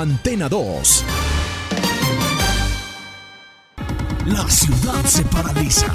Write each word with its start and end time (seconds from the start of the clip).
Antena 0.00 0.48
2. 0.48 1.04
La 4.26 4.48
ciudad 4.48 5.04
se 5.04 5.24
paraliza. 5.24 5.92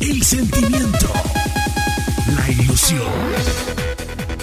El 0.00 0.24
sentimiento. 0.24 1.06
La 2.34 2.50
ilusión. 2.50 3.85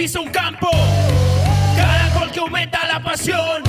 Pisa 0.00 0.18
un 0.18 0.30
campo, 0.30 0.70
cada 1.76 2.18
gol 2.18 2.30
que 2.32 2.40
aumenta 2.40 2.86
la 2.86 3.02
pasión, 3.02 3.62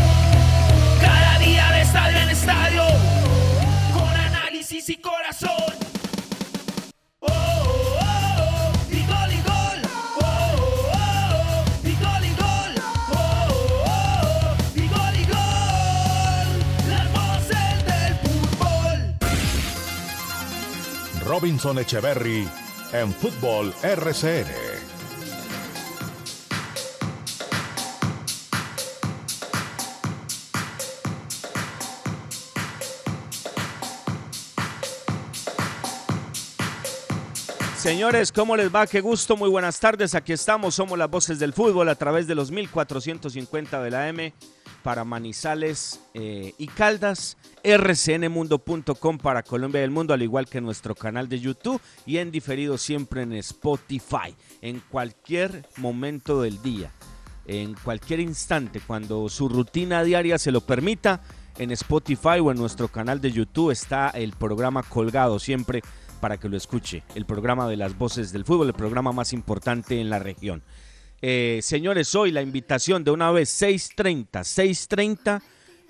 cada 1.02 1.38
día 1.39 1.70
de 1.73 1.81
estadio 1.81 2.17
en 2.20 2.30
estadio, 2.30 2.84
con 3.94 4.08
análisis 4.08 4.88
y 4.88 4.95
corazón. 4.95 5.73
Oh, 7.20 7.27
oh, 7.27 7.99
oh, 7.99 8.72
y 8.89 9.03
gol 9.12 9.34
y 9.34 9.41
gol. 9.41 9.81
Oh, 10.22 10.55
oh, 10.94 10.94
oh, 10.94 11.66
y 11.84 11.95
gol 12.05 12.23
y 12.23 12.34
gol. 12.44 12.73
Oh, 13.11 13.48
oh, 13.88 14.55
y 14.73 14.88
gol 14.88 15.16
y 15.20 15.25
gol. 15.36 16.48
Las 16.88 17.11
voces 17.11 17.75
del 17.89 18.16
fútbol. 18.23 19.00
Robinson 21.25 21.80
Echeverry 21.80 22.48
en 22.94 23.11
Fútbol 23.11 23.73
RCN. 23.83 24.70
Señores, 37.81 38.31
¿cómo 38.31 38.55
les 38.55 38.73
va? 38.73 38.85
Qué 38.85 39.01
gusto, 39.01 39.35
muy 39.35 39.49
buenas 39.49 39.79
tardes. 39.79 40.13
Aquí 40.13 40.33
estamos, 40.33 40.75
somos 40.75 40.99
las 40.99 41.09
voces 41.09 41.39
del 41.39 41.51
fútbol 41.51 41.89
a 41.89 41.95
través 41.95 42.27
de 42.27 42.35
los 42.35 42.51
1450 42.51 43.81
de 43.81 43.89
la 43.89 44.07
M 44.07 44.35
para 44.83 45.03
Manizales 45.03 45.99
eh, 46.13 46.53
y 46.59 46.67
Caldas, 46.67 47.37
rcnmundo.com 47.63 49.17
para 49.17 49.41
Colombia 49.41 49.81
y 49.81 49.85
el 49.85 49.89
mundo, 49.89 50.13
al 50.13 50.21
igual 50.21 50.45
que 50.47 50.61
nuestro 50.61 50.93
canal 50.93 51.27
de 51.27 51.39
YouTube 51.39 51.81
y 52.05 52.19
en 52.19 52.29
diferido 52.29 52.77
siempre 52.77 53.23
en 53.23 53.33
Spotify, 53.33 54.35
en 54.61 54.79
cualquier 54.81 55.67
momento 55.77 56.43
del 56.43 56.61
día, 56.61 56.91
en 57.47 57.73
cualquier 57.73 58.19
instante, 58.19 58.79
cuando 58.85 59.27
su 59.27 59.49
rutina 59.49 60.03
diaria 60.03 60.37
se 60.37 60.52
lo 60.52 60.61
permita, 60.61 61.23
en 61.57 61.71
Spotify 61.71 62.39
o 62.41 62.52
en 62.52 62.57
nuestro 62.57 62.87
canal 62.87 63.19
de 63.21 63.31
YouTube 63.31 63.71
está 63.71 64.09
el 64.09 64.33
programa 64.33 64.83
colgado 64.83 65.39
siempre 65.39 65.81
para 66.22 66.38
que 66.38 66.47
lo 66.47 66.55
escuche. 66.55 67.03
El 67.16 67.25
programa 67.25 67.67
de 67.67 67.75
las 67.75 67.97
voces 67.97 68.31
del 68.31 68.45
fútbol, 68.45 68.67
el 68.67 68.73
programa 68.73 69.11
más 69.11 69.33
importante 69.33 70.00
en 70.00 70.09
la 70.09 70.19
región. 70.19 70.64
Eh, 71.22 71.59
señores, 71.61 72.16
hoy 72.16 72.31
la 72.31 72.41
invitación 72.41 73.03
de 73.03 73.11
una 73.11 73.31
vez 73.31 73.61
6.30, 73.61 74.30
6.30 74.30 75.42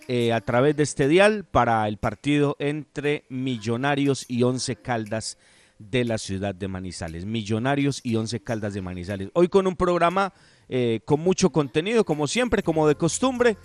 eh, 0.07 0.33
a 0.33 0.41
través 0.41 0.75
de 0.75 0.83
este 0.83 1.07
dial 1.07 1.45
para 1.45 1.87
el 1.87 1.97
partido 1.97 2.55
entre 2.59 3.25
Millonarios 3.29 4.25
y 4.27 4.41
Once 4.43 4.75
Caldas 4.77 5.37
de 5.77 6.05
la 6.05 6.17
ciudad 6.17 6.55
de 6.55 6.67
Manizales. 6.67 7.25
Millonarios 7.25 8.01
y 8.03 8.15
Once 8.15 8.39
Caldas 8.41 8.73
de 8.73 8.81
Manizales. 8.81 9.29
Hoy 9.33 9.49
con 9.49 9.67
un 9.67 9.75
programa 9.75 10.33
eh, 10.69 11.01
con 11.05 11.19
mucho 11.19 11.51
contenido, 11.51 12.05
como 12.05 12.27
siempre, 12.27 12.63
como 12.63 12.87
de 12.87 12.95
costumbre, 12.95 13.57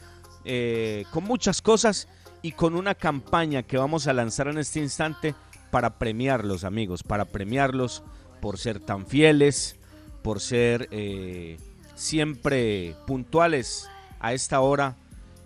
con 1.10 1.24
muchas 1.24 1.60
cosas 1.60 2.06
y 2.40 2.52
con 2.52 2.76
una 2.76 2.94
campaña 2.94 3.64
que 3.64 3.76
vamos 3.76 4.06
a 4.06 4.12
lanzar 4.12 4.46
en 4.46 4.58
este 4.58 4.78
instante 4.78 5.34
para 5.70 5.98
premiarlos, 5.98 6.64
amigos, 6.64 7.02
para 7.02 7.24
premiarlos 7.24 8.02
por 8.40 8.58
ser 8.58 8.80
tan 8.80 9.06
fieles, 9.06 9.78
por 10.22 10.40
ser 10.40 10.88
eh, 10.90 11.58
siempre 11.94 12.94
puntuales 13.06 13.88
a 14.20 14.32
esta 14.32 14.60
hora 14.60 14.96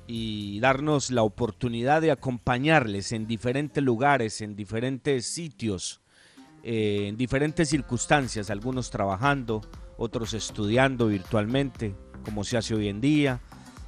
y 0.06 0.58
darnos 0.60 1.10
la 1.10 1.22
oportunidad 1.22 2.02
de 2.02 2.10
acompañarles 2.10 3.12
en 3.12 3.26
diferentes 3.26 3.82
lugares, 3.82 4.40
en 4.40 4.56
diferentes 4.56 5.26
sitios, 5.26 6.00
eh, 6.62 7.06
en 7.08 7.16
diferentes 7.16 7.68
circunstancias, 7.68 8.50
algunos 8.50 8.90
trabajando, 8.90 9.62
otros 9.96 10.34
estudiando 10.34 11.06
virtualmente, 11.06 11.94
como 12.24 12.42
se 12.42 12.56
hace 12.56 12.74
hoy 12.74 12.88
en 12.88 13.00
día. 13.00 13.40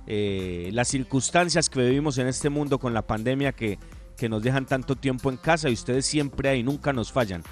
Eh, 0.07 0.71
las 0.73 0.89
circunstancias 0.89 1.69
que 1.69 1.81
vivimos 1.81 2.19
en 2.19 2.29
este 2.29 2.51
mundo 2.51 2.79
con 2.79 2.95
la 2.95 3.07
pandemia 3.07 3.53
que 3.53 3.79
que 4.23 4.29
nos 4.29 4.45
dejan 4.45 4.67
tanto 4.67 4.95
tiempo 4.95 5.31
en 5.31 5.37
casa 5.37 5.69
y 5.69 5.73
ustedes 5.73 6.07
siempre 6.07 6.49
ahí 6.49 6.63
nunca 6.63 6.93
nos 6.93 7.11
fallan. 7.11 7.43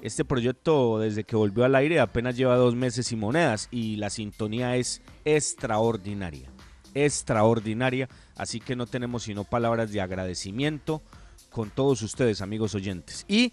Este 0.00 0.24
proyecto 0.24 1.00
desde 1.00 1.24
que 1.24 1.34
volvió 1.34 1.64
al 1.64 1.74
aire 1.74 1.98
apenas 1.98 2.36
lleva 2.36 2.54
dos 2.54 2.76
meses 2.76 3.10
y 3.10 3.16
monedas 3.16 3.66
y 3.72 3.96
la 3.96 4.10
sintonía 4.10 4.76
es 4.76 5.02
extraordinaria, 5.24 6.48
extraordinaria, 6.94 8.08
así 8.36 8.60
que 8.60 8.76
no 8.76 8.86
tenemos 8.86 9.24
sino 9.24 9.42
palabras 9.42 9.90
de 9.90 10.00
agradecimiento 10.00 11.02
con 11.50 11.68
todos 11.68 12.00
ustedes 12.02 12.42
amigos 12.42 12.76
oyentes. 12.76 13.24
Y 13.26 13.52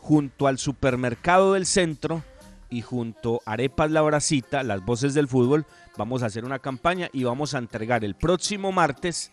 junto 0.00 0.48
al 0.48 0.58
supermercado 0.58 1.52
del 1.52 1.64
centro 1.64 2.24
y 2.70 2.82
junto 2.82 3.40
a 3.46 3.52
Arepas 3.52 3.92
La 3.92 4.02
Bracita, 4.02 4.64
las 4.64 4.84
voces 4.84 5.14
del 5.14 5.28
fútbol, 5.28 5.64
vamos 5.96 6.24
a 6.24 6.26
hacer 6.26 6.44
una 6.44 6.58
campaña 6.58 7.08
y 7.12 7.22
vamos 7.22 7.54
a 7.54 7.58
entregar 7.58 8.04
el 8.04 8.16
próximo 8.16 8.72
martes 8.72 9.30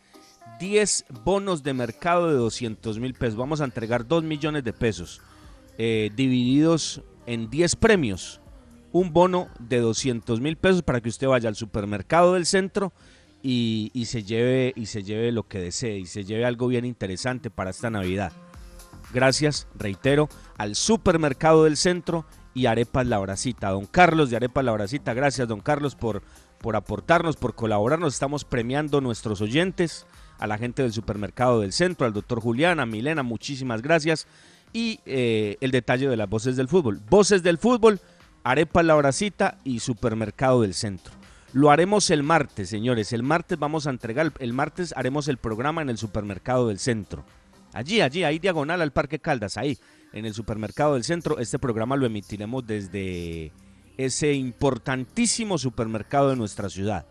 10 0.60 1.06
bonos 1.24 1.64
de 1.64 1.74
mercado 1.74 2.30
de 2.30 2.36
200 2.36 3.00
mil 3.00 3.14
pesos. 3.14 3.36
Vamos 3.36 3.62
a 3.62 3.66
entregar 3.66 4.08
2 4.08 4.24
millones 4.24 4.64
de 4.64 4.74
pesos 4.74 5.22
eh, 5.78 6.12
divididos 6.16 7.02
en 7.26 7.50
10 7.50 7.76
premios. 7.76 8.42
Un 8.92 9.12
bono 9.12 9.50
de 9.60 9.80
200 9.80 10.40
mil 10.40 10.56
pesos 10.56 10.82
para 10.82 11.02
que 11.02 11.10
usted 11.10 11.28
vaya 11.28 11.50
al 11.50 11.56
supermercado 11.56 12.34
del 12.34 12.46
centro 12.46 12.94
y, 13.48 14.06
se 14.08 14.24
lleve, 14.24 14.74
y 14.76 14.88
se 14.88 15.04
lleve 15.04 15.32
lo 15.32 15.48
que 15.48 15.60
desee 15.60 16.00
y 16.00 16.06
se 16.08 16.24
lleve 16.24 16.46
algo 16.46 16.68
bien 16.68 16.84
interesante 16.84 17.52
para 17.52 17.70
esta 17.70 17.92
Navidad. 17.92 18.32
Gracias, 19.14 19.68
reitero, 19.76 20.30
al 20.58 20.76
supermercado 20.76 21.66
del 21.66 21.78
centro 21.78 22.26
y 22.56 22.66
Arepas 22.66 23.06
La 23.06 23.20
Bracita. 23.20 23.70
Don 23.70 23.86
Carlos 23.86 24.32
de 24.32 24.38
Arepas 24.38 24.66
La 24.66 24.72
Bracita, 24.72 25.14
gracias 25.14 25.48
don 25.48 25.60
Carlos 25.60 25.96
por, 25.96 26.24
por 26.60 26.76
aportarnos, 26.76 27.36
por 27.36 27.54
colaborarnos. 27.54 28.14
Estamos 28.14 28.46
premiando 28.46 29.00
nuestros 29.00 29.42
oyentes 29.42 30.08
a 30.38 30.48
la 30.48 30.58
gente 30.58 30.82
del 30.82 30.94
supermercado 30.94 31.62
del 31.62 31.74
centro, 31.74 32.06
al 32.06 32.14
doctor 32.14 32.42
Julián, 32.42 32.80
a 32.80 32.86
Milena, 32.86 33.24
muchísimas 33.24 33.82
gracias. 33.82 34.28
Y 34.74 35.00
eh, 35.06 35.58
el 35.62 35.72
detalle 35.72 36.10
de 36.10 36.18
las 36.18 36.30
voces 36.30 36.56
del 36.58 36.68
fútbol. 36.68 37.00
Voces 37.10 37.44
del 37.44 37.58
fútbol, 37.58 38.00
Arepa 38.44 38.84
La 38.84 38.96
Horacita 38.96 39.58
y 39.64 39.80
Supermercado 39.80 40.62
del 40.62 40.74
Centro. 40.74 41.14
Lo 41.54 41.72
haremos 41.72 42.10
el 42.10 42.22
martes, 42.22 42.68
señores. 42.68 43.14
El 43.14 43.24
martes 43.24 43.58
vamos 43.58 43.88
a 43.88 43.90
entregar, 43.90 44.34
el 44.40 44.52
martes 44.52 44.94
haremos 44.98 45.30
el 45.30 45.38
programa 45.38 45.82
en 45.82 45.90
el 45.90 45.98
Supermercado 45.98 46.68
del 46.68 46.80
Centro. 46.80 47.24
Allí, 47.72 48.02
allí, 48.02 48.24
ahí 48.24 48.40
diagonal 48.40 48.82
al 48.82 48.92
Parque 48.92 49.20
Caldas, 49.20 49.58
ahí, 49.58 49.78
en 50.12 50.26
el 50.26 50.34
Supermercado 50.34 50.96
del 50.96 51.06
Centro. 51.06 51.40
Este 51.40 51.58
programa 51.58 51.96
lo 51.96 52.06
emitiremos 52.06 52.68
desde 52.68 53.54
ese 53.98 54.34
importantísimo 54.34 55.58
supermercado 55.58 56.30
de 56.30 56.36
nuestra 56.36 56.70
ciudad. 56.70 57.06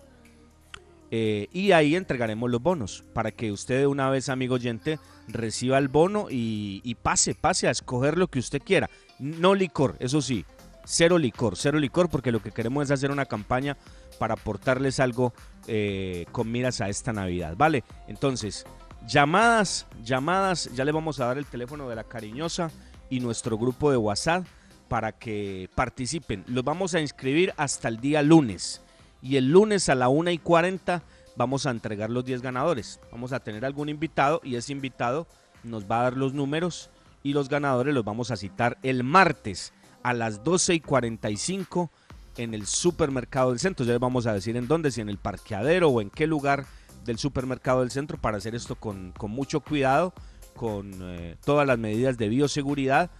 Eh, 1.17 1.49
y 1.53 1.71
ahí 1.71 1.95
entregaremos 1.95 2.51
los 2.51 2.61
bonos 2.61 3.05
para 3.13 3.31
que 3.31 3.53
usted 3.53 3.79
de 3.79 3.87
una 3.87 4.11
vez, 4.11 4.29
amigo 4.29 4.57
oyente, 4.57 4.99
reciba 5.29 5.79
el 5.79 5.87
bono 5.87 6.27
y, 6.29 6.97
pase, 7.03 7.37
pase 7.37 7.69
a 7.69 7.71
escoger 7.71 8.19
lo 8.19 8.27
que 8.27 8.41
usted 8.41 8.61
quiera. 8.61 8.91
No 9.21 9.55
licor, 9.55 9.95
eso 10.01 10.21
sí, 10.21 10.45
cero 10.85 11.17
licor, 11.17 11.57
cero 11.57 11.79
licor, 11.79 12.11
porque 12.11 12.33
lo 12.33 12.43
que 12.43 12.51
queremos 12.51 12.83
es 12.83 12.91
hacer 12.91 13.13
una 13.13 13.27
campaña 13.27 13.77
para 14.19 14.35
aportarles 14.35 14.99
algo 14.99 15.33
eh, 15.69 16.27
con 16.33 16.51
miras 16.51 16.81
a 16.81 16.89
esta 16.89 17.13
Navidad, 17.13 17.55
¿vale? 17.57 17.85
Entonces, 18.09 18.67
llamadas, 19.07 19.87
llamadas, 20.03 20.69
ya 20.75 20.85
le 20.85 20.91
vamos 20.91 21.21
a 21.21 21.27
dar 21.27 21.39
el 21.39 21.47
teléfono 21.47 21.89
de 21.89 21.95
la 21.95 22.03
cariñosa 22.03 22.73
y 23.09 23.21
nuestro 23.21 23.57
grupo 23.57 23.93
de 23.93 23.99
WhatsApp 23.99 24.47
para 24.89 25.13
que 25.13 25.71
participen. 25.77 26.43
Los 26.49 26.65
vamos 26.65 26.93
a 26.95 27.01
inscribir 27.01 27.55
hasta 27.57 27.87
el 27.87 28.01
día 28.01 28.21
lunes 28.21 28.84
y 29.25 29.39
el 29.39 29.51
lunes 29.51 29.89
a 29.89 29.95
la 29.95 30.11
1 30.11 30.31
y 30.33 30.39
40 30.39 31.03
vamos 31.35 31.65
a 31.65 31.71
entregar 31.71 32.11
los 32.11 32.27
10 32.27 32.43
ganadores. 32.43 33.01
Vamos 33.11 33.33
a 33.33 33.41
tener 33.41 33.65
algún 33.65 33.89
invitado 33.89 34.41
y 34.45 34.57
ese 34.57 34.73
invitado 34.73 35.27
nos 35.65 35.91
va 35.91 36.01
a 36.01 36.03
dar 36.05 36.17
los 36.19 36.35
números 36.35 36.91
y 37.23 37.33
los 37.33 37.49
ganadores 37.49 37.95
los 37.95 38.05
vamos 38.05 38.31
a 38.31 38.37
citar 38.37 38.77
el 38.83 39.03
martes 39.03 39.73
a 40.03 40.13
las 40.13 40.45
12 40.45 40.75
y 40.75 40.81
45 40.81 41.91
en 42.37 42.53
el 42.53 42.67
supermercado 42.67 43.49
del 43.49 43.61
centro. 43.61 43.87
Ya 43.87 43.93
les 43.93 44.01
vamos 44.01 44.27
a 44.27 44.35
decir 44.35 44.59
en 44.59 44.69
dónde, 44.69 44.91
si 44.91 45.01
en 45.01 45.09
el 45.09 45.17
parqueadero 45.17 45.89
o 45.89 46.03
en 46.03 46.11
qué 46.11 46.27
lugar 46.27 46.67
del 47.07 47.19
supermercado 47.19 47.81
del 47.81 47.91
centro 47.91 48.19
para 48.19 48.37
hacer 48.37 48.55
esto 48.55 48.77
con, 48.77 49.15
mucho 49.29 49.61
cuidado, 49.61 50.13
con 50.55 50.93
eh, 51.01 51.37
todas 51.47 51.67
las 51.67 51.79
medidas 51.79 52.19
de 52.19 52.29
bioseguridad. 52.29 53.11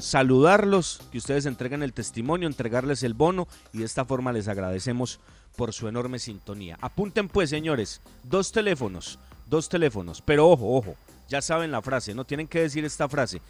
Saludarlos, 0.00 1.00
que 1.12 1.18
ustedes 1.18 1.46
entreguen 1.46 1.82
el 1.82 1.92
testimonio, 1.92 2.48
entregarles 2.48 3.02
el 3.02 3.14
bono 3.14 3.46
y 3.72 3.78
de 3.78 3.84
esta 3.84 4.04
forma 4.04 4.32
les 4.32 4.48
agradecemos 4.48 5.20
por 5.56 5.72
su 5.72 5.88
enorme 5.88 6.18
sintonía. 6.18 6.78
Apunten 6.80 7.28
pues, 7.28 7.50
señores, 7.50 8.00
dos 8.24 8.50
teléfonos, 8.50 9.18
dos 9.48 9.68
teléfonos, 9.68 10.20
pero 10.20 10.48
ojo, 10.48 10.76
ojo, 10.76 10.96
ya 11.28 11.42
saben 11.42 11.70
la 11.70 11.82
frase, 11.82 12.14
no 12.14 12.24
tienen 12.24 12.48
que 12.48 12.60
decir 12.60 12.84
esta 12.84 13.08
frase. 13.08 13.40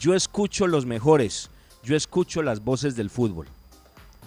Yo 0.00 0.14
escucho 0.14 0.66
los 0.66 0.86
mejores, 0.86 1.50
yo 1.84 1.96
escucho 1.96 2.42
las 2.42 2.64
voces 2.64 2.96
del 2.96 3.10
fútbol. 3.10 3.46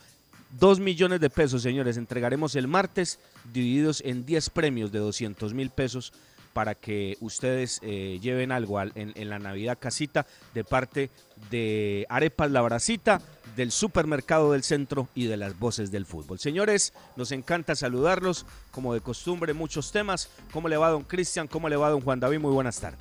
Dos 0.60 0.80
millones 0.80 1.20
de 1.20 1.30
pesos, 1.30 1.62
señores, 1.62 1.98
entregaremos 1.98 2.56
el 2.56 2.68
martes, 2.68 3.20
divididos 3.54 4.02
en 4.04 4.26
10 4.26 4.50
premios 4.50 4.92
de 4.92 4.98
200 4.98 5.54
mil 5.54 5.70
pesos 5.70 6.12
para 6.54 6.76
que 6.76 7.18
ustedes 7.22 7.80
eh, 7.84 8.20
lleven 8.22 8.52
algo 8.52 8.82
en, 8.82 9.30
la 9.30 9.40
Navidad 9.40 9.78
casita 9.80 10.26
de 10.54 10.64
parte 10.64 11.10
de 11.50 12.06
Arepas 12.10 12.52
La 12.52 12.62
Bracita, 12.62 13.22
del 13.56 13.72
supermercado 13.72 14.52
del 14.54 14.64
centro 14.64 15.10
y 15.16 15.26
de 15.26 15.38
las 15.38 15.58
voces 15.58 15.92
del 15.92 16.06
fútbol. 16.06 16.40
Señores, 16.40 16.94
nos 17.16 17.32
encanta 17.32 17.76
saludarlos, 17.76 18.46
como 18.72 18.94
de 18.94 19.02
costumbre, 19.02 19.54
muchos 19.54 19.92
temas. 19.92 20.30
¿Cómo 20.52 20.68
le 20.68 20.78
va 20.78 20.90
don 20.90 21.04
Cristian? 21.04 21.48
¿Cómo 21.48 21.70
le 21.70 21.76
va 21.76 21.90
don 21.90 22.02
Juan 22.02 22.20
David? 22.20 22.40
Muy 22.40 22.52
buenas 22.52 22.80
tardes. 22.80 23.00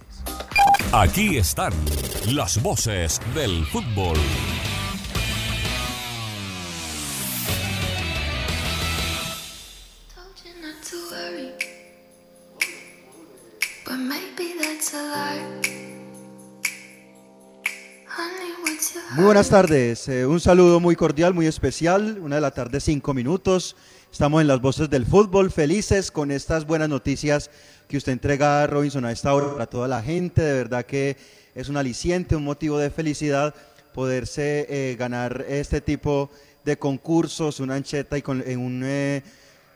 Aquí 0.92 1.36
están 1.36 1.72
las 2.26 2.62
voces 2.62 3.20
del 3.34 3.64
fútbol. 3.66 4.18
Muy 19.12 19.24
buenas 19.24 19.48
tardes, 19.48 20.06
eh, 20.08 20.26
un 20.26 20.38
saludo 20.38 20.80
muy 20.80 20.94
cordial, 20.94 21.32
muy 21.32 21.46
especial, 21.46 22.18
una 22.20 22.34
de 22.34 22.42
la 22.42 22.50
tarde, 22.50 22.78
cinco 22.78 23.14
minutos. 23.14 23.74
Estamos 24.12 24.42
en 24.42 24.46
las 24.46 24.60
voces 24.60 24.90
del 24.90 25.06
fútbol, 25.06 25.50
felices 25.50 26.10
con 26.10 26.30
estas 26.30 26.66
buenas 26.66 26.90
noticias 26.90 27.50
que 27.88 27.96
usted 27.96 28.12
entrega, 28.12 28.66
Robinson, 28.66 29.06
a 29.06 29.12
esta 29.12 29.32
hora 29.32 29.50
para 29.52 29.66
toda 29.66 29.88
la 29.88 30.02
gente. 30.02 30.42
De 30.42 30.52
verdad 30.52 30.84
que 30.84 31.16
es 31.54 31.70
un 31.70 31.78
aliciente, 31.78 32.36
un 32.36 32.44
motivo 32.44 32.76
de 32.76 32.90
felicidad 32.90 33.54
poderse 33.94 34.66
eh, 34.68 34.96
ganar 34.96 35.42
este 35.48 35.80
tipo 35.80 36.28
de 36.66 36.76
concursos, 36.78 37.60
una 37.60 37.76
ancheta 37.76 38.18
y 38.18 38.22
con, 38.22 38.44
un, 38.46 38.82
eh, 38.84 39.22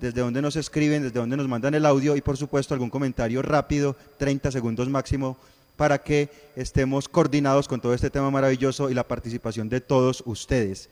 desde 0.00 0.20
donde 0.20 0.40
nos 0.40 0.54
escriben, 0.54 1.02
desde 1.02 1.18
donde 1.18 1.36
nos 1.36 1.48
mandan 1.48 1.74
el 1.74 1.84
audio 1.84 2.14
y 2.14 2.20
por 2.20 2.36
supuesto 2.36 2.72
algún 2.72 2.90
comentario 2.90 3.42
rápido, 3.42 3.96
30 4.18 4.52
segundos 4.52 4.88
máximo, 4.88 5.36
para 5.76 5.98
que 5.98 6.28
estemos 6.54 7.08
coordinados 7.08 7.66
con 7.66 7.80
todo 7.80 7.92
este 7.92 8.10
tema 8.10 8.30
maravilloso 8.30 8.88
y 8.88 8.94
la 8.94 9.02
participación 9.02 9.68
de 9.68 9.80
todos 9.80 10.22
ustedes. 10.24 10.88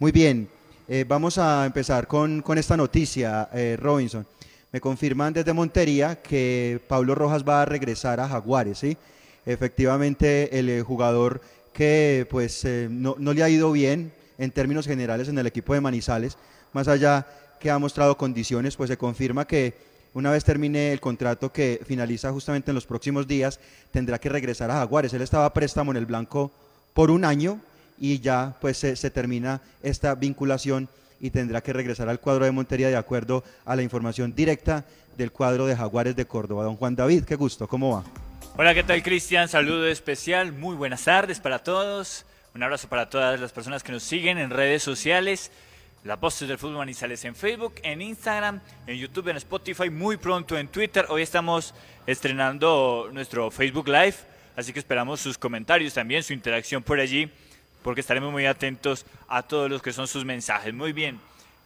Muy 0.00 0.10
bien, 0.10 0.48
eh, 0.90 1.04
vamos 1.06 1.36
a 1.36 1.66
empezar 1.66 2.06
con, 2.06 2.42
esta 2.56 2.74
noticia, 2.74 3.50
eh, 3.52 3.76
Robinson. 3.78 4.26
Me 4.72 4.80
confirman 4.80 5.34
desde 5.34 5.52
Montería 5.52 6.22
que 6.22 6.80
Pablo 6.88 7.14
Rojas 7.14 7.46
va 7.46 7.60
a 7.60 7.66
regresar 7.66 8.20
a 8.20 8.28
Jaguares, 8.28 8.78
¿sí? 8.78 8.96
Efectivamente, 9.44 10.58
el 10.58 10.70
eh, 10.70 10.80
jugador 10.80 11.42
que 11.74 12.26
pues 12.30 12.66
no, 12.88 13.16
le 13.18 13.42
ha 13.42 13.50
ido 13.50 13.70
bien 13.70 14.12
en 14.38 14.50
términos 14.50 14.86
generales 14.86 15.28
en 15.28 15.36
el 15.36 15.46
equipo 15.46 15.74
de 15.74 15.82
Manizales, 15.82 16.38
más 16.72 16.88
allá 16.88 17.26
que 17.60 17.70
ha 17.70 17.78
mostrado 17.78 18.16
condiciones, 18.16 18.74
pues 18.74 18.88
se 18.88 18.96
confirma 18.96 19.46
que 19.46 19.74
una 20.14 20.30
vez 20.30 20.42
termine 20.42 20.92
el 20.92 21.00
contrato 21.00 21.52
que 21.52 21.82
finaliza 21.86 22.32
justamente 22.32 22.70
en 22.70 22.74
los 22.74 22.86
próximos 22.86 23.28
días, 23.28 23.60
tendrá 23.90 24.18
que 24.18 24.30
regresar 24.30 24.70
a 24.70 24.78
Jaguares. 24.78 25.12
Él 25.12 25.20
estaba 25.20 25.44
a 25.44 25.52
préstamo 25.52 25.90
en 25.90 25.98
el 25.98 26.06
blanco 26.06 26.50
por 26.94 27.10
un 27.10 27.26
año 27.26 27.60
y 28.00 28.20
ya 28.20 28.56
pues 28.60 28.78
se, 28.78 29.10
termina 29.10 29.60
esta 29.82 30.14
vinculación 30.14 30.88
y 31.20 31.30
tendrá 31.30 31.60
que 31.60 31.72
regresar 31.72 32.08
al 32.08 32.20
cuadro 32.20 32.44
de 32.44 32.52
Montería 32.52 32.88
de 32.88 32.96
acuerdo 32.96 33.42
a 33.64 33.74
la 33.74 33.82
información 33.82 34.34
directa 34.34 34.84
del 35.16 35.32
cuadro 35.32 35.66
de 35.66 35.76
Jaguares 35.76 36.14
de 36.14 36.26
Córdoba. 36.26 36.64
Don 36.64 36.76
Juan 36.76 36.94
David, 36.94 37.24
qué 37.24 37.34
gusto, 37.34 37.66
¿cómo 37.66 37.96
va? 37.96 38.04
Hola, 38.56 38.74
¿qué 38.74 38.84
tal 38.84 39.02
Cristian? 39.02 39.48
Saludo 39.48 39.86
especial, 39.88 40.52
muy 40.52 40.76
buenas 40.76 41.04
tardes 41.04 41.40
para 41.40 41.58
todos. 41.60 42.24
Un 42.54 42.62
abrazo 42.62 42.88
para 42.88 43.08
todas 43.08 43.38
las 43.40 43.52
personas 43.52 43.82
que 43.82 43.92
nos 43.92 44.02
siguen 44.02 44.38
en 44.38 44.50
redes 44.50 44.82
sociales. 44.82 45.50
La 46.04 46.16
Voces 46.16 46.48
del 46.48 46.58
Fútbol 46.58 46.78
Manizales 46.78 47.24
en 47.24 47.34
Facebook, 47.34 47.74
en 47.82 48.00
Instagram, 48.00 48.60
en 48.86 48.96
YouTube, 48.96 49.28
en 49.28 49.36
Spotify, 49.36 49.90
muy 49.90 50.16
pronto 50.16 50.56
en 50.56 50.68
Twitter. 50.68 51.04
Hoy 51.08 51.22
estamos 51.22 51.74
estrenando 52.06 53.10
nuestro 53.12 53.50
Facebook 53.50 53.88
Live, 53.88 54.14
así 54.56 54.72
que 54.72 54.78
esperamos 54.78 55.20
sus 55.20 55.36
comentarios 55.36 55.94
también, 55.94 56.22
su 56.22 56.32
interacción 56.32 56.82
por 56.82 57.00
allí 57.00 57.30
porque 57.82 58.00
estaremos 58.00 58.32
muy 58.32 58.46
atentos 58.46 59.06
a 59.28 59.42
todos 59.42 59.70
los 59.70 59.82
que 59.82 59.92
son 59.92 60.06
sus 60.06 60.24
mensajes. 60.24 60.74
Muy 60.74 60.92
bien, 60.92 61.20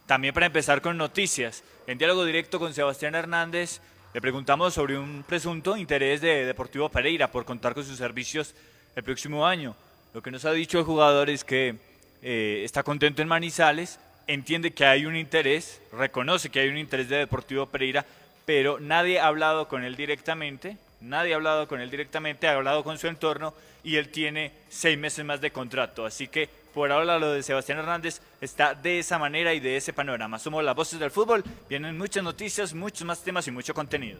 también 0.05 0.33
para 0.33 0.45
empezar 0.45 0.81
con 0.81 0.97
noticias, 0.97 1.63
en 1.87 1.97
diálogo 1.97 2.25
directo 2.25 2.59
con 2.59 2.73
Sebastián 2.73 3.15
Hernández, 3.15 3.79
le 4.13 4.21
preguntamos 4.21 4.73
sobre 4.73 4.97
un 4.97 5.23
presunto 5.27 5.75
interés 5.75 6.21
de 6.21 6.45
Deportivo 6.45 6.89
Pereira 6.89 7.31
por 7.31 7.45
contar 7.45 7.73
con 7.73 7.83
sus 7.83 7.97
servicios 7.97 8.53
el 8.95 9.03
próximo 9.03 9.47
año. 9.47 9.75
Lo 10.13 10.21
que 10.21 10.29
nos 10.29 10.45
ha 10.45 10.51
dicho 10.51 10.77
el 10.77 10.85
jugador 10.85 11.29
es 11.29 11.43
que 11.43 11.77
eh, 12.21 12.61
está 12.63 12.83
contento 12.83 13.21
en 13.21 13.27
Manizales, 13.27 13.99
entiende 14.27 14.71
que 14.71 14.85
hay 14.85 15.05
un 15.05 15.15
interés, 15.15 15.81
reconoce 15.91 16.49
que 16.49 16.59
hay 16.59 16.69
un 16.69 16.77
interés 16.77 17.09
de 17.09 17.17
Deportivo 17.17 17.65
Pereira, 17.65 18.05
pero 18.45 18.79
nadie 18.79 19.19
ha 19.19 19.27
hablado 19.27 19.67
con 19.67 19.83
él 19.83 19.95
directamente, 19.95 20.77
nadie 21.03 21.33
ha 21.33 21.35
hablado 21.35 21.67
con 21.67 21.81
él 21.81 21.89
directamente, 21.89 22.47
ha 22.47 22.53
hablado 22.53 22.83
con 22.83 22.97
su 22.97 23.07
entorno 23.07 23.53
y 23.83 23.97
él 23.97 24.09
tiene 24.09 24.53
seis 24.69 24.97
meses 24.97 25.25
más 25.25 25.41
de 25.41 25.51
contrato. 25.51 26.05
Así 26.05 26.27
que 26.27 26.49
por 26.73 26.91
ahora 26.91 27.19
lo 27.19 27.33
de 27.33 27.43
Sebastián 27.43 27.79
Hernández 27.79 28.21
está 28.41 28.73
de 28.73 28.99
esa 28.99 29.19
manera 29.19 29.53
y 29.53 29.59
de 29.59 29.75
ese 29.77 29.93
panorama. 29.93 30.39
Somos 30.39 30.63
las 30.63 30.75
voces 30.75 30.99
del 30.99 31.11
fútbol, 31.11 31.43
vienen 31.69 31.97
muchas 31.97 32.23
noticias, 32.23 32.73
muchos 32.73 33.05
más 33.05 33.21
temas 33.21 33.47
y 33.47 33.51
mucho 33.51 33.73
contenido. 33.73 34.19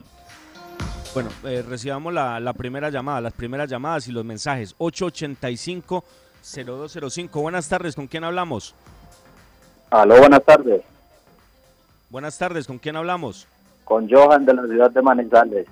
Bueno, 1.13 1.29
eh, 1.43 1.63
recibamos 1.67 2.13
la, 2.13 2.53
primera 2.53 2.89
llamada, 2.89 3.19
las 3.21 3.33
primeras 3.33 3.69
llamadas 3.69 4.07
y 4.07 4.11
los 4.11 4.25
mensajes. 4.25 4.75
885-0205. 4.77 7.41
Buenas 7.41 7.69
tardes, 7.69 7.95
¿con 7.95 8.07
quién 8.07 8.23
hablamos? 8.23 8.73
Aló, 9.91 10.17
buenas 10.17 10.43
tardes. 10.43 10.81
Buenas 12.09 12.37
tardes, 12.37 12.67
¿con 12.67 12.79
quién 12.79 12.95
hablamos? 12.95 13.47
Con 13.83 14.09
Johan 14.09 14.45
de 14.45 14.53
la 14.53 14.63
ciudad 14.63 14.89
de 14.91 15.01
Manizales. 15.01 15.67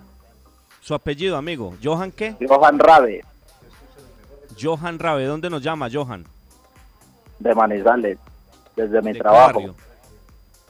Su 0.82 0.96
apellido, 0.96 1.38
amigo. 1.38 1.76
¿Johan 1.82 2.12
qué? 2.12 2.36
Johan 2.48 2.80
Rabe. 2.80 3.24
Johan 4.60 5.00
Rabe, 5.00 5.26
¿dónde 5.26 5.50
nos 5.50 5.62
llama, 5.62 5.88
Johan? 5.92 6.26
De 7.40 7.56
Manizales, 7.56 8.18
desde 8.76 9.02
mi 9.02 9.14
trabajo. 9.14 9.76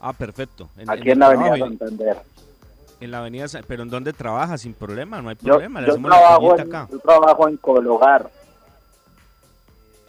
Ah, 0.00 0.12
perfecto. 0.12 0.68
aquí 0.86 1.02
el 1.02 1.12
en 1.12 1.18
la 1.18 1.26
Avenida 1.26 1.56
Santander. 1.56 2.16
En 3.00 3.10
la 3.10 3.18
avenida, 3.18 3.46
pero 3.66 3.82
¿en 3.82 3.90
dónde 3.90 4.12
trabaja? 4.12 4.56
Sin 4.56 4.74
problema, 4.74 5.20
no 5.20 5.30
hay 5.30 5.34
problema. 5.34 5.80
Le 5.80 5.88
yo 5.88 6.00
trabajo 6.00 6.54
en, 6.54 6.60
acá. 6.60 6.88
yo 6.88 6.98
trabajo 7.00 7.48
en 7.48 7.56
Cologar 7.56 8.30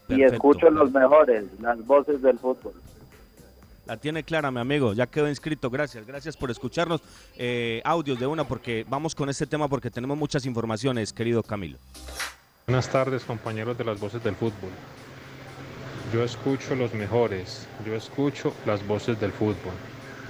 y 0.09 0.17
Perfecto, 0.17 0.33
escucho 0.35 0.69
los 0.69 0.91
mejores, 0.91 1.45
las 1.59 1.83
voces 1.87 2.21
del 2.21 2.37
fútbol. 2.37 2.73
La 3.85 3.97
tiene 3.97 4.23
clara, 4.23 4.49
mi 4.49 4.59
amigo. 4.59 4.93
Ya 4.93 5.07
quedó 5.07 5.27
inscrito. 5.27 5.69
Gracias, 5.69 6.05
gracias 6.07 6.37
por 6.37 6.49
escucharnos. 6.49 7.01
Eh, 7.35 7.81
audios 7.83 8.19
de 8.19 8.25
una, 8.25 8.47
porque 8.47 8.85
vamos 8.87 9.13
con 9.13 9.29
este 9.29 9.45
tema 9.45 9.67
porque 9.67 9.91
tenemos 9.91 10.17
muchas 10.17 10.45
informaciones, 10.45 11.11
querido 11.11 11.43
Camilo. 11.43 11.77
Buenas 12.65 12.89
tardes 12.89 13.23
compañeros 13.23 13.77
de 13.77 13.83
las 13.83 13.99
voces 13.99 14.23
del 14.23 14.35
fútbol. 14.35 14.71
Yo 16.13 16.23
escucho 16.23 16.75
los 16.75 16.93
mejores, 16.93 17.67
yo 17.85 17.93
escucho 17.93 18.53
las 18.65 18.85
voces 18.87 19.19
del 19.19 19.33
fútbol. 19.33 19.73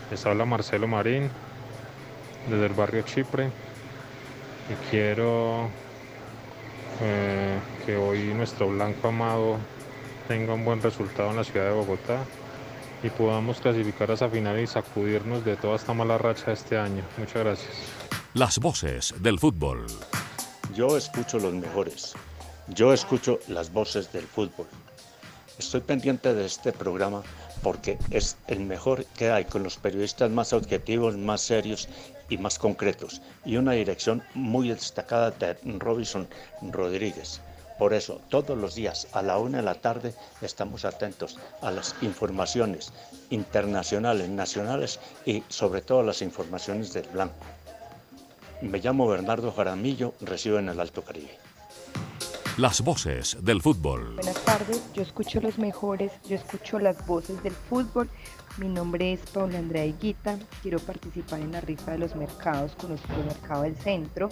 Les 0.10 0.26
habla 0.26 0.46
Marcelo 0.46 0.88
Marín 0.88 1.30
desde 2.50 2.66
el 2.66 2.74
barrio 2.74 3.04
Chipre 3.04 3.52
y 4.70 4.90
quiero 4.90 5.70
eh, 7.02 7.60
que 7.86 7.98
hoy 7.98 8.34
nuestro 8.34 8.70
blanco 8.70 9.10
amado 9.10 9.58
tenga 10.28 10.54
un 10.54 10.66
buen 10.66 10.82
resultado 10.82 11.30
en 11.30 11.36
la 11.36 11.44
ciudad 11.44 11.68
de 11.68 11.74
Bogotá 11.74 12.24
y 13.04 13.10
podamos 13.10 13.60
clasificar 13.60 14.10
a 14.10 14.14
esa 14.14 14.30
final 14.30 14.60
y 14.60 14.66
sacudirnos 14.66 15.44
de 15.44 15.58
toda 15.58 15.76
esta 15.76 15.94
mala 15.94 16.18
racha 16.18 16.46
de 16.48 16.54
este 16.54 16.78
año. 16.78 17.04
Muchas 17.18 17.44
gracias. 17.44 17.70
Las 18.34 18.58
voces 18.60 19.14
del 19.20 19.38
fútbol. 19.38 19.86
Yo 20.74 20.98
escucho 20.98 21.38
los 21.38 21.54
mejores. 21.54 22.14
Yo 22.70 22.94
escucho 22.94 23.40
las 23.48 23.72
voces 23.72 24.12
del 24.12 24.26
fútbol. 24.26 24.68
Estoy 25.60 25.82
pendiente 25.82 26.34
de 26.34 26.46
este 26.46 26.72
programa 26.72 27.22
porque 27.62 27.98
es 28.10 28.38
el 28.48 28.62
mejor 28.62 29.06
que 29.18 29.30
hay 29.32 29.46
con 29.46 29.64
los 29.64 29.78
periodistas 29.78 30.32
más 30.32 30.54
objetivos, 30.54 31.18
más 31.18 31.42
serios 31.42 31.90
y 32.30 32.38
más 32.38 32.58
concretos. 32.58 33.22
Y 33.46 33.58
una 33.58 33.74
dirección 33.74 34.24
muy 34.34 34.70
destacada 34.70 35.32
de 35.32 35.58
Robinson 35.78 36.28
Rodríguez. 36.62 37.42
Por 37.84 37.94
eso, 37.94 38.22
todos 38.30 38.58
los 38.58 38.76
días 38.76 39.10
a 39.12 39.22
la 39.22 39.38
una 39.38 39.58
de 39.58 39.64
la 39.66 39.76
tarde 39.76 40.14
estamos 40.42 40.86
atentos 40.86 41.38
a 41.60 41.70
las 41.70 41.98
informaciones 42.02 42.94
internacionales, 43.30 44.30
nacionales 44.30 45.02
y 45.26 45.44
sobre 45.50 45.82
todo 45.82 46.02
las 46.02 46.22
informaciones 46.22 46.94
del 46.94 47.10
blanco. 47.10 47.36
Me 48.62 48.80
llamo 48.80 49.06
Bernardo 49.06 49.52
Jaramillo, 49.52 50.14
resido 50.22 50.60
en 50.60 50.70
el 50.70 50.80
Alto 50.80 51.02
Caribe. 51.02 51.43
Las 52.58 52.82
voces 52.82 53.36
del 53.42 53.64
fútbol. 53.64 54.14
Buenas 54.14 54.46
tardes, 54.46 54.84
yo 54.94 55.02
escucho 55.02 55.42
los 55.42 55.58
mejores, 55.58 56.12
yo 56.30 56.36
escucho 56.36 56.78
las 56.78 57.04
voces 57.08 57.42
del 57.42 57.54
fútbol. 57.54 58.08
Mi 58.58 58.68
nombre 58.68 59.14
es 59.14 59.22
Paula 59.22 59.58
Andrea 59.58 59.84
Higuita, 59.86 60.38
quiero 60.62 60.78
participar 60.78 61.40
en 61.40 61.52
la 61.52 61.62
rifa 61.62 61.94
de 61.94 61.98
los 61.98 62.16
mercados 62.16 62.74
con 62.74 62.92
el 62.92 63.00
supermercado 63.00 63.64
del 63.64 63.76
centro. 63.76 64.30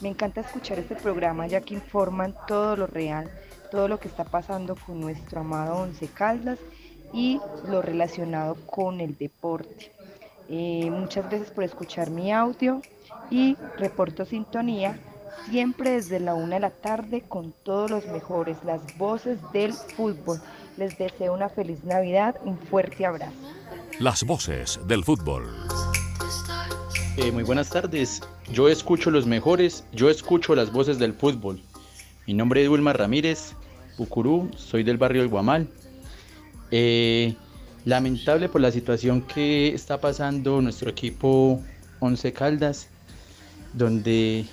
Me 0.00 0.08
encanta 0.08 0.40
escuchar 0.40 0.80
este 0.80 0.96
programa 0.96 1.46
ya 1.46 1.60
que 1.60 1.74
informan 1.74 2.34
todo 2.48 2.74
lo 2.74 2.88
real, 2.88 3.30
todo 3.70 3.86
lo 3.86 4.00
que 4.00 4.08
está 4.08 4.24
pasando 4.24 4.74
con 4.74 5.00
nuestro 5.00 5.42
amado 5.42 5.76
Once 5.76 6.08
Caldas 6.08 6.58
y 7.12 7.40
lo 7.68 7.82
relacionado 7.82 8.56
con 8.66 9.00
el 9.00 9.16
deporte. 9.16 9.92
Eh, 10.48 10.90
muchas 10.90 11.28
gracias 11.28 11.52
por 11.52 11.62
escuchar 11.62 12.10
mi 12.10 12.32
audio 12.32 12.82
y 13.30 13.56
reporto 13.78 14.24
sintonía 14.24 14.98
siempre 15.48 15.92
desde 15.92 16.20
la 16.20 16.34
una 16.34 16.56
de 16.56 16.60
la 16.60 16.70
tarde 16.70 17.22
con 17.26 17.52
todos 17.62 17.90
los 17.90 18.06
mejores, 18.06 18.56
las 18.64 18.80
voces 18.98 19.38
del 19.52 19.72
fútbol. 19.72 20.40
Les 20.76 20.96
deseo 20.98 21.34
una 21.34 21.48
feliz 21.48 21.84
Navidad, 21.84 22.36
un 22.44 22.58
fuerte 22.58 23.06
abrazo. 23.06 23.32
Las 23.98 24.24
voces 24.24 24.78
del 24.86 25.04
fútbol. 25.04 25.46
Eh, 27.16 27.32
muy 27.32 27.42
buenas 27.42 27.70
tardes. 27.70 28.22
Yo 28.52 28.68
escucho 28.68 29.10
los 29.10 29.26
mejores, 29.26 29.84
yo 29.92 30.10
escucho 30.10 30.54
las 30.54 30.72
voces 30.72 30.98
del 30.98 31.12
fútbol. 31.12 31.60
Mi 32.26 32.34
nombre 32.34 32.62
es 32.62 32.68
Wilmar 32.68 32.98
Ramírez, 32.98 33.54
Ucurú, 33.98 34.50
soy 34.56 34.82
del 34.82 34.96
barrio 34.96 35.22
El 35.22 35.28
Guamal. 35.28 35.68
Eh, 36.70 37.34
lamentable 37.84 38.48
por 38.48 38.60
la 38.60 38.70
situación 38.70 39.22
que 39.22 39.74
está 39.74 40.00
pasando 40.00 40.60
nuestro 40.62 40.90
equipo 40.90 41.60
Once 41.98 42.32
Caldas, 42.32 42.88
donde 43.72 44.46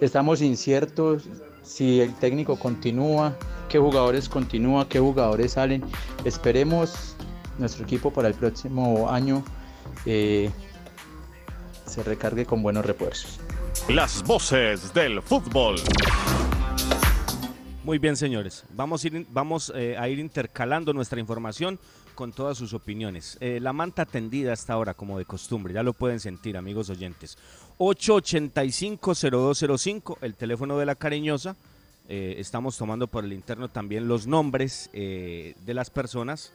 estamos 0.00 0.42
inciertos 0.42 1.28
si 1.62 2.00
el 2.00 2.14
técnico 2.14 2.58
continúa, 2.58 3.36
qué 3.68 3.78
jugadores 3.78 4.28
continúa, 4.28 4.88
qué 4.88 5.00
jugadores 5.00 5.52
salen. 5.52 5.84
Esperemos 6.24 7.14
nuestro 7.58 7.84
equipo 7.84 8.12
para 8.12 8.28
el 8.28 8.34
próximo 8.34 9.10
año 9.10 9.44
eh, 10.06 10.50
se 11.86 12.02
recargue 12.02 12.46
con 12.46 12.62
buenos 12.62 12.86
refuerzos. 12.86 13.40
Las 13.88 14.22
voces 14.22 14.92
del 14.94 15.22
fútbol. 15.22 15.76
Muy 17.84 17.98
bien, 17.98 18.16
señores. 18.16 18.64
Vamos 18.74 19.02
a 19.02 19.06
ir, 19.06 19.26
vamos, 19.30 19.72
eh, 19.74 19.96
a 19.98 20.08
ir 20.08 20.18
intercalando 20.18 20.92
nuestra 20.92 21.20
información 21.20 21.78
con 22.14 22.32
todas 22.32 22.58
sus 22.58 22.74
opiniones. 22.74 23.38
Eh, 23.40 23.60
la 23.60 23.72
manta 23.72 24.04
tendida 24.04 24.52
hasta 24.52 24.74
ahora, 24.74 24.92
como 24.92 25.18
de 25.18 25.24
costumbre, 25.24 25.72
ya 25.72 25.82
lo 25.82 25.94
pueden 25.94 26.20
sentir, 26.20 26.56
amigos 26.56 26.90
oyentes. 26.90 27.38
885-0205, 27.78 30.18
el 30.20 30.34
teléfono 30.34 30.78
de 30.78 30.86
la 30.86 30.94
cariñosa. 30.94 31.56
Eh, 32.08 32.36
estamos 32.38 32.76
tomando 32.76 33.06
por 33.06 33.24
el 33.24 33.32
interno 33.32 33.68
también 33.68 34.08
los 34.08 34.26
nombres 34.26 34.90
eh, 34.94 35.54
de 35.66 35.74
las 35.74 35.90
personas 35.90 36.52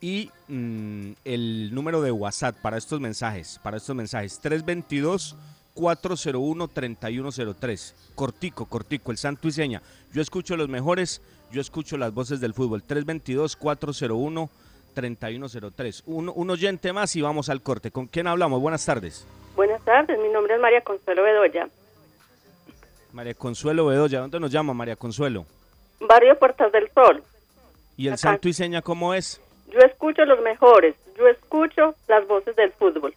y 0.00 0.30
mm, 0.48 1.12
el 1.24 1.72
número 1.72 2.02
de 2.02 2.10
WhatsApp 2.10 2.56
para 2.56 2.76
estos 2.76 3.00
mensajes, 3.00 3.60
para 3.62 3.76
estos 3.76 3.94
mensajes 3.94 4.40
322 4.40 5.36
401 5.74 6.68
3103. 6.68 7.94
Cortico, 8.16 8.66
cortico, 8.66 9.12
el 9.12 9.18
santo 9.18 9.48
y 9.48 9.52
seña. 9.52 9.80
Yo 10.12 10.20
escucho 10.20 10.56
los 10.56 10.68
mejores, 10.68 11.22
yo 11.52 11.60
escucho 11.60 11.96
las 11.96 12.12
voces 12.12 12.40
del 12.40 12.54
fútbol. 12.54 12.82
322 12.82 13.54
401 13.56 14.50
3103. 14.94 16.02
Un, 16.06 16.32
un 16.34 16.50
oyente 16.50 16.92
más 16.92 17.14
y 17.14 17.22
vamos 17.22 17.48
al 17.48 17.62
corte. 17.62 17.92
¿Con 17.92 18.08
quién 18.08 18.26
hablamos? 18.26 18.60
Buenas 18.60 18.84
tardes. 18.84 19.24
Buenas 19.54 19.69
tardes, 19.84 20.18
mi 20.18 20.28
nombre 20.28 20.54
es 20.54 20.60
María 20.60 20.80
Consuelo 20.82 21.22
Bedoya, 21.22 21.68
María 23.12 23.34
Consuelo 23.34 23.86
Bedoya, 23.86 24.20
¿dónde 24.20 24.40
nos 24.40 24.50
llama 24.50 24.72
María 24.74 24.96
Consuelo? 24.96 25.46
barrio 26.00 26.38
Puertas 26.38 26.72
del 26.72 26.90
Sol. 26.92 27.22
¿Y 27.96 28.06
el 28.06 28.14
Acá. 28.14 28.18
santo 28.18 28.48
y 28.48 28.52
seña 28.52 28.80
cómo 28.82 29.12
es? 29.14 29.40
Yo 29.70 29.80
escucho 29.80 30.24
los 30.24 30.40
mejores, 30.40 30.94
yo 31.18 31.28
escucho 31.28 31.94
las 32.08 32.26
voces 32.26 32.56
del 32.56 32.72
fútbol. 32.72 33.12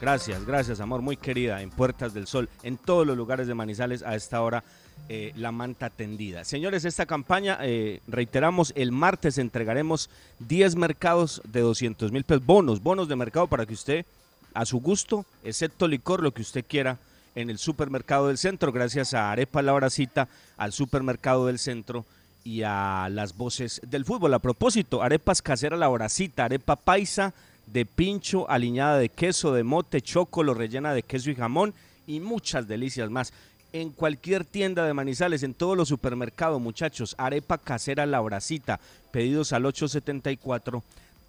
Gracias, 0.00 0.44
gracias, 0.44 0.80
amor, 0.80 1.00
muy 1.00 1.16
querida, 1.16 1.62
en 1.62 1.70
Puertas 1.70 2.12
del 2.12 2.26
Sol, 2.26 2.48
en 2.64 2.76
todos 2.76 3.06
los 3.06 3.16
lugares 3.16 3.46
de 3.46 3.54
Manizales 3.54 4.02
a 4.02 4.16
esta 4.16 4.42
hora, 4.42 4.64
eh, 5.08 5.32
la 5.36 5.52
manta 5.52 5.90
tendida. 5.90 6.44
Señores, 6.44 6.84
esta 6.84 7.06
campaña, 7.06 7.58
eh, 7.62 8.00
reiteramos, 8.08 8.72
el 8.74 8.90
martes 8.90 9.38
entregaremos 9.38 10.10
10 10.40 10.74
mercados 10.74 11.40
de 11.44 11.60
200 11.60 12.10
mil 12.10 12.24
pesos, 12.24 12.44
bonos, 12.44 12.82
bonos 12.82 13.08
de 13.08 13.14
mercado 13.14 13.46
para 13.46 13.64
que 13.64 13.74
usted, 13.74 14.04
a 14.54 14.66
su 14.66 14.80
gusto, 14.80 15.24
excepto 15.44 15.88
licor, 15.88 16.22
lo 16.22 16.32
que 16.32 16.42
usted 16.42 16.64
quiera, 16.66 16.98
en 17.34 17.50
el 17.50 17.58
supermercado 17.58 18.28
del 18.28 18.38
centro, 18.38 18.72
gracias 18.72 19.14
a 19.14 19.32
Arepa 19.32 19.62
La 19.62 19.74
Horacita, 19.74 20.28
al 20.56 20.72
supermercado 20.72 21.46
del 21.46 21.58
centro 21.58 22.04
y 22.44 22.62
a 22.62 23.08
las 23.10 23.36
voces 23.36 23.80
del 23.86 24.04
fútbol. 24.04 24.34
A 24.34 24.38
propósito, 24.38 25.02
arepas 25.02 25.42
caseras 25.42 25.78
La 25.78 25.88
Horacita, 25.88 26.44
arepa 26.44 26.76
paisa 26.76 27.32
de 27.66 27.86
pincho, 27.86 28.48
aliñada 28.50 28.98
de 28.98 29.08
queso, 29.08 29.52
de 29.52 29.64
mote, 29.64 30.00
chocolo, 30.02 30.54
rellena 30.54 30.92
de 30.92 31.02
queso 31.02 31.30
y 31.30 31.34
jamón 31.34 31.74
y 32.06 32.20
muchas 32.20 32.68
delicias 32.68 33.10
más. 33.10 33.32
En 33.72 33.90
cualquier 33.90 34.44
tienda 34.44 34.84
de 34.84 34.92
Manizales, 34.92 35.42
en 35.42 35.54
todos 35.54 35.76
los 35.76 35.88
supermercados, 35.88 36.60
muchachos, 36.60 37.14
arepa 37.16 37.56
casera 37.56 38.04
La 38.04 38.20
Horacita, 38.20 38.80
pedidos 39.10 39.54
al 39.54 39.64
874 39.64 40.82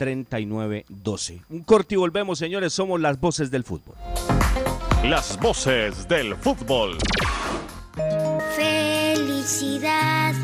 3912. 0.03 1.41
Un 1.49 1.63
corte 1.63 1.95
y 1.95 1.97
volvemos, 1.97 2.37
señores, 2.37 2.73
somos 2.73 2.99
las 2.99 3.21
voces 3.21 3.49
del 3.51 3.63
fútbol. 3.63 3.95
Las 5.05 5.39
voces 5.39 6.09
del 6.09 6.35
fútbol. 6.35 6.97
Felicidad 8.53 10.35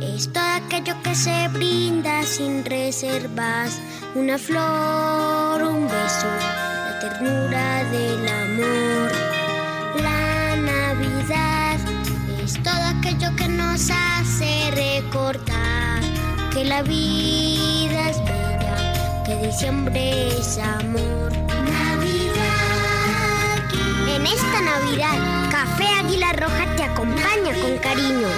es 0.00 0.32
todo 0.32 0.44
aquello 0.44 0.94
que 1.02 1.16
se 1.16 1.48
brinda 1.48 2.22
sin 2.22 2.64
reservas. 2.64 3.80
Una 4.14 4.38
flor, 4.38 5.64
un 5.64 5.88
beso, 5.88 6.28
la 6.86 6.98
ternura 7.00 7.84
del 7.90 8.28
amor. 8.28 9.10
La 10.00 10.56
Navidad 10.56 11.80
es 12.40 12.52
todo 12.62 12.84
aquello 12.98 13.34
que 13.34 13.48
nos 13.48 13.90
hace 13.90 14.70
recordar 14.70 16.02
que 16.52 16.64
la 16.64 16.82
vida 16.82 18.10
es 18.10 18.22
bella, 18.24 18.41
que 19.40 19.46
diciembre 19.46 20.28
es 20.28 20.58
amor. 20.58 21.32
Navidad. 21.48 22.42
En 24.08 24.26
esta 24.26 24.60
Navidad, 24.60 25.50
Café 25.50 25.86
Águila 25.86 26.32
Roja 26.32 26.76
te 26.76 26.82
acompaña 26.82 27.54
con 27.60 27.78
cariño. 27.78 28.28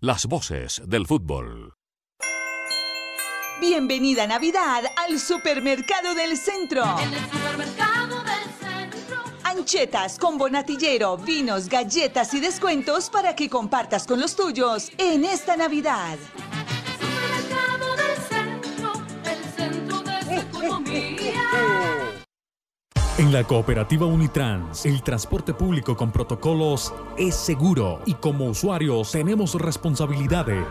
Las 0.00 0.26
voces 0.26 0.82
del 0.86 1.06
fútbol. 1.06 1.74
Bienvenida 3.60 4.26
Navidad 4.26 4.84
al 4.96 5.18
Supermercado 5.18 6.14
del 6.14 6.36
Centro. 6.38 6.82
En 6.98 7.12
el 7.12 7.30
supermercado 7.30 8.22
del 8.22 8.44
centro. 8.58 9.22
Anchetas, 9.44 10.18
combo 10.18 10.48
natillero, 10.48 11.18
vinos, 11.18 11.68
galletas 11.68 12.32
y 12.32 12.40
descuentos 12.40 13.10
para 13.10 13.36
que 13.36 13.50
compartas 13.50 14.06
con 14.06 14.18
los 14.20 14.34
tuyos 14.34 14.90
en 14.96 15.24
esta 15.26 15.56
Navidad. 15.56 16.16
En 23.20 23.34
la 23.34 23.44
cooperativa 23.44 24.06
Unitrans, 24.06 24.86
el 24.86 25.02
transporte 25.02 25.52
público 25.52 25.94
con 25.94 26.10
protocolos 26.10 26.94
es 27.18 27.34
seguro 27.34 28.00
y 28.06 28.14
como 28.14 28.46
usuarios 28.46 29.12
tenemos 29.12 29.54
responsabilidades. 29.54 30.64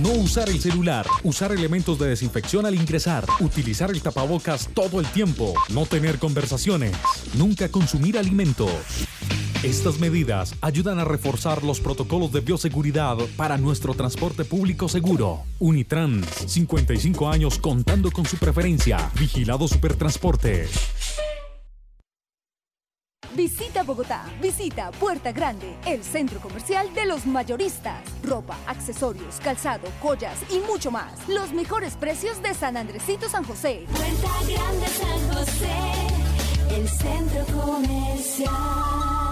No 0.00 0.08
usar 0.12 0.48
el 0.48 0.58
celular, 0.58 1.04
usar 1.24 1.52
elementos 1.52 1.98
de 1.98 2.08
desinfección 2.08 2.64
al 2.64 2.74
ingresar, 2.74 3.26
utilizar 3.40 3.90
el 3.90 4.00
tapabocas 4.00 4.70
todo 4.72 4.98
el 4.98 5.06
tiempo, 5.08 5.52
no 5.68 5.84
tener 5.84 6.18
conversaciones, 6.18 6.96
nunca 7.34 7.68
consumir 7.68 8.16
alimentos. 8.16 8.72
Estas 9.62 10.00
medidas 10.00 10.56
ayudan 10.60 10.98
a 10.98 11.04
reforzar 11.04 11.62
los 11.62 11.78
protocolos 11.78 12.32
de 12.32 12.40
bioseguridad 12.40 13.16
para 13.36 13.56
nuestro 13.58 13.94
transporte 13.94 14.44
público 14.44 14.88
seguro. 14.88 15.42
Unitrans, 15.60 16.26
55 16.48 17.28
años 17.28 17.60
contando 17.60 18.10
con 18.10 18.24
su 18.24 18.38
preferencia. 18.38 18.98
Vigilado 19.14 19.68
Supertransporte. 19.68 20.66
Visita 23.36 23.84
Bogotá, 23.84 24.24
visita 24.42 24.90
Puerta 24.90 25.30
Grande, 25.30 25.76
el 25.86 26.02
centro 26.02 26.40
comercial 26.40 26.92
de 26.92 27.06
los 27.06 27.24
mayoristas. 27.24 28.02
Ropa, 28.24 28.58
accesorios, 28.66 29.36
calzado, 29.44 29.86
joyas 30.00 30.40
y 30.50 30.58
mucho 30.68 30.90
más. 30.90 31.28
Los 31.28 31.52
mejores 31.52 31.94
precios 31.94 32.42
de 32.42 32.52
San 32.54 32.76
Andresito 32.76 33.28
San 33.28 33.44
José. 33.44 33.86
Puerta 33.86 34.28
Grande 34.42 34.86
San 34.88 35.36
José. 35.36 35.70
El 36.74 36.88
centro 36.88 37.44
comercial. 37.62 39.31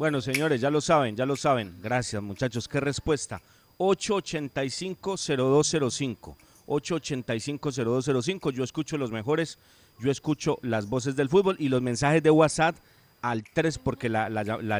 Bueno, 0.00 0.20
señores, 0.22 0.62
ya 0.62 0.70
lo 0.70 0.80
saben, 0.80 1.14
ya 1.14 1.26
lo 1.26 1.36
saben. 1.36 1.74
Gracias, 1.82 2.22
muchachos. 2.22 2.66
¿Qué 2.66 2.80
respuesta? 2.80 3.42
885-0205. 3.76 6.36
885-0205. 6.66 8.50
Yo 8.50 8.64
escucho 8.64 8.96
los 8.96 9.10
mejores, 9.10 9.58
yo 9.98 10.10
escucho 10.10 10.58
las 10.62 10.88
voces 10.88 11.16
del 11.16 11.28
fútbol 11.28 11.56
y 11.58 11.68
los 11.68 11.82
mensajes 11.82 12.22
de 12.22 12.30
WhatsApp 12.30 12.76
al 13.20 13.44
3 13.44 13.76
porque 13.76 14.08
la, 14.08 14.30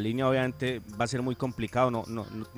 línea 0.00 0.26
obviamente 0.26 0.80
va 0.98 1.04
a 1.04 1.08
ser 1.08 1.20
muy 1.20 1.36
complicado, 1.36 2.02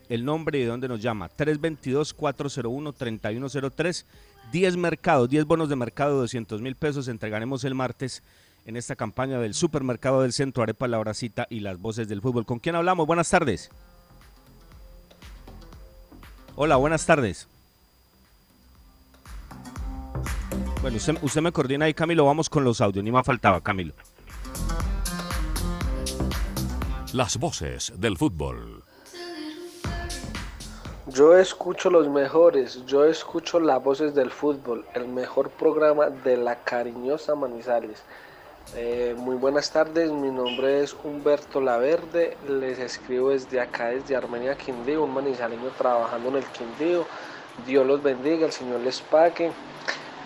el 0.09 0.25
nombre 0.25 0.59
y 0.59 0.61
de 0.63 0.69
dónde 0.69 0.87
nos 0.87 1.03
llama. 1.03 1.29
322-401-3103. 1.37 4.05
10 4.53 4.77
mercados, 4.77 5.29
10 5.29 5.45
bonos 5.45 5.69
de 5.69 5.77
mercado, 5.77 6.19
200 6.21 6.61
mil 6.61 6.77
pesos. 6.77 7.09
Entregaremos 7.09 7.65
el 7.65 7.75
martes 7.75 8.23
en 8.67 8.77
esta 8.77 8.97
campaña 8.97 9.39
del 9.39 9.55
supermercado 9.55 10.23
del 10.23 10.33
centro, 10.33 10.63
Arepa 10.63 10.89
La 10.89 10.99
Horacita 10.99 11.47
y 11.51 11.61
las 11.61 11.79
voces 11.79 12.09
del 12.09 12.21
fútbol. 12.21 12.47
¿Con 12.47 12.59
quién 12.59 12.77
hablamos? 12.77 13.07
Buenas 13.07 13.29
tardes. 13.29 13.71
Hola, 16.57 16.77
buenas 16.77 17.05
tardes. 17.05 17.49
Bueno, 20.83 20.99
usted, 20.99 21.41
me 21.41 21.51
coordina 21.51 21.87
ahí, 21.87 21.95
Camilo. 21.95 22.27
Vamos 22.27 22.49
con 22.49 22.63
los 22.63 22.81
audios. 22.81 23.03
Ni 23.03 23.11
más 23.11 23.27
faltaba, 23.27 23.61
Camilo. 23.61 23.95
Las 27.13 27.39
voces 27.39 27.93
del 27.97 28.17
fútbol. 28.17 28.84
Yo 31.15 31.37
escucho 31.37 31.91
los 31.91 32.09
mejores, 32.09 32.85
yo 32.87 33.05
escucho 33.05 33.61
las 33.61 33.81
voces 33.81 34.17
del 34.17 34.33
fútbol, 34.33 34.85
el 34.95 35.07
mejor 35.07 35.49
programa 35.49 36.11
de 36.11 36.37
la 36.37 36.57
cariñosa 36.57 37.37
Manizales. 37.37 38.03
Eh, 38.75 39.15
muy 39.17 39.37
buenas 39.37 39.71
tardes, 39.71 40.11
mi 40.11 40.33
nombre 40.33 40.83
es 40.83 40.93
Humberto 41.05 41.61
Laverde, 41.61 42.37
les 42.49 42.81
escribo 42.81 43.31
desde 43.31 43.61
acá, 43.61 43.91
desde 43.91 44.17
Armenia 44.17 44.57
Quindío, 44.57 45.05
un 45.05 45.15
manizaleño 45.15 45.71
trabajando 45.79 46.31
en 46.31 46.37
el 46.39 46.47
Quindío. 46.47 47.07
Dios 47.65 47.87
los 47.87 48.03
bendiga, 48.03 48.47
el 48.47 48.53
Señor 48.53 48.81
les 48.81 49.01
pague. 49.01 49.53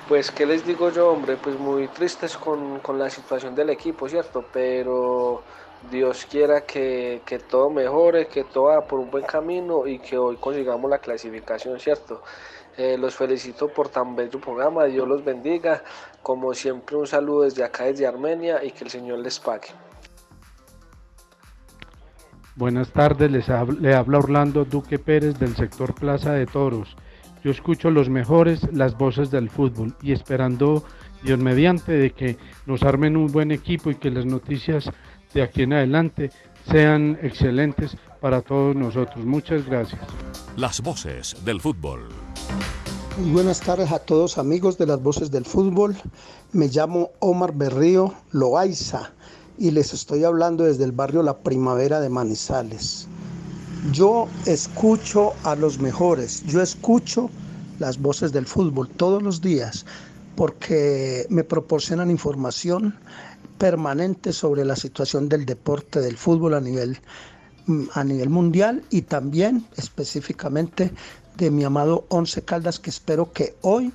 Pues, 0.09 0.31
¿qué 0.31 0.47
les 0.47 0.65
digo 0.65 0.89
yo, 0.89 1.11
hombre? 1.11 1.37
Pues 1.37 1.59
muy 1.59 1.89
tristes 1.89 2.35
con, 2.39 2.79
con 2.79 2.99
la 2.99 3.11
situación 3.11 3.55
del 3.55 3.69
equipo, 3.69 4.09
¿cierto? 4.09 4.43
Pero 4.55 5.43
Dios 5.91 6.27
quiera 6.31 6.63
que, 6.63 7.23
que 7.25 7.39
todo 7.39 7.71
mejore, 7.71 8.27
que 8.27 8.45
todo 8.45 8.65
va 8.65 8.87
por 8.87 8.99
un 8.99 9.11
buen 9.11 9.25
camino 9.25 9.87
y 9.87 9.99
que 9.99 10.19
hoy 10.19 10.37
consigamos 10.37 10.91
la 10.91 10.99
clasificación, 10.99 11.79
¿cierto? 11.79 12.23
Eh, 12.77 12.97
los 12.97 13.17
felicito 13.17 13.69
por 13.69 13.89
tan 13.89 14.15
bello 14.15 14.41
programa, 14.41 14.85
Dios 14.85 15.09
los 15.09 15.25
bendiga. 15.25 15.83
Como 16.23 16.55
siempre, 16.55 16.97
un 16.97 17.07
saludo 17.07 17.43
desde 17.43 17.65
acá, 17.65 17.85
desde 17.85 18.07
Armenia 18.07 18.63
y 18.63 18.71
que 18.71 18.85
el 18.85 18.91
Señor 18.91 19.19
les 19.19 19.41
pague. 19.41 19.69
Buenas 22.55 22.91
tardes, 22.93 23.31
les 23.31 23.49
le 23.81 23.95
habla 23.95 24.19
Orlando 24.19 24.65
Duque 24.65 24.99
Pérez 24.99 25.39
del 25.39 25.57
sector 25.57 25.95
Plaza 25.95 26.33
de 26.33 26.47
Toros. 26.47 26.97
Yo 27.43 27.51
escucho 27.51 27.91
los 27.91 28.09
mejores, 28.09 28.61
las 28.73 28.97
voces 28.97 29.31
del 29.31 29.49
fútbol 29.49 29.95
y 30.03 30.13
esperando, 30.13 30.85
Dios 31.23 31.39
mediante, 31.39 31.93
de 31.93 32.11
que 32.11 32.37
nos 32.67 32.83
armen 32.83 33.17
un 33.17 33.29
buen 33.29 33.53
equipo 33.53 33.91
y 33.91 33.95
que 33.95 34.11
las 34.11 34.27
noticias 34.27 34.91
de 35.35 35.43
aquí 35.43 35.63
en 35.63 35.73
adelante 35.73 36.31
sean 36.71 37.19
excelentes 37.23 37.97
para 38.21 38.43
todos 38.43 38.75
nosotros. 38.75 39.25
Muchas 39.25 39.65
gracias. 39.67 40.01
Las 40.57 40.81
voces 40.81 41.37
del 41.45 41.61
fútbol. 41.61 42.09
Muy 43.19 43.31
buenas 43.33 43.61
tardes 43.61 43.91
a 43.91 43.99
todos 43.99 44.39
amigos 44.39 44.79
de 44.79 44.87
las 44.87 45.03
voces 45.03 45.31
del 45.31 45.45
fútbol. 45.45 45.97
Me 46.53 46.69
llamo 46.69 47.11
Omar 47.19 47.53
Berrío 47.53 48.15
Loaiza 48.31 49.11
y 49.59 49.73
les 49.73 49.93
estoy 49.93 50.25
hablando 50.25 50.65
desde 50.65 50.85
el 50.85 50.93
barrio 50.93 51.23
La 51.23 51.39
Primavera 51.39 52.01
de 52.01 52.09
Manizales. 52.09 53.09
Yo 53.93 54.29
escucho 54.47 55.33
a 55.45 55.57
los 55.57 55.79
mejores, 55.79 56.45
yo 56.47 56.63
escucho 56.63 57.31
las 57.79 57.99
voces 57.99 58.33
del 58.33 58.47
fútbol 58.47 58.89
todos 58.89 59.23
los 59.23 59.41
días 59.41 59.85
porque 60.37 61.27
me 61.29 61.43
proporcionan 61.43 62.11
información 62.11 62.95
permanente 63.59 64.33
sobre 64.33 64.65
la 64.65 64.77
situación 64.77 65.29
del 65.29 65.45
deporte 65.45 66.01
del 66.01 66.17
fútbol 66.17 66.55
a 66.55 66.61
nivel 66.61 66.99
mm, 67.67 67.85
a 67.95 68.05
nivel 68.05 68.31
mundial 68.31 68.83
y 68.91 69.03
también 69.03 69.67
específicamente 69.77 70.93
de 71.37 71.51
mi 71.51 71.65
amado 71.65 72.05
Once 72.09 72.43
Caldas 72.43 72.79
que 72.79 72.91
espero 72.91 73.33
que 73.33 73.55
hoy 73.63 73.93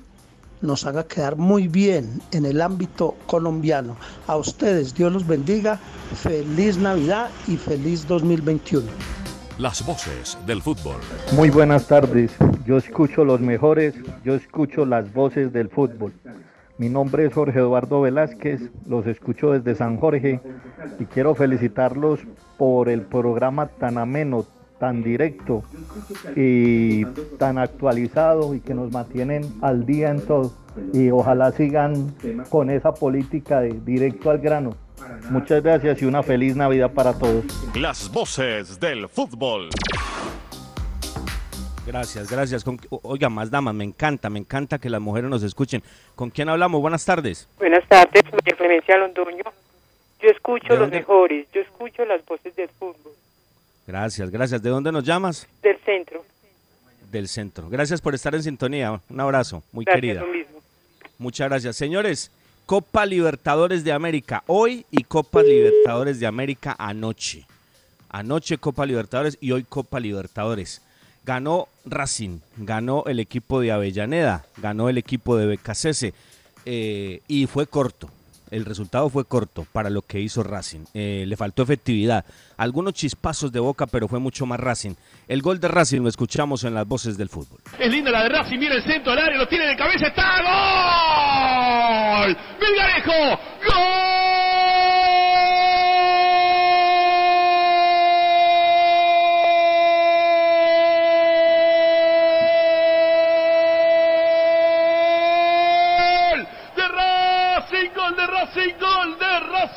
nos 0.64 0.86
haga 0.86 1.06
quedar 1.06 1.36
muy 1.36 1.68
bien 1.68 2.20
en 2.32 2.46
el 2.46 2.60
ámbito 2.62 3.14
colombiano. 3.26 3.96
A 4.26 4.36
ustedes, 4.36 4.94
Dios 4.94 5.12
los 5.12 5.26
bendiga, 5.26 5.78
feliz 6.14 6.78
Navidad 6.78 7.30
y 7.46 7.56
feliz 7.56 8.06
2021. 8.08 8.86
Las 9.58 9.84
voces 9.86 10.36
del 10.46 10.62
fútbol. 10.62 10.96
Muy 11.32 11.50
buenas 11.50 11.86
tardes, 11.86 12.32
yo 12.66 12.78
escucho 12.78 13.24
los 13.24 13.40
mejores, 13.40 13.94
yo 14.24 14.34
escucho 14.34 14.84
las 14.84 15.12
voces 15.12 15.52
del 15.52 15.68
fútbol. 15.68 16.12
Mi 16.76 16.88
nombre 16.88 17.26
es 17.26 17.32
Jorge 17.32 17.60
Eduardo 17.60 18.00
Velázquez, 18.00 18.60
los 18.88 19.06
escucho 19.06 19.52
desde 19.52 19.76
San 19.76 19.96
Jorge 19.96 20.40
y 20.98 21.04
quiero 21.04 21.36
felicitarlos 21.36 22.18
por 22.58 22.88
el 22.88 23.02
programa 23.02 23.68
tan 23.68 23.96
ameno, 23.96 24.44
tan 24.80 25.04
directo 25.04 25.62
y 26.34 27.04
tan 27.38 27.58
actualizado 27.58 28.56
y 28.56 28.60
que 28.60 28.74
nos 28.74 28.90
mantienen 28.90 29.44
al 29.62 29.86
día 29.86 30.10
en 30.10 30.20
todo. 30.20 30.52
Y 30.92 31.10
ojalá 31.10 31.52
sigan 31.52 32.12
con 32.50 32.70
esa 32.70 32.92
política 32.92 33.60
de 33.60 33.80
directo 33.84 34.30
al 34.30 34.38
grano. 34.38 34.74
Muchas 35.30 35.62
gracias 35.62 36.02
y 36.02 36.06
una 36.06 36.24
feliz 36.24 36.56
Navidad 36.56 36.90
para 36.92 37.12
todos. 37.12 37.44
Las 37.76 38.10
voces 38.10 38.80
del 38.80 39.08
fútbol. 39.08 39.68
Gracias, 41.86 42.30
gracias. 42.30 42.64
Con- 42.64 42.80
Oiga, 43.02 43.28
más 43.28 43.50
damas, 43.50 43.74
me 43.74 43.84
encanta, 43.84 44.30
me 44.30 44.38
encanta 44.38 44.78
que 44.78 44.88
las 44.88 45.00
mujeres 45.00 45.28
nos 45.28 45.42
escuchen. 45.42 45.82
¿Con 46.14 46.30
quién 46.30 46.48
hablamos? 46.48 46.80
Buenas 46.80 47.04
tardes. 47.04 47.46
Buenas 47.58 47.86
tardes, 47.88 48.22
María 48.32 48.56
Clemencia 48.56 48.96
Londoño. 48.96 49.44
Yo 50.22 50.30
escucho 50.30 50.64
¿De 50.68 50.70
los 50.70 50.78
dónde? 50.80 50.98
mejores, 51.00 51.46
yo 51.52 51.60
escucho 51.60 52.04
las 52.06 52.24
voces 52.24 52.56
del 52.56 52.68
fútbol, 52.70 53.12
Gracias, 53.86 54.30
gracias. 54.30 54.62
¿De 54.62 54.70
dónde 54.70 54.90
nos 54.90 55.04
llamas? 55.04 55.46
del 55.62 55.76
centro. 55.84 56.24
Del 57.12 57.28
centro. 57.28 57.68
Gracias 57.68 58.00
por 58.00 58.14
estar 58.14 58.34
en 58.34 58.42
sintonía. 58.42 58.98
Un 59.10 59.20
abrazo, 59.20 59.62
muy 59.72 59.84
Gracias, 59.84 60.00
querida. 60.00 60.20
lo 60.22 60.32
mismo. 60.32 60.60
Muchas 61.18 61.48
gracias. 61.50 61.76
Señores, 61.76 62.30
Copa 62.64 63.04
Libertadores 63.04 63.84
de 63.84 63.92
América 63.92 64.42
hoy 64.46 64.86
y 64.90 65.04
Copa 65.04 65.42
Libertadores 65.42 66.18
de 66.18 66.26
América 66.26 66.74
anoche. 66.78 67.44
Anoche 68.08 68.56
Copa 68.56 68.86
Libertadores 68.86 69.36
y 69.40 69.52
hoy 69.52 69.64
Copa 69.64 70.00
Libertadores. 70.00 70.80
Ganó 71.24 71.68
Racing, 71.86 72.40
ganó 72.56 73.04
el 73.06 73.18
equipo 73.20 73.60
de 73.60 73.72
Avellaneda, 73.72 74.44
ganó 74.58 74.88
el 74.88 74.98
equipo 74.98 75.36
de 75.36 75.46
BKCS 75.46 76.12
eh, 76.66 77.20
y 77.28 77.46
fue 77.46 77.66
corto. 77.66 78.10
El 78.50 78.64
resultado 78.66 79.08
fue 79.08 79.24
corto 79.24 79.66
para 79.72 79.90
lo 79.90 80.02
que 80.02 80.20
hizo 80.20 80.42
Racing. 80.42 80.84
Eh, 80.92 81.24
le 81.26 81.36
faltó 81.36 81.62
efectividad. 81.62 82.24
Algunos 82.56 82.92
chispazos 82.94 83.50
de 83.50 83.58
boca, 83.58 83.86
pero 83.86 84.06
fue 84.06 84.20
mucho 84.20 84.46
más 84.46 84.60
Racing. 84.60 84.94
El 85.26 85.42
gol 85.42 85.58
de 85.58 85.68
Racing 85.68 86.02
lo 86.02 86.08
escuchamos 86.08 86.62
en 86.64 86.74
las 86.74 86.86
voces 86.86 87.16
del 87.16 87.28
fútbol. 87.28 87.58
Es 87.78 87.90
linda 87.90 88.10
la 88.10 88.22
de 88.22 88.28
Racing, 88.28 88.58
viene 88.58 88.76
el 88.76 88.84
centro 88.84 89.12
del 89.12 89.24
área, 89.24 89.38
lo 89.38 89.48
tiene 89.48 89.66
de 89.66 89.76
cabeza, 89.76 90.06
está 90.08 90.42
gol. 92.22 92.36
Gol 93.66 94.13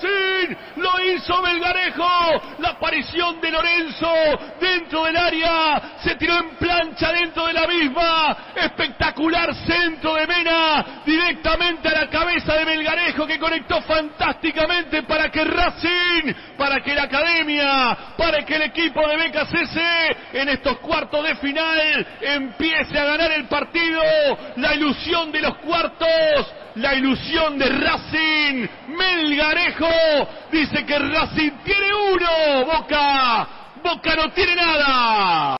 Racing. 0.01 0.55
Lo 0.77 0.99
hizo 1.03 1.41
Belgarejo, 1.41 2.41
la 2.59 2.69
aparición 2.69 3.41
de 3.41 3.51
Lorenzo 3.51 4.11
dentro 4.59 5.03
del 5.05 5.17
área, 5.17 5.97
se 6.03 6.15
tiró 6.15 6.37
en 6.37 6.49
plancha 6.51 7.11
dentro 7.11 7.47
de 7.47 7.53
la 7.53 7.67
misma. 7.67 8.37
Espectacular 8.55 9.53
centro 9.55 10.13
de 10.15 10.27
Mena, 10.27 11.01
directamente 11.05 11.87
a 11.89 12.01
la 12.01 12.09
cabeza 12.09 12.53
de 12.53 12.65
Belgarejo 12.65 13.25
que 13.25 13.39
conectó 13.39 13.81
fantásticamente 13.81 15.03
para 15.03 15.29
que 15.29 15.43
Racing, 15.43 16.33
para 16.57 16.81
que 16.81 16.93
la 16.93 17.03
academia, 17.03 17.97
para 18.17 18.45
que 18.45 18.55
el 18.55 18.63
equipo 18.63 19.07
de 19.07 19.17
BKCC 19.17 20.33
en 20.33 20.49
estos 20.49 20.77
cuartos 20.79 21.23
de 21.23 21.35
final 21.35 22.07
empiece 22.21 22.97
a 22.97 23.05
ganar 23.05 23.31
el 23.31 23.45
partido. 23.45 24.01
La 24.57 24.73
ilusión 24.75 25.31
de 25.31 25.41
los 25.41 25.57
cuartos, 25.57 26.53
la 26.77 26.95
ilusión 26.95 27.57
de 27.57 27.69
Racing. 27.69 28.67
Melgarejo 28.95 29.87
dice 30.51 30.85
que 30.85 30.99
Racing 30.99 31.51
tiene 31.63 31.87
uno. 32.13 32.65
Boca, 32.65 33.47
Boca 33.83 34.15
no 34.15 34.31
tiene 34.33 34.55
nada. 34.55 35.57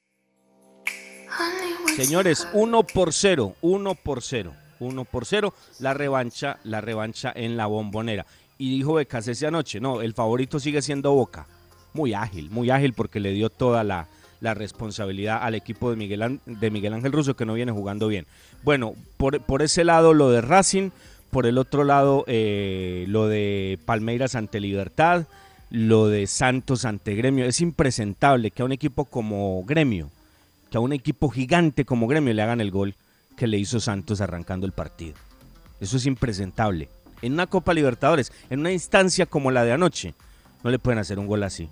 Señores, 1.95 2.47
1 2.53 2.83
por 2.83 3.13
0, 3.13 3.55
1 3.61 3.95
por 3.95 4.21
0, 4.21 4.53
1 4.79 5.05
por 5.05 5.25
0, 5.25 5.53
la 5.79 5.93
revancha, 5.93 6.57
la 6.63 6.81
revancha 6.81 7.31
en 7.35 7.57
la 7.57 7.65
bombonera. 7.65 8.25
Y 8.57 8.75
dijo 8.75 8.95
Becasese 8.95 9.47
anoche, 9.47 9.79
no, 9.79 10.01
el 10.01 10.13
favorito 10.13 10.59
sigue 10.59 10.81
siendo 10.81 11.13
Boca. 11.13 11.47
Muy 11.93 12.13
ágil, 12.13 12.49
muy 12.49 12.69
ágil 12.69 12.93
porque 12.93 13.19
le 13.19 13.31
dio 13.31 13.49
toda 13.49 13.83
la, 13.83 14.07
responsabilidad 14.39 15.39
al 15.41 15.55
equipo 15.55 15.89
de 15.89 15.95
Miguel, 15.95 16.39
de 16.45 16.69
Miguel 16.69 16.93
Ángel 16.93 17.11
Russo 17.11 17.35
que 17.35 17.45
no 17.45 17.55
viene 17.55 17.71
jugando 17.71 18.07
bien. 18.07 18.27
Bueno, 18.63 18.93
por 19.17 19.61
ese 19.61 19.83
lado 19.83 20.13
lo 20.13 20.29
de 20.29 20.41
Racing, 20.41 20.91
por 21.31 21.45
el 21.45 21.57
otro 21.57 21.83
lado 21.83 22.23
eh, 22.27 23.05
lo 23.07 23.27
de 23.27 23.79
Palmeiras 23.85 24.35
ante 24.35 24.59
Libertad, 24.59 25.25
lo 25.69 26.07
de 26.07 26.27
Santos 26.27 26.85
ante 26.85 27.15
Gremio. 27.15 27.45
Es 27.45 27.61
impresentable 27.61 28.51
que 28.51 28.61
a 28.61 28.65
un 28.65 28.71
equipo 28.71 29.05
como 29.05 29.63
Gremio, 29.65 30.09
que 30.71 30.77
a 30.77 30.81
un 30.81 30.93
equipo 30.93 31.29
gigante 31.29 31.85
como 31.85 32.07
Gremio 32.07 32.33
le 32.33 32.41
hagan 32.41 32.61
el 32.61 32.71
gol 32.71 32.95
que 33.35 33.47
le 33.47 33.57
hizo 33.57 33.79
Santos 33.79 34.21
arrancando 34.21 34.65
el 34.65 34.71
partido. 34.71 35.13
Eso 35.79 35.97
es 35.97 36.05
impresentable. 36.05 36.89
En 37.21 37.33
una 37.33 37.47
Copa 37.47 37.73
Libertadores, 37.73 38.31
en 38.49 38.61
una 38.61 38.71
instancia 38.71 39.25
como 39.25 39.51
la 39.51 39.63
de 39.63 39.73
anoche, 39.73 40.13
no 40.63 40.71
le 40.71 40.79
pueden 40.79 40.99
hacer 40.99 41.19
un 41.19 41.27
gol 41.27 41.43
así. 41.43 41.67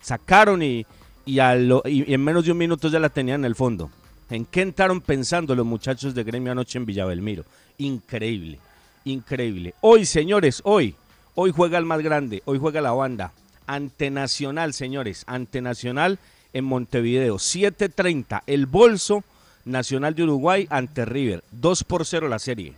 Sacaron 0.00 0.62
y, 0.62 0.86
y, 1.24 1.38
a 1.38 1.54
lo- 1.54 1.82
en 1.84 2.22
menos 2.22 2.44
de 2.44 2.52
un 2.52 2.58
minuto 2.58 2.88
ya 2.88 2.98
la 2.98 3.08
tenían 3.08 3.40
en 3.40 3.46
el 3.46 3.54
fondo. 3.54 3.90
¿En 4.28 4.44
qué 4.44 4.62
entraron 4.62 5.00
pensando 5.00 5.54
los 5.54 5.64
muchachos 5.66 6.14
de 6.14 6.24
Gremio 6.24 6.52
anoche 6.52 6.78
en 6.78 6.86
Villabelmiro? 6.86 7.44
Increíble, 7.78 8.58
increíble. 9.06 9.74
Hoy, 9.80 10.04
señores, 10.04 10.60
hoy, 10.64 10.94
hoy 11.34 11.52
juega 11.52 11.78
el 11.78 11.86
más 11.86 12.02
grande, 12.02 12.42
hoy 12.44 12.58
juega 12.58 12.80
la 12.82 12.92
banda. 12.92 13.32
Ante 13.66 14.10
Nacional, 14.10 14.74
señores, 14.74 15.24
ante 15.26 15.62
Nacional 15.62 16.18
en 16.52 16.64
Montevideo. 16.64 17.36
7.30, 17.36 18.42
el 18.46 18.66
bolso 18.66 19.24
Nacional 19.64 20.14
de 20.14 20.24
Uruguay 20.24 20.66
ante 20.70 21.04
River. 21.04 21.42
2 21.52 21.84
por 21.84 22.04
0 22.04 22.28
la 22.28 22.38
serie. 22.38 22.74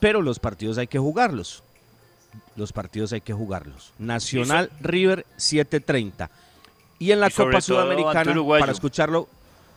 Pero 0.00 0.22
los 0.22 0.38
partidos 0.38 0.78
hay 0.78 0.86
que 0.86 0.98
jugarlos. 0.98 1.62
Los 2.56 2.72
partidos 2.72 3.12
hay 3.12 3.20
que 3.20 3.32
jugarlos. 3.32 3.92
Nacional 3.98 4.70
River 4.80 5.26
7.30. 5.38 6.28
Y 6.98 7.12
en 7.12 7.20
la 7.20 7.28
Y 7.28 7.32
Copa 7.32 7.60
Sudamericana, 7.60 8.34
para 8.58 8.72
escucharlo, 8.72 9.28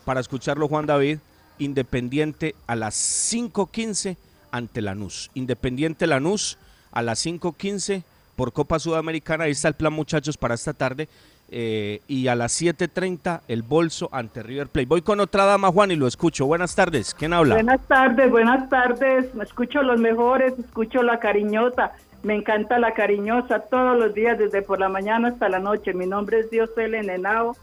para 0.05 0.19
escucharlo 0.19 0.67
Juan 0.67 0.85
David, 0.85 1.19
Independiente 1.59 2.55
a 2.65 2.75
las 2.75 2.95
5.15 2.95 4.17
ante 4.53 4.81
Lanús. 4.81 5.31
Independiente 5.33 6.07
Lanús 6.07 6.57
a 6.91 7.01
las 7.01 7.25
5.15 7.25 8.03
por 8.35 8.53
Copa 8.53 8.79
Sudamericana. 8.79 9.45
Ahí 9.45 9.51
está 9.51 9.67
el 9.67 9.73
plan, 9.73 9.91
muchachos, 9.91 10.37
para 10.37 10.53
esta 10.53 10.73
tarde. 10.73 11.09
Eh, 11.49 12.01
y 12.07 12.27
a 12.27 12.35
las 12.35 12.59
7.30 12.61 13.41
el 13.47 13.63
bolso 13.63 14.09
ante 14.11 14.41
River 14.41 14.67
Plate. 14.67 14.87
Voy 14.87 15.01
con 15.01 15.19
otra 15.19 15.45
dama, 15.45 15.71
Juan, 15.71 15.91
y 15.91 15.95
lo 15.95 16.07
escucho. 16.07 16.45
Buenas 16.45 16.75
tardes. 16.75 17.13
¿Quién 17.13 17.33
habla? 17.33 17.55
Buenas 17.55 17.81
tardes, 17.87 18.29
buenas 18.31 18.69
tardes. 18.69 19.33
Me 19.35 19.43
escucho 19.43 19.81
los 19.81 19.99
mejores, 19.99 20.57
escucho 20.57 21.03
la 21.03 21.19
cariñosa. 21.19 21.91
Me 22.21 22.35
encanta 22.35 22.79
la 22.79 22.93
cariñosa 22.93 23.59
todos 23.59 23.97
los 23.97 24.13
días, 24.13 24.37
desde 24.37 24.61
por 24.61 24.79
la 24.79 24.87
mañana 24.87 25.29
hasta 25.29 25.49
la 25.49 25.59
noche. 25.59 25.93
Mi 25.93 26.05
nombre 26.05 26.39
es 26.39 26.49
Diosel 26.49 26.91
Nenao. 26.91 27.57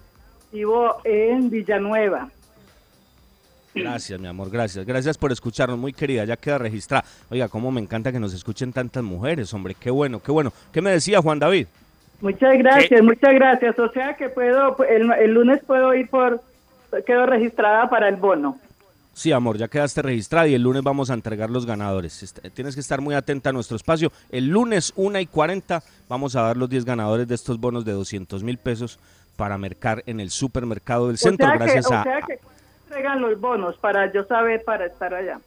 Vivo 0.52 0.96
en 1.04 1.50
Villanueva. 1.50 2.28
Gracias, 3.74 4.18
mi 4.18 4.26
amor, 4.26 4.50
gracias. 4.50 4.84
Gracias 4.84 5.16
por 5.16 5.30
escucharnos, 5.32 5.78
muy 5.78 5.92
querida, 5.92 6.24
ya 6.24 6.36
queda 6.36 6.58
registrada. 6.58 7.04
Oiga, 7.30 7.48
cómo 7.48 7.70
me 7.70 7.80
encanta 7.80 8.10
que 8.10 8.18
nos 8.18 8.34
escuchen 8.34 8.72
tantas 8.72 9.02
mujeres, 9.04 9.52
hombre, 9.54 9.76
qué 9.78 9.90
bueno, 9.90 10.20
qué 10.20 10.32
bueno. 10.32 10.52
¿Qué 10.72 10.80
me 10.82 10.90
decía 10.90 11.22
Juan 11.22 11.38
David? 11.38 11.66
Muchas 12.20 12.58
gracias, 12.58 13.02
muchas 13.02 13.32
gracias. 13.34 13.78
O 13.78 13.90
sea 13.92 14.14
que 14.16 14.28
puedo, 14.28 14.76
el, 14.84 15.10
el 15.12 15.32
lunes 15.32 15.60
puedo 15.66 15.94
ir 15.94 16.08
por, 16.10 16.42
quedo 17.06 17.26
registrada 17.26 17.88
para 17.88 18.08
el 18.08 18.16
bono. 18.16 18.58
Sí, 19.14 19.32
amor, 19.32 19.56
ya 19.58 19.68
quedaste 19.68 20.02
registrada 20.02 20.46
y 20.48 20.54
el 20.54 20.62
lunes 20.62 20.82
vamos 20.82 21.10
a 21.10 21.14
entregar 21.14 21.50
los 21.50 21.66
ganadores. 21.66 22.22
Est- 22.22 22.38
Tienes 22.54 22.74
que 22.74 22.80
estar 22.80 23.00
muy 23.00 23.14
atenta 23.14 23.50
a 23.50 23.52
nuestro 23.52 23.76
espacio. 23.76 24.12
El 24.30 24.48
lunes, 24.48 24.92
1 24.96 25.18
y 25.20 25.26
40, 25.26 25.82
vamos 26.08 26.36
a 26.36 26.42
dar 26.42 26.56
los 26.56 26.68
10 26.70 26.84
ganadores 26.84 27.26
de 27.28 27.34
estos 27.34 27.58
bonos 27.58 27.84
de 27.84 27.92
200 27.92 28.42
mil 28.42 28.56
pesos 28.58 28.98
para 29.36 29.58
mercar 29.58 30.02
en 30.06 30.20
el 30.20 30.30
supermercado 30.30 31.08
del 31.08 31.18
centro. 31.18 31.48
o 31.48 31.52
gracias 31.52 31.86
que, 31.88 31.94
a, 31.94 32.02
que 32.26 32.38
entregan 32.90 33.20
los 33.20 33.40
bonos 33.40 33.76
para 33.76 34.12
yo 34.12 34.24
saber 34.24 34.64
para 34.64 34.86
estar 34.86 35.14
allá. 35.14 35.40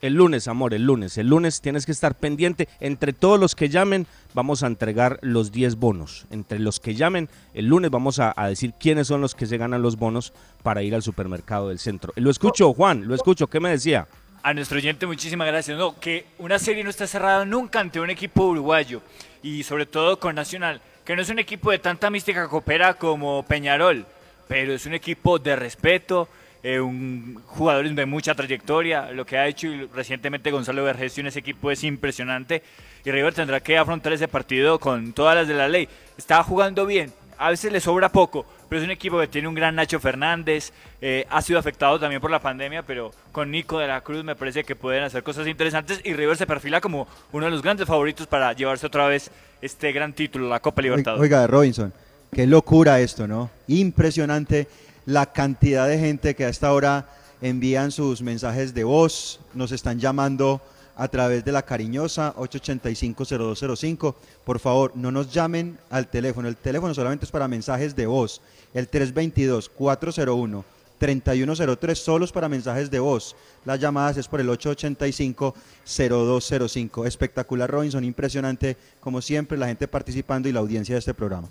El 0.00 0.14
lunes, 0.14 0.48
amor, 0.48 0.72
el 0.72 0.84
lunes. 0.84 1.18
El 1.18 1.28
lunes 1.28 1.60
tienes 1.60 1.84
que 1.84 1.92
estar 1.92 2.14
pendiente. 2.14 2.68
Entre 2.80 3.12
todos 3.12 3.38
los 3.38 3.54
que 3.54 3.68
llamen, 3.68 4.06
vamos 4.32 4.62
a 4.62 4.66
entregar 4.66 5.18
los 5.20 5.52
10 5.52 5.76
bonos. 5.76 6.26
Entre 6.30 6.58
los 6.58 6.80
que 6.80 6.94
llamen, 6.94 7.28
el 7.52 7.66
lunes 7.66 7.90
vamos 7.90 8.18
a, 8.18 8.32
a 8.34 8.48
decir 8.48 8.72
quiénes 8.80 9.08
son 9.08 9.20
los 9.20 9.34
que 9.34 9.44
se 9.44 9.58
ganan 9.58 9.82
los 9.82 9.96
bonos 9.96 10.32
para 10.62 10.82
ir 10.82 10.94
al 10.94 11.02
supermercado 11.02 11.68
del 11.68 11.78
centro. 11.78 12.14
Lo 12.16 12.30
escucho, 12.30 12.72
Juan, 12.72 13.06
lo 13.06 13.14
escucho. 13.14 13.46
¿Qué 13.46 13.60
me 13.60 13.70
decía? 13.70 14.06
A 14.42 14.54
nuestro 14.54 14.78
oyente, 14.78 15.06
muchísimas 15.06 15.48
gracias. 15.48 15.76
No, 15.76 16.00
que 16.00 16.24
una 16.38 16.58
serie 16.58 16.82
no 16.82 16.88
está 16.88 17.06
cerrada 17.06 17.44
nunca 17.44 17.80
ante 17.80 18.00
un 18.00 18.08
equipo 18.08 18.46
uruguayo 18.46 19.02
y 19.42 19.64
sobre 19.64 19.84
todo 19.84 20.18
con 20.18 20.34
Nacional, 20.34 20.80
que 21.04 21.14
no 21.14 21.20
es 21.20 21.28
un 21.28 21.40
equipo 21.40 21.70
de 21.70 21.78
tanta 21.78 22.08
mística 22.08 22.48
copera 22.48 22.94
como 22.94 23.42
Peñarol, 23.42 24.06
pero 24.48 24.72
es 24.72 24.86
un 24.86 24.94
equipo 24.94 25.38
de 25.38 25.56
respeto, 25.56 26.28
eh, 26.66 26.80
un 26.80 27.40
jugador 27.46 27.88
de 27.88 28.06
mucha 28.06 28.34
trayectoria. 28.34 29.12
Lo 29.12 29.24
que 29.24 29.38
ha 29.38 29.46
hecho 29.46 29.68
recientemente 29.94 30.50
Gonzalo 30.50 30.82
Vergesio 30.82 31.20
en 31.20 31.28
ese 31.28 31.38
equipo 31.38 31.70
es 31.70 31.84
impresionante 31.84 32.60
y 33.04 33.10
River 33.12 33.34
tendrá 33.34 33.60
que 33.60 33.78
afrontar 33.78 34.12
ese 34.12 34.26
partido 34.26 34.80
con 34.80 35.12
todas 35.12 35.36
las 35.36 35.46
de 35.46 35.54
la 35.54 35.68
ley. 35.68 35.88
Está 36.18 36.42
jugando 36.42 36.84
bien, 36.84 37.12
a 37.38 37.50
veces 37.50 37.70
le 37.70 37.78
sobra 37.78 38.08
poco, 38.08 38.44
pero 38.68 38.80
es 38.80 38.84
un 38.84 38.90
equipo 38.90 39.20
que 39.20 39.28
tiene 39.28 39.46
un 39.46 39.54
gran 39.54 39.76
Nacho 39.76 40.00
Fernández, 40.00 40.72
eh, 41.00 41.24
ha 41.30 41.40
sido 41.40 41.60
afectado 41.60 42.00
también 42.00 42.20
por 42.20 42.32
la 42.32 42.40
pandemia, 42.40 42.82
pero 42.82 43.12
con 43.30 43.48
Nico 43.48 43.78
de 43.78 43.86
la 43.86 44.00
Cruz 44.00 44.24
me 44.24 44.34
parece 44.34 44.64
que 44.64 44.74
pueden 44.74 45.04
hacer 45.04 45.22
cosas 45.22 45.46
interesantes 45.46 46.00
y 46.02 46.14
River 46.14 46.36
se 46.36 46.48
perfila 46.48 46.80
como 46.80 47.06
uno 47.30 47.44
de 47.44 47.52
los 47.52 47.62
grandes 47.62 47.86
favoritos 47.86 48.26
para 48.26 48.52
llevarse 48.54 48.88
otra 48.88 49.06
vez 49.06 49.30
este 49.62 49.92
gran 49.92 50.12
título, 50.12 50.48
la 50.48 50.58
Copa 50.58 50.82
Libertadores. 50.82 51.22
Oiga, 51.22 51.46
Robinson, 51.46 51.92
qué 52.32 52.44
locura 52.44 52.98
esto, 52.98 53.28
¿no? 53.28 53.50
Impresionante 53.68 54.66
la 55.06 55.32
cantidad 55.32 55.88
de 55.88 55.98
gente 55.98 56.34
que 56.34 56.44
a 56.44 56.48
esta 56.48 56.72
hora 56.72 57.08
envían 57.40 57.92
sus 57.92 58.20
mensajes 58.22 58.74
de 58.74 58.84
voz, 58.84 59.40
nos 59.54 59.72
están 59.72 59.98
llamando 59.98 60.60
a 60.96 61.08
través 61.08 61.44
de 61.44 61.52
la 61.52 61.62
cariñosa 61.62 62.34
885-0205. 62.36 64.14
Por 64.44 64.58
favor, 64.58 64.92
no 64.94 65.12
nos 65.12 65.32
llamen 65.32 65.78
al 65.90 66.08
teléfono. 66.08 66.48
El 66.48 66.56
teléfono 66.56 66.94
solamente 66.94 67.26
es 67.26 67.30
para 67.30 67.48
mensajes 67.48 67.94
de 67.94 68.06
voz. 68.06 68.40
El 68.74 68.90
322-401. 68.90 70.64
3103 70.98 71.98
solos 71.98 72.32
para 72.32 72.48
mensajes 72.48 72.90
de 72.90 72.98
voz. 72.98 73.36
Las 73.66 73.78
llamadas 73.78 74.16
es 74.16 74.26
por 74.26 74.40
el 74.40 74.48
885-0205. 74.48 77.06
Espectacular, 77.06 77.70
Robinson, 77.70 78.02
impresionante, 78.02 78.78
como 79.00 79.20
siempre, 79.20 79.58
la 79.58 79.66
gente 79.66 79.86
participando 79.86 80.48
y 80.48 80.52
la 80.52 80.60
audiencia 80.60 80.94
de 80.94 81.00
este 81.00 81.12
programa. 81.12 81.50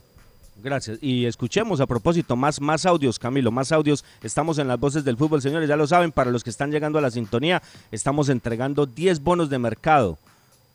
Gracias. 0.64 1.00
Y 1.02 1.26
escuchemos 1.26 1.82
a 1.82 1.86
propósito 1.86 2.36
más, 2.36 2.62
más 2.62 2.86
audios, 2.86 3.20
Camilo, 3.20 3.52
más 3.52 3.72
audios. 3.72 4.06
Estamos 4.24 4.58
en 4.58 4.68
las 4.68 4.80
voces 4.80 5.04
del 5.04 5.18
fútbol, 5.18 5.42
señores, 5.42 5.68
ya 5.68 5.76
lo 5.76 5.86
saben, 5.86 6.12
para 6.12 6.32
los 6.32 6.44
que 6.44 6.50
están 6.50 6.72
llegando 6.72 6.98
a 6.98 7.02
la 7.02 7.12
sintonía, 7.12 7.62
estamos 7.92 8.30
entregando 8.30 8.86
10 8.86 9.22
bonos 9.22 9.50
de 9.50 9.60
mercado 9.60 10.18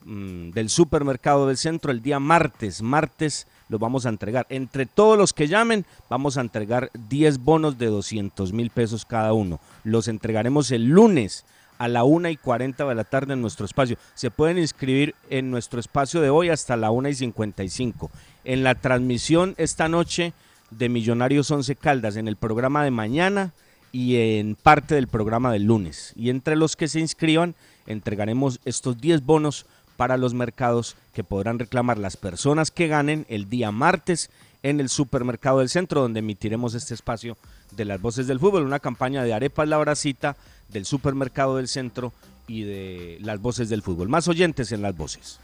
mm, 0.04 0.50
del 0.50 0.68
supermercado 0.68 1.46
del 1.46 1.56
centro 1.56 1.92
el 1.92 2.02
día 2.02 2.20
martes. 2.20 2.82
Martes 2.82 3.46
los 3.70 3.80
vamos 3.80 4.04
a 4.04 4.10
entregar. 4.10 4.46
Entre 4.50 4.84
todos 4.84 5.16
los 5.16 5.32
que 5.32 5.48
llamen, 5.48 5.86
vamos 6.10 6.36
a 6.36 6.42
entregar 6.42 6.90
10 7.08 7.38
bonos 7.38 7.78
de 7.78 7.86
200 7.86 8.52
mil 8.52 8.70
pesos 8.70 9.06
cada 9.06 9.32
uno. 9.32 9.60
Los 9.84 10.08
entregaremos 10.08 10.70
el 10.72 10.88
lunes 10.88 11.46
a 11.80 11.88
la 11.88 12.04
1 12.04 12.28
y 12.28 12.36
40 12.36 12.84
de 12.84 12.94
la 12.94 13.04
tarde 13.04 13.32
en 13.32 13.40
nuestro 13.40 13.64
espacio. 13.64 13.96
Se 14.14 14.30
pueden 14.30 14.58
inscribir 14.58 15.14
en 15.30 15.50
nuestro 15.50 15.80
espacio 15.80 16.20
de 16.20 16.28
hoy 16.28 16.50
hasta 16.50 16.76
la 16.76 16.90
1 16.90 17.08
y 17.08 17.14
55. 17.14 18.10
En 18.44 18.62
la 18.62 18.74
transmisión 18.74 19.54
esta 19.56 19.88
noche 19.88 20.34
de 20.70 20.90
Millonarios 20.90 21.50
11 21.50 21.76
Caldas, 21.76 22.16
en 22.16 22.28
el 22.28 22.36
programa 22.36 22.84
de 22.84 22.90
mañana 22.90 23.54
y 23.92 24.16
en 24.16 24.56
parte 24.56 24.94
del 24.94 25.08
programa 25.08 25.50
del 25.52 25.64
lunes. 25.64 26.12
Y 26.16 26.28
entre 26.28 26.54
los 26.54 26.76
que 26.76 26.86
se 26.86 27.00
inscriban, 27.00 27.54
entregaremos 27.86 28.60
estos 28.66 29.00
10 29.00 29.24
bonos 29.24 29.64
para 29.96 30.18
los 30.18 30.34
mercados 30.34 30.96
que 31.14 31.24
podrán 31.24 31.58
reclamar 31.58 31.96
las 31.96 32.18
personas 32.18 32.70
que 32.70 32.88
ganen 32.88 33.24
el 33.30 33.48
día 33.48 33.70
martes 33.70 34.28
en 34.62 34.80
el 34.80 34.90
supermercado 34.90 35.60
del 35.60 35.70
centro, 35.70 36.02
donde 36.02 36.20
emitiremos 36.20 36.74
este 36.74 36.92
espacio 36.92 37.38
de 37.70 37.86
las 37.86 38.02
voces 38.02 38.26
del 38.26 38.38
fútbol, 38.38 38.64
una 38.64 38.80
campaña 38.80 39.24
de 39.24 39.32
arepas 39.32 39.66
la 39.66 39.78
bracita 39.78 40.36
del 40.72 40.84
supermercado 40.84 41.56
del 41.56 41.68
centro 41.68 42.12
y 42.46 42.62
de 42.62 43.18
las 43.20 43.40
voces 43.40 43.68
del 43.68 43.82
fútbol. 43.82 44.08
Más 44.08 44.28
oyentes 44.28 44.72
en 44.72 44.82
las 44.82 44.96
voces. 44.96 45.40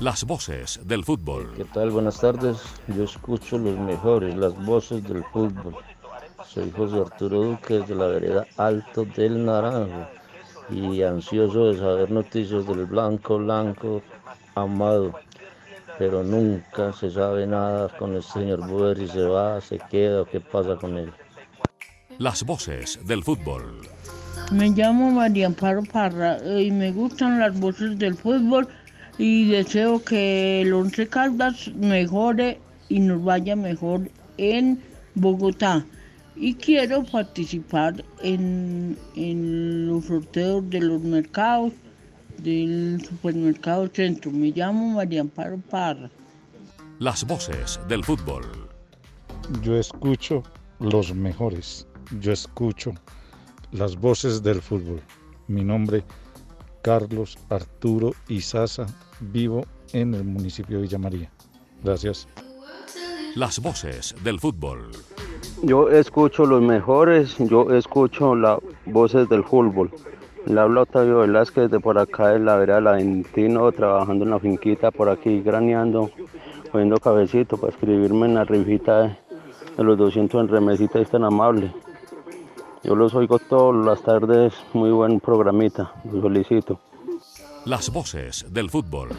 Las 0.00 0.24
voces 0.24 0.80
del 0.84 1.04
fútbol. 1.04 1.52
¿Qué 1.56 1.64
tal? 1.64 1.90
Buenas 1.90 2.20
tardes. 2.20 2.58
Yo 2.88 3.04
escucho 3.04 3.56
los 3.58 3.78
mejores, 3.78 4.36
las 4.36 4.54
voces 4.64 5.02
del 5.04 5.24
fútbol. 5.32 5.76
Soy 6.46 6.70
José 6.70 6.98
Arturo 6.98 7.42
Duque 7.42 7.78
desde 7.78 7.94
la 7.94 8.06
vereda 8.06 8.46
Alto 8.56 9.04
del 9.04 9.44
Naranjo 9.44 10.06
y 10.70 11.02
ansioso 11.02 11.72
de 11.72 11.78
saber 11.78 12.10
noticias 12.10 12.66
del 12.66 12.86
blanco, 12.86 13.38
blanco, 13.38 14.02
amado. 14.54 15.12
Pero 15.98 16.22
nunca 16.22 16.92
se 16.92 17.10
sabe 17.10 17.46
nada 17.46 17.88
con 17.96 18.14
el 18.14 18.22
señor 18.22 18.66
Buer 18.66 18.98
si 18.98 19.08
se 19.08 19.22
va, 19.22 19.60
se 19.60 19.78
queda 19.78 20.22
o 20.22 20.24
qué 20.24 20.40
pasa 20.40 20.76
con 20.76 20.98
él. 20.98 21.12
Las 22.18 22.44
voces 22.44 22.98
del 23.06 23.22
fútbol. 23.22 23.80
Me 24.50 24.68
llamo 24.68 25.10
María 25.10 25.46
Amparo 25.46 25.82
Parra 25.82 26.36
eh, 26.38 26.64
y 26.64 26.70
me 26.70 26.92
gustan 26.92 27.38
las 27.38 27.58
voces 27.58 27.98
del 27.98 28.14
fútbol 28.14 28.68
y 29.16 29.48
deseo 29.48 30.02
que 30.02 30.62
el 30.62 30.72
Once 30.72 31.06
Caldas 31.06 31.70
mejore 31.74 32.60
y 32.88 33.00
nos 33.00 33.22
vaya 33.22 33.56
mejor 33.56 34.10
en 34.36 34.82
Bogotá. 35.14 35.84
Y 36.36 36.54
quiero 36.54 37.04
participar 37.04 38.04
en, 38.22 38.98
en 39.16 39.86
los 39.86 40.06
sorteos 40.06 40.68
de 40.68 40.80
los 40.80 41.02
mercados 41.02 41.72
del 42.38 43.02
supermercado 43.06 43.88
centro. 43.88 44.30
Me 44.30 44.48
llamo 44.48 44.88
María 44.88 45.20
Amparo 45.20 45.58
Parra. 45.70 46.10
Las 46.98 47.26
voces 47.26 47.80
del 47.88 48.04
fútbol. 48.04 48.44
Yo 49.62 49.76
escucho 49.78 50.42
los 50.78 51.14
mejores. 51.14 51.86
Yo 52.20 52.32
escucho 52.32 52.92
las 53.72 53.98
voces 53.98 54.42
del 54.42 54.60
fútbol. 54.60 55.00
Mi 55.48 55.64
nombre, 55.64 56.04
Carlos 56.82 57.38
Arturo 57.48 58.12
Izaza, 58.28 58.86
vivo 59.20 59.64
en 59.92 60.14
el 60.14 60.24
municipio 60.24 60.76
de 60.76 60.82
Villa 60.82 60.98
María. 60.98 61.30
Gracias. 61.82 62.28
Las 63.34 63.60
voces 63.60 64.14
del 64.22 64.38
fútbol. 64.38 64.90
Yo 65.62 65.88
escucho 65.88 66.44
los 66.44 66.60
mejores, 66.60 67.36
yo 67.38 67.70
escucho 67.70 68.34
las 68.34 68.58
voces 68.86 69.28
del 69.28 69.42
fútbol. 69.42 69.90
Le 70.44 70.60
habla 70.60 70.82
Octavio 70.82 71.20
Velázquez 71.20 71.70
de 71.70 71.80
por 71.80 71.98
acá 71.98 72.28
de 72.28 72.40
la 72.40 72.56
vereda 72.56 72.80
La 72.80 72.92
Ventino, 72.92 73.70
trabajando 73.72 74.24
en 74.24 74.30
la 74.30 74.40
finquita 74.40 74.90
por 74.90 75.08
aquí, 75.08 75.40
graneando, 75.40 76.10
poniendo 76.70 76.98
cabecito 76.98 77.56
para 77.56 77.72
escribirme 77.72 78.26
en 78.26 78.34
la 78.34 78.44
rifita 78.44 79.02
de, 79.02 79.16
de 79.76 79.84
los 79.84 79.96
200 79.96 80.42
en 80.42 80.48
remesita, 80.48 80.98
es 80.98 81.10
tan 81.10 81.24
amable. 81.24 81.72
Yo 82.82 82.96
los 82.96 83.14
oigo 83.14 83.38
todas 83.38 83.84
las 83.86 84.02
tardes, 84.02 84.54
muy 84.72 84.90
buen 84.90 85.20
programita, 85.20 85.92
los 86.10 86.22
felicito. 86.22 86.80
Las 87.64 87.90
voces 87.90 88.44
del 88.52 88.70
fútbol. 88.70 89.10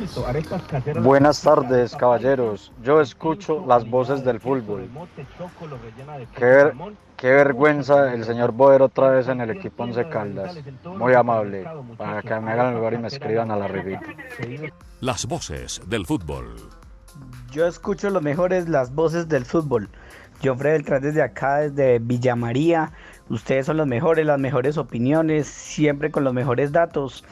Buenas 1.02 1.42
tardes, 1.42 1.96
caballeros. 1.96 2.74
Yo 2.84 3.00
escucho 3.00 3.64
las 3.66 3.90
voces 3.90 4.26
del 4.26 4.42
fútbol. 4.42 4.90
Qué, 6.36 6.44
ver- 6.44 6.74
qué 7.16 7.28
vergüenza 7.30 8.14
el 8.14 8.26
señor 8.26 8.52
Boer 8.52 8.82
otra 8.82 9.12
vez 9.12 9.30
en 9.30 9.40
el 9.40 9.52
equipo 9.52 9.84
Once 9.84 10.10
Caldas. 10.10 10.58
Muy 10.98 11.14
amable, 11.14 11.64
para 11.98 12.22
que 12.22 12.38
me 12.42 12.52
hagan 12.52 12.68
el 12.74 12.76
lugar 12.76 12.94
y 12.96 12.98
me 12.98 13.08
escriban 13.08 13.50
a 13.50 13.56
la 13.56 13.70
revista. 13.70 14.08
Las 15.00 15.26
voces 15.26 15.82
del 15.88 16.06
fútbol. 16.06 16.54
Yo 17.52 17.66
escucho 17.66 18.10
los 18.10 18.22
mejores 18.22 18.68
las 18.68 18.94
voces 18.94 19.30
del 19.30 19.46
fútbol. 19.46 19.88
Yo, 20.42 20.54
Fred 20.58 20.74
Beltrán, 20.74 21.02
desde 21.02 21.22
acá, 21.22 21.60
desde 21.60 22.00
Villa 22.00 22.36
María. 22.36 22.92
Ustedes 23.30 23.66
son 23.66 23.78
los 23.78 23.88
mejores, 23.88 24.26
las 24.26 24.40
mejores 24.40 24.78
opiniones, 24.78 25.48
siempre 25.48 26.12
con 26.12 26.24
los 26.24 26.34
mejores 26.34 26.72
datos. 26.72 27.24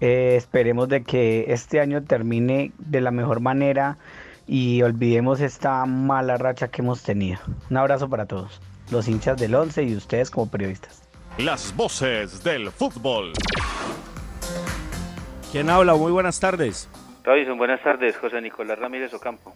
Eh, 0.00 0.34
esperemos 0.36 0.88
de 0.88 1.02
que 1.02 1.46
este 1.48 1.80
año 1.80 2.02
termine 2.02 2.72
de 2.78 3.00
la 3.00 3.10
mejor 3.10 3.40
manera 3.40 3.98
y 4.46 4.82
olvidemos 4.82 5.40
esta 5.40 5.84
mala 5.86 6.36
racha 6.36 6.68
que 6.68 6.82
hemos 6.82 7.02
tenido. 7.02 7.38
Un 7.70 7.76
abrazo 7.76 8.08
para 8.08 8.26
todos, 8.26 8.60
los 8.90 9.08
hinchas 9.08 9.38
del 9.38 9.54
11 9.54 9.82
y 9.84 9.96
ustedes 9.96 10.30
como 10.30 10.50
periodistas. 10.50 11.02
Las 11.38 11.74
voces 11.76 12.42
del 12.42 12.70
fútbol. 12.70 13.32
¿Quién 15.52 15.70
habla? 15.70 15.94
Muy 15.94 16.12
buenas 16.12 16.40
tardes. 16.40 16.88
Robinson, 17.24 17.58
buenas 17.58 17.82
tardes. 17.82 18.16
José 18.16 18.40
Nicolás 18.40 18.78
Ramírez 18.78 19.12
Ocampo. 19.14 19.54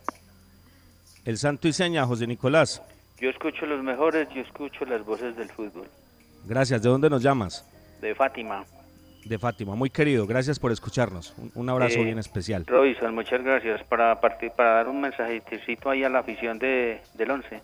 El 1.24 1.38
santo 1.38 1.68
y 1.68 1.72
seña, 1.72 2.04
José 2.06 2.26
Nicolás. 2.26 2.82
Yo 3.20 3.30
escucho 3.30 3.66
los 3.66 3.82
mejores, 3.82 4.28
yo 4.34 4.40
escucho 4.40 4.84
las 4.86 5.04
voces 5.04 5.36
del 5.36 5.48
fútbol. 5.50 5.86
Gracias. 6.46 6.82
¿De 6.82 6.88
dónde 6.88 7.10
nos 7.10 7.22
llamas? 7.22 7.66
De 8.00 8.14
Fátima. 8.14 8.64
De 9.26 9.38
Fátima. 9.38 9.74
Muy 9.74 9.90
querido. 9.90 10.26
Gracias 10.26 10.58
por 10.58 10.72
escucharnos. 10.72 11.34
Un, 11.36 11.52
un 11.54 11.68
abrazo 11.68 11.98
Eh, 11.98 12.04
bien 12.04 12.18
especial. 12.18 12.64
Robinson, 12.66 13.14
muchas 13.14 13.42
gracias. 13.44 13.82
Para, 13.84 14.18
partir, 14.20 14.50
para 14.52 14.70
dar 14.76 14.88
un 14.88 15.00
mensajito 15.02 15.90
ahí 15.90 16.02
a 16.02 16.08
la 16.08 16.20
afición 16.20 16.58
de, 16.58 17.00
del 17.14 17.30
11. 17.30 17.60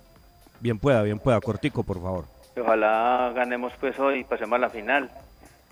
Bien 0.60 0.78
pueda, 0.78 1.02
bien 1.02 1.18
pueda. 1.18 1.40
Cortico, 1.40 1.82
por 1.82 2.02
favor. 2.02 2.26
Ojalá 2.60 3.32
ganemos 3.34 3.72
pues 3.80 3.98
hoy, 3.98 4.24
pasemos 4.24 4.56
a 4.56 4.58
la 4.58 4.70
final. 4.70 5.10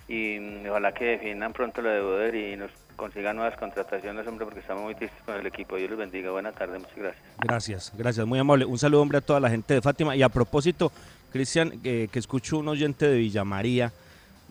Y 0.09 0.38
mm, 0.40 0.68
ojalá 0.70 0.92
que 0.92 1.05
defiendan 1.05 1.53
pronto 1.53 1.83
lo 1.83 1.90
de 1.90 2.01
Boder 2.01 2.35
y 2.35 2.57
nos 2.57 2.70
consigan 2.96 3.37
nuevas 3.37 3.57
contrataciones, 3.59 4.26
hombre, 4.26 4.44
porque 4.44 4.61
estamos 4.61 4.85
muy 4.85 4.94
tristes 4.94 5.20
con 5.24 5.35
el 5.37 5.46
equipo. 5.46 5.76
Dios 5.76 5.90
los 5.90 5.98
bendiga. 5.98 6.30
Buena 6.30 6.52
tarde, 6.52 6.78
muchas 6.78 6.96
gracias. 6.96 7.22
Gracias, 7.38 7.92
gracias, 7.96 8.26
muy 8.26 8.38
amable. 8.38 8.64
Un 8.64 8.78
saludo, 8.78 9.02
hombre, 9.02 9.18
a 9.18 9.20
toda 9.20 9.40
la 9.40 9.50
gente 9.50 9.74
de 9.74 9.83
Fátima. 9.83 10.16
Y 10.16 10.22
a 10.22 10.28
propósito, 10.28 10.92
Cristian, 11.33 11.80
que, 11.80 12.09
que 12.11 12.18
escucho 12.18 12.59
un 12.59 12.68
oyente 12.68 13.07
de 13.07 13.18
Villa 13.18 13.44
María, 13.44 13.92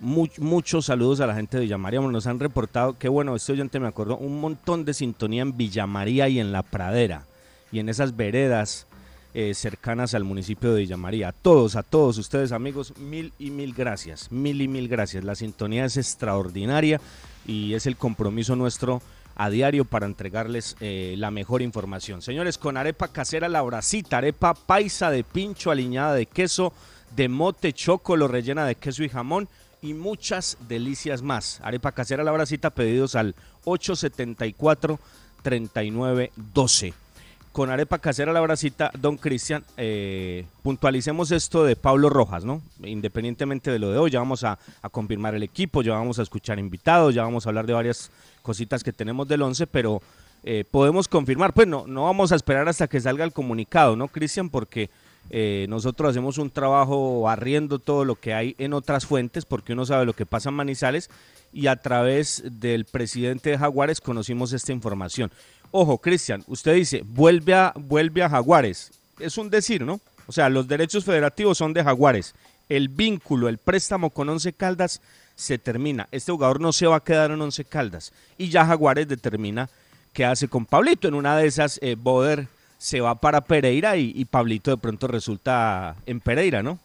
much- 0.01 0.39
muchos 0.39 0.85
saludos 0.85 1.21
a 1.21 1.27
la 1.27 1.35
gente 1.35 1.57
de 1.57 1.63
Villa 1.63 1.77
María. 1.77 2.01
Nos 2.01 2.27
han 2.27 2.39
reportado, 2.39 2.97
qué 2.97 3.09
bueno, 3.09 3.35
este 3.35 3.53
oyente 3.53 3.79
me 3.79 3.87
acordó, 3.87 4.17
un 4.17 4.41
montón 4.41 4.85
de 4.85 4.93
sintonía 4.93 5.41
en 5.41 5.55
Villa 5.55 5.87
María 5.87 6.27
y 6.29 6.39
en 6.39 6.51
La 6.51 6.63
Pradera, 6.63 7.23
y 7.71 7.79
en 7.79 7.89
esas 7.89 8.15
veredas 8.15 8.85
eh, 9.33 9.53
cercanas 9.55 10.13
al 10.13 10.23
municipio 10.25 10.73
de 10.73 10.81
Villa 10.81 10.97
María. 10.97 11.29
A 11.29 11.31
todos, 11.31 11.75
a 11.75 11.81
todos 11.83 12.17
ustedes, 12.17 12.51
amigos, 12.51 12.95
mil 12.97 13.33
y 13.39 13.49
mil 13.49 13.73
gracias, 13.73 14.31
mil 14.31 14.61
y 14.61 14.67
mil 14.67 14.87
gracias. 14.87 15.23
La 15.23 15.35
sintonía 15.35 15.85
es 15.85 15.97
extraordinaria 15.97 16.99
y 17.45 17.73
es 17.73 17.85
el 17.85 17.97
compromiso 17.97 18.55
nuestro 18.55 19.01
a 19.35 19.49
diario 19.49 19.85
para 19.85 20.05
entregarles 20.05 20.75
eh, 20.79 21.15
la 21.17 21.31
mejor 21.31 21.61
información. 21.61 22.21
Señores, 22.21 22.57
con 22.57 22.77
arepa 22.77 23.07
casera 23.07 23.49
la 23.49 23.61
bracita, 23.61 24.17
arepa 24.17 24.53
paisa 24.53 25.09
de 25.09 25.23
pincho 25.23 25.71
aliñada 25.71 26.13
de 26.13 26.27
queso, 26.27 26.73
de 27.15 27.29
mote 27.29 27.73
chocolo 27.73 28.27
rellena 28.27 28.65
de 28.65 28.75
queso 28.75 29.03
y 29.03 29.09
jamón 29.09 29.47
y 29.81 29.93
muchas 29.93 30.57
delicias 30.67 31.21
más. 31.21 31.59
Arepa 31.63 31.91
casera 31.91 32.23
la 32.23 32.31
bracita 32.31 32.69
pedidos 32.69 33.15
al 33.15 33.35
874 33.65 34.99
3912. 35.41 37.02
Con 37.53 37.69
arepa 37.69 37.99
casera 37.99 38.33
la 38.33 38.41
bracita, 38.41 38.91
don 38.99 39.15
Cristian, 39.15 39.63
eh, 39.77 40.45
puntualicemos 40.63 41.31
esto 41.31 41.63
de 41.63 41.75
Pablo 41.75 42.09
Rojas, 42.09 42.43
¿no? 42.43 42.63
Independientemente 42.83 43.71
de 43.71 43.77
lo 43.77 43.91
de 43.91 43.99
hoy, 43.99 44.09
ya 44.09 44.19
vamos 44.19 44.43
a, 44.43 44.57
a 44.81 44.89
confirmar 44.89 45.35
el 45.35 45.43
equipo, 45.43 45.83
ya 45.83 45.93
vamos 45.93 46.17
a 46.17 46.23
escuchar 46.23 46.57
invitados, 46.57 47.13
ya 47.13 47.21
vamos 47.21 47.45
a 47.45 47.49
hablar 47.49 47.67
de 47.67 47.73
varias 47.73 48.09
cositas 48.41 48.83
que 48.83 48.91
tenemos 48.91 49.27
del 49.27 49.43
11, 49.43 49.67
pero 49.67 50.01
eh, 50.43 50.65
podemos 50.69 51.07
confirmar, 51.07 51.53
pues 51.53 51.67
no, 51.67 51.85
no 51.85 52.05
vamos 52.05 52.31
a 52.31 52.35
esperar 52.35 52.67
hasta 52.67 52.87
que 52.87 52.99
salga 52.99 53.23
el 53.23 53.31
comunicado, 53.31 53.95
¿no, 53.95 54.07
Cristian? 54.07 54.49
Porque 54.49 54.89
eh, 55.29 55.67
nosotros 55.69 56.09
hacemos 56.09 56.39
un 56.39 56.49
trabajo 56.49 57.21
barriendo 57.21 57.77
todo 57.77 58.03
lo 58.03 58.15
que 58.15 58.33
hay 58.33 58.55
en 58.57 58.73
otras 58.73 59.05
fuentes, 59.05 59.45
porque 59.45 59.73
uno 59.73 59.85
sabe 59.85 60.05
lo 60.05 60.13
que 60.13 60.25
pasa 60.25 60.49
en 60.49 60.55
Manizales, 60.55 61.09
y 61.53 61.67
a 61.67 61.75
través 61.75 62.43
del 62.59 62.85
presidente 62.85 63.51
de 63.51 63.59
Jaguares 63.59 64.01
conocimos 64.01 64.53
esta 64.53 64.71
información. 64.71 65.31
Ojo, 65.75 65.97
Cristian, 65.97 66.43
usted 66.45 66.75
dice, 66.75 67.01
vuelve 67.03 67.55
a, 67.55 67.73
vuelve 67.75 68.21
a 68.21 68.29
Jaguares. 68.29 68.91
Es 69.17 69.39
un 69.39 69.49
decir, 69.49 69.81
¿no? 69.83 69.99
O 70.27 70.31
sea, 70.31 70.47
los 70.47 70.67
derechos 70.67 71.03
federativos 71.03 71.57
son 71.57 71.73
de 71.73 71.83
Jaguares. 71.83 72.35
El 72.69 72.89
vínculo, 72.89 73.49
el 73.49 73.57
préstamo 73.57 74.11
con 74.11 74.29
Once 74.29 74.53
Caldas 74.53 75.01
se 75.35 75.57
termina. 75.57 76.07
Este 76.11 76.31
jugador 76.31 76.61
no 76.61 76.73
se 76.73 76.85
va 76.85 76.97
a 76.97 77.03
quedar 77.03 77.31
en 77.31 77.41
Once 77.41 77.65
Caldas. 77.65 78.13
Y 78.37 78.49
ya 78.49 78.67
Jaguares 78.67 79.07
determina 79.07 79.67
qué 80.13 80.25
hace 80.25 80.47
con 80.47 80.67
Pablito. 80.67 81.07
En 81.07 81.15
una 81.15 81.35
de 81.35 81.47
esas, 81.47 81.79
eh, 81.81 81.95
Boder 81.97 82.47
se 82.77 83.01
va 83.01 83.15
para 83.15 83.41
Pereira 83.41 83.97
y, 83.97 84.13
y 84.15 84.25
Pablito 84.25 84.69
de 84.69 84.77
pronto 84.77 85.07
resulta 85.07 85.95
en 86.05 86.19
Pereira, 86.19 86.61
¿no? 86.61 86.77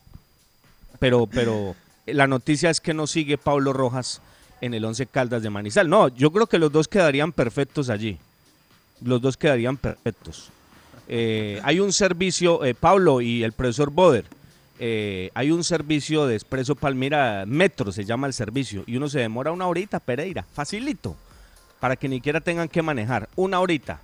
Pero, 0.98 1.26
pero 1.26 1.76
la 2.06 2.26
noticia 2.26 2.70
es 2.70 2.80
que 2.80 2.94
no 2.94 3.06
sigue 3.06 3.36
Pablo 3.36 3.74
Rojas 3.74 4.22
en 4.62 4.72
el 4.72 4.82
Once 4.86 5.04
Caldas 5.04 5.42
de 5.42 5.50
Manizal. 5.50 5.90
No, 5.90 6.08
yo 6.08 6.30
creo 6.30 6.46
que 6.46 6.58
los 6.58 6.72
dos 6.72 6.88
quedarían 6.88 7.32
perfectos 7.32 7.90
allí. 7.90 8.18
Los 9.02 9.20
dos 9.20 9.36
quedarían 9.36 9.76
perfectos. 9.76 10.50
Eh, 11.08 11.60
hay 11.64 11.80
un 11.80 11.92
servicio, 11.92 12.64
eh, 12.64 12.74
Pablo 12.74 13.20
y 13.20 13.42
el 13.42 13.52
profesor 13.52 13.90
Boder, 13.90 14.24
eh, 14.80 15.30
hay 15.34 15.50
un 15.50 15.64
servicio 15.64 16.26
de 16.26 16.34
Expreso 16.34 16.74
Palmira, 16.74 17.44
Metro 17.46 17.90
se 17.90 18.04
llama 18.04 18.26
el 18.26 18.32
servicio, 18.32 18.84
y 18.86 18.96
uno 18.96 19.08
se 19.08 19.18
demora 19.20 19.50
una 19.50 19.66
horita, 19.66 19.98
Pereira, 19.98 20.44
facilito, 20.52 21.16
para 21.80 21.96
que 21.96 22.08
ni 22.08 22.16
siquiera 22.16 22.40
tengan 22.40 22.68
que 22.68 22.82
manejar. 22.82 23.28
Una 23.34 23.60
horita, 23.60 24.00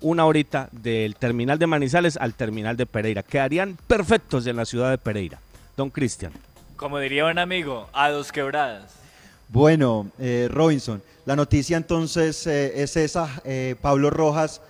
una 0.00 0.26
horita 0.26 0.68
del 0.72 1.16
terminal 1.16 1.58
de 1.58 1.66
Manizales 1.66 2.16
al 2.16 2.34
terminal 2.34 2.76
de 2.76 2.86
Pereira. 2.86 3.22
Quedarían 3.22 3.78
perfectos 3.86 4.46
en 4.46 4.56
la 4.56 4.64
ciudad 4.64 4.90
de 4.90 4.98
Pereira. 4.98 5.38
Don 5.76 5.90
Cristian. 5.90 6.32
Como 6.76 6.98
diría 6.98 7.26
un 7.26 7.38
amigo, 7.38 7.88
a 7.92 8.10
dos 8.10 8.32
quebradas. 8.32 8.94
Bueno, 9.48 10.10
eh, 10.18 10.48
Robinson, 10.50 11.02
la 11.26 11.36
noticia 11.36 11.76
entonces 11.76 12.46
eh, 12.46 12.82
es 12.82 12.96
esa. 12.96 13.42
eh, 13.44 13.76
Pablo 13.80 14.10
Rojas 14.10 14.60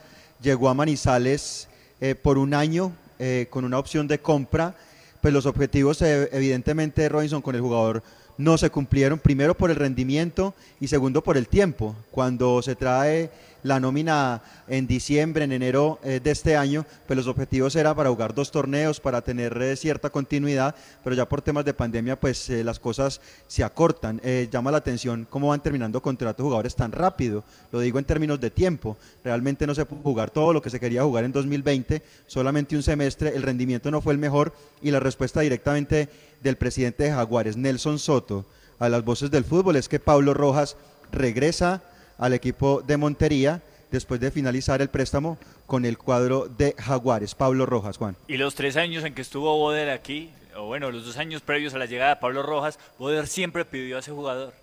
llegó 0.43 0.69
a 0.69 0.75
Manizales 0.75 1.69
eh, 2.01 2.15
por 2.15 2.39
un 2.39 2.55
año 2.55 2.93
eh, 3.19 3.47
con 3.51 3.65
una 3.65 3.79
opción 3.79 4.09
de 4.09 4.19
compra. 4.19 4.75
Pues 5.21 5.35
los 5.35 5.45
objetivos, 5.45 6.01
evidentemente, 6.01 7.07
Robinson 7.09 7.43
con 7.43 7.55
el 7.55 7.61
jugador 7.61 8.03
no 8.41 8.59
se 8.59 8.71
cumplieron. 8.71 9.19
Primero 9.19 9.57
por 9.57 9.71
el 9.71 9.77
rendimiento 9.77 10.55
y 10.81 10.89
segundo 10.89 11.23
por 11.23 11.37
el 11.37 11.47
tiempo. 11.47 11.95
Cuando 12.11 12.63
se 12.63 12.75
trae 12.75 13.31
la 13.63 13.79
nómina 13.79 14.43
en 14.69 14.87
diciembre, 14.87 15.45
en 15.45 15.53
enero 15.53 15.99
eh, 16.03 16.21
de 16.23 16.31
este 16.31 16.57
año, 16.57 16.87
pues 17.07 17.17
los 17.17 17.27
objetivos 17.27 17.77
eran 17.77 17.95
para 17.95 18.09
jugar 18.09 18.35
dos 18.35 18.51
torneos, 18.51 19.01
para 19.01 19.21
tener 19.21 19.61
eh, 19.61 19.77
cierta 19.77 20.11
continuidad, 20.11 20.75
pero 21.05 21.15
ya 21.15 21.29
por 21.29 21.43
temas 21.43 21.65
de 21.65 21.75
pandemia, 21.75 22.19
pues 22.19 22.49
eh, 22.49 22.65
las 22.65 22.79
cosas 22.79 23.21
se 23.47 23.63
acortan. 23.63 24.21
Llama 24.51 24.71
la 24.71 24.79
atención 24.79 25.27
cómo 25.29 25.49
van 25.49 25.63
terminando 25.63 26.01
contratos 26.01 26.43
jugadores 26.43 26.75
tan 26.75 26.93
rápido, 26.93 27.45
lo 27.73 27.81
digo 27.81 27.99
en 27.99 28.05
términos 28.05 28.41
de 28.41 28.51
tiempo. 28.51 28.97
Realmente 29.23 29.67
no 29.67 29.75
se 29.75 29.85
pudo 29.85 30.01
jugar 30.01 30.31
todo 30.31 30.53
lo 30.53 30.63
que 30.63 30.71
se 30.71 30.81
quería 30.81 31.03
jugar 31.03 31.25
en 31.25 31.33
2020, 31.33 32.03
solamente 32.27 32.77
un 32.77 32.83
semestre, 32.83 33.35
el 33.35 33.43
rendimiento 33.43 33.91
no 33.91 34.01
fue 34.01 34.13
el 34.13 34.19
mejor 34.19 34.55
y 34.81 34.91
la 34.91 35.01
respuesta 35.01 35.41
directamente 35.41 36.09
del 36.43 36.57
presidente 36.57 37.05
de 37.05 37.13
Jaguares, 37.13 37.57
Nelson 37.57 37.99
Soto, 37.99 38.45
a 38.79 38.89
las 38.89 39.05
voces 39.05 39.31
del 39.31 39.45
fútbol 39.45 39.77
es 39.77 39.89
que 39.89 40.01
Pablo 40.01 40.35
Rojas 40.35 40.77
regresa 41.13 41.83
al 42.19 42.33
equipo 42.33 42.83
de 42.83 42.97
Montería 42.97 43.63
después 43.91 44.21
de 44.21 44.31
finalizar 44.31 44.81
el 44.81 44.89
préstamo 44.89 45.39
con 45.67 45.85
el 45.85 45.99
cuadro 45.99 46.49
de 46.49 46.75
Jaguares. 46.79 47.35
Pablo 47.35 47.67
Rojas, 47.67 47.99
Juan. 47.99 48.17
Y 48.27 48.37
los 48.37 48.55
tres 48.55 48.77
años 48.77 49.05
en 49.05 49.15
que 49.15 49.23
estuvo 49.23 49.57
Boder 49.57 49.91
aquí, 49.91 50.31
o 50.57 50.65
bueno, 50.65 50.91
los 50.91 51.05
dos 51.05 51.19
años 51.19 51.43
previos 51.43 51.75
a 51.75 51.79
la 51.79 51.87
llegada 51.87 52.15
de 52.15 52.21
Pablo 52.21 52.43
Rojas, 52.43 52.79
Boder 52.99 53.27
siempre 53.27 53.65
pidió 53.65 53.97
a 53.97 54.01
ese 54.01 54.13
jugador. 54.13 54.55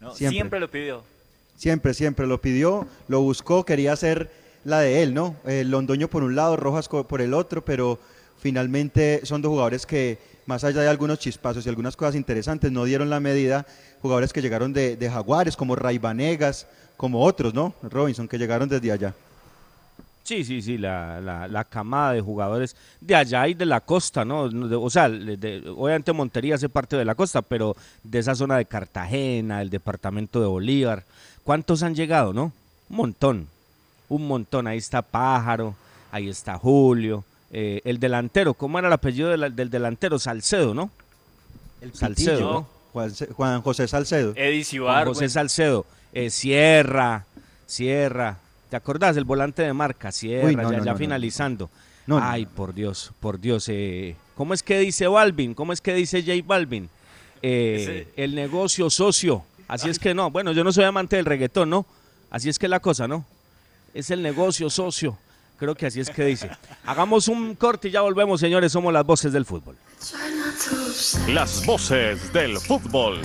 ¿no? 0.00 0.14
Siempre. 0.14 0.34
Siempre. 0.34 0.60
lo 0.60 0.68
pidió. 0.68 1.04
Siempre, 1.56 1.94
siempre 1.94 2.26
lo 2.26 2.40
pidió, 2.40 2.88
lo 3.06 3.20
buscó, 3.20 3.64
quería 3.64 3.92
hacer 3.92 4.30
la 4.64 4.80
de 4.80 5.02
él, 5.02 5.14
¿no? 5.14 5.36
El 5.44 5.70
Londoño 5.70 6.08
por 6.08 6.22
un 6.22 6.34
lado, 6.34 6.56
Rojas 6.56 6.88
por 6.88 7.20
el 7.20 7.34
otro, 7.34 7.64
pero 7.64 7.98
finalmente 8.38 9.20
son 9.24 9.42
dos 9.42 9.50
jugadores 9.50 9.84
que, 9.84 10.18
más 10.46 10.64
allá 10.64 10.80
de 10.82 10.88
algunos 10.88 11.18
chispazos 11.18 11.64
y 11.64 11.68
algunas 11.68 11.96
cosas 11.96 12.14
interesantes, 12.14 12.70
no 12.72 12.84
dieron 12.84 13.10
la 13.10 13.20
medida. 13.20 13.66
Jugadores 14.02 14.32
que 14.32 14.42
llegaron 14.42 14.72
de, 14.72 14.96
de 14.96 15.10
Jaguares, 15.10 15.56
como 15.56 15.76
Ray 15.76 15.98
Vanegas, 15.98 16.66
como 16.96 17.22
otros, 17.24 17.54
¿no? 17.54 17.74
Robinson, 17.82 18.28
que 18.28 18.38
llegaron 18.38 18.68
desde 18.68 18.92
allá. 18.92 19.14
Sí, 20.22 20.44
sí, 20.44 20.62
sí, 20.62 20.78
la, 20.78 21.20
la, 21.20 21.48
la 21.48 21.64
camada 21.64 22.12
de 22.12 22.20
jugadores 22.20 22.76
de 23.00 23.16
allá 23.16 23.48
y 23.48 23.54
de 23.54 23.66
la 23.66 23.80
costa, 23.80 24.24
¿no? 24.24 24.42
O 24.80 24.90
sea, 24.90 25.08
de- 25.08 25.64
obviamente 25.76 26.12
Montería 26.12 26.54
hace 26.54 26.68
parte 26.68 26.96
de 26.96 27.04
la 27.04 27.14
costa, 27.16 27.42
pero 27.42 27.74
de 28.04 28.18
esa 28.20 28.34
zona 28.34 28.56
de 28.56 28.64
Cartagena, 28.66 29.60
el 29.60 29.70
departamento 29.70 30.40
de 30.40 30.46
Bolívar. 30.46 31.04
¿Cuántos 31.42 31.82
han 31.82 31.94
llegado, 31.96 32.32
no? 32.32 32.52
Un 32.90 32.96
montón, 32.96 33.48
un 34.08 34.28
montón. 34.28 34.66
Ahí 34.68 34.78
está 34.78 35.02
Pájaro, 35.02 35.74
ahí 36.12 36.28
está 36.28 36.56
Julio, 36.58 37.24
eh, 37.50 37.80
el 37.84 37.98
delantero, 38.00 38.54
¿cómo 38.54 38.78
era 38.78 38.88
el 38.88 38.94
apellido 38.94 39.28
de 39.30 39.36
la- 39.36 39.50
del 39.50 39.70
delantero? 39.70 40.18
Salcedo, 40.18 40.74
¿no? 40.74 40.90
El 41.80 41.92
Salcedo, 41.94 42.32
Pitillo, 42.36 42.52
¿no? 42.52 42.66
Juan, 42.92 43.12
Juan 43.36 43.62
José 43.62 43.88
Salcedo. 43.88 44.32
Eddie 44.36 44.64
Juan 44.78 45.06
José. 45.06 45.28
Salcedo, 45.28 45.86
eh, 46.12 46.30
Sierra, 46.30 47.24
Sierra. 47.66 48.38
¿Te 48.68 48.76
acordás? 48.76 49.16
El 49.16 49.24
volante 49.24 49.62
de 49.62 49.72
marca, 49.72 50.12
Sierra, 50.12 50.46
Uy, 50.46 50.56
no, 50.56 50.70
ya, 50.70 50.78
no, 50.78 50.84
ya 50.84 50.92
no, 50.92 50.98
finalizando. 50.98 51.70
No, 52.06 52.18
no, 52.20 52.26
Ay, 52.28 52.46
por 52.46 52.72
Dios, 52.74 53.12
por 53.20 53.40
Dios. 53.40 53.66
eh, 53.68 54.16
¿Cómo 54.36 54.54
es 54.54 54.62
que 54.62 54.78
dice 54.78 55.06
Balvin? 55.06 55.54
¿Cómo 55.54 55.72
es 55.72 55.80
que 55.80 55.94
dice 55.94 56.22
J 56.22 56.32
Balvin? 56.46 56.88
Eh, 57.42 58.08
el 58.16 58.34
negocio 58.34 58.90
socio. 58.90 59.44
Así 59.68 59.88
es 59.88 59.98
que 59.98 60.14
no. 60.14 60.30
Bueno, 60.30 60.52
yo 60.52 60.64
no 60.64 60.72
soy 60.72 60.84
amante 60.84 61.16
del 61.16 61.26
reggaetón, 61.26 61.70
¿no? 61.70 61.86
Así 62.30 62.48
es 62.48 62.58
que 62.58 62.66
es 62.66 62.70
la 62.70 62.80
cosa, 62.80 63.06
¿no? 63.06 63.24
Es 63.94 64.10
el 64.10 64.22
negocio 64.22 64.68
socio. 64.70 65.16
Creo 65.60 65.74
que 65.74 65.86
así 65.86 66.00
es 66.00 66.08
que 66.08 66.24
dice. 66.24 66.50
Hagamos 66.86 67.28
un 67.28 67.54
corte 67.54 67.88
y 67.88 67.90
ya 67.90 68.00
volvemos, 68.00 68.40
señores. 68.40 68.72
Somos 68.72 68.94
las 68.94 69.04
voces 69.04 69.30
del 69.30 69.44
fútbol. 69.44 69.76
Las 71.28 71.66
voces 71.66 72.32
del 72.32 72.56
fútbol. 72.56 73.20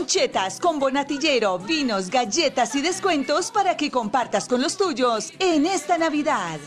del 0.00 0.08
centro. 0.08 0.40
Conchetas, 0.40 0.60
combo 0.60 0.90
natillero, 0.90 1.58
vinos, 1.58 2.10
galletas 2.10 2.74
y 2.74 2.82
descuentos 2.82 3.50
para 3.50 3.76
que 3.76 3.90
compartas 3.90 4.48
con 4.48 4.62
los 4.62 4.76
tuyos 4.76 5.32
en 5.38 5.66
esta 5.66 5.98
Navidad. 5.98 6.58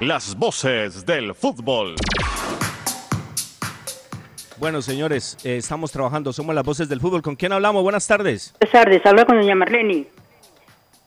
Las 0.00 0.36
voces 0.36 1.06
del 1.06 1.34
fútbol. 1.34 1.94
Bueno, 4.58 4.82
señores, 4.82 5.36
eh, 5.44 5.56
estamos 5.56 5.92
trabajando, 5.92 6.32
somos 6.32 6.54
las 6.54 6.64
voces 6.64 6.88
del 6.88 7.00
fútbol. 7.00 7.22
¿Con 7.22 7.36
quién 7.36 7.52
hablamos? 7.52 7.82
Buenas 7.82 8.06
tardes. 8.06 8.54
Buenas 8.60 8.72
tardes, 8.72 9.06
habla 9.06 9.24
con 9.24 9.36
doña 9.40 9.54
Marlene. 9.54 10.06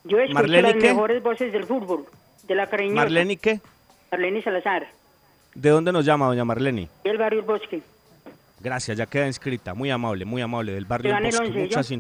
Yo 0.06 0.18
escucho 0.18 0.34
¿Marlene 0.34 0.62
las 0.64 0.74
qué? 0.74 0.94
mejores 0.94 1.22
voces 1.22 1.52
del 1.52 1.66
fútbol, 1.66 2.06
de 2.44 2.56
la 2.56 2.68
cariñosa. 2.68 2.96
Marlene, 2.96 3.38
¿qué? 3.38 3.60
Marlene 4.12 4.42
Salazar, 4.44 4.88
¿De 5.60 5.72
dónde 5.72 5.92
nos 5.92 6.06
llama, 6.06 6.28
doña 6.28 6.46
Marlene? 6.46 6.88
del 7.04 7.18
barrio 7.18 7.42
El 7.42 7.46
Bosque. 7.46 7.84
Gracias, 8.62 8.98
ya 8.98 9.06
queda 9.08 9.28
inscrita. 9.28 9.74
Muy 9.74 9.92
amable, 9.92 10.24
muy 10.24 10.42
amable. 10.42 10.72
Del 10.72 10.86
barrio 10.86 11.18
El 11.18 11.26
Bosque. 11.26 11.50
Muchas 11.50 11.94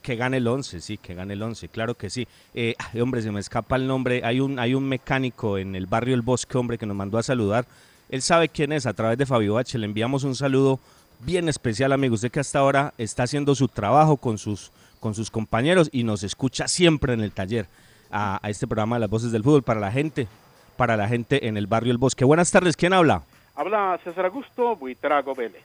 Que 0.00 0.16
gane 0.16 0.38
el 0.38 0.48
11, 0.48 0.80
sí, 0.80 0.96
que 0.96 1.12
gane 1.12 1.34
el 1.34 1.42
11, 1.42 1.68
claro 1.68 1.94
que 1.96 2.08
sí. 2.08 2.26
Eh, 2.54 2.74
ay, 2.78 3.02
hombre, 3.02 3.20
se 3.20 3.30
me 3.30 3.40
escapa 3.40 3.76
el 3.76 3.86
nombre. 3.86 4.22
Hay 4.24 4.40
un, 4.40 4.58
hay 4.58 4.72
un 4.72 4.88
mecánico 4.88 5.58
en 5.58 5.74
el 5.74 5.84
barrio 5.84 6.14
El 6.14 6.22
Bosque, 6.22 6.56
hombre, 6.56 6.78
que 6.78 6.86
nos 6.86 6.96
mandó 6.96 7.18
a 7.18 7.22
saludar. 7.22 7.66
Él 8.08 8.22
sabe 8.22 8.48
quién 8.48 8.72
es, 8.72 8.86
a 8.86 8.94
través 8.94 9.18
de 9.18 9.26
Fabio 9.26 9.58
H. 9.58 9.76
Le 9.76 9.84
enviamos 9.84 10.24
un 10.24 10.34
saludo 10.34 10.80
bien 11.20 11.50
especial, 11.50 11.92
amigo. 11.92 12.14
Usted 12.14 12.30
que 12.30 12.40
hasta 12.40 12.58
ahora 12.58 12.94
está 12.96 13.24
haciendo 13.24 13.54
su 13.54 13.68
trabajo 13.68 14.16
con 14.16 14.38
sus, 14.38 14.72
con 14.98 15.14
sus 15.14 15.30
compañeros 15.30 15.90
y 15.92 16.04
nos 16.04 16.22
escucha 16.22 16.66
siempre 16.68 17.12
en 17.12 17.20
el 17.20 17.32
taller 17.32 17.66
a, 18.10 18.40
a 18.42 18.48
este 18.48 18.66
programa 18.66 18.96
de 18.96 19.00
las 19.00 19.10
voces 19.10 19.30
del 19.30 19.42
fútbol 19.42 19.62
para 19.62 19.78
la 19.78 19.92
gente, 19.92 20.26
para 20.78 20.96
la 20.96 21.08
gente 21.08 21.48
en 21.48 21.56
el 21.56 21.66
barrio 21.66 21.90
El 21.90 21.98
Bosque. 21.98 22.24
Buenas 22.24 22.50
tardes, 22.50 22.76
¿quién 22.76 22.94
habla? 22.94 23.22
Habla 23.56 23.98
César 24.04 24.24
Augusto 24.26 24.76
Buitrago 24.76 25.34
Vélez. 25.34 25.64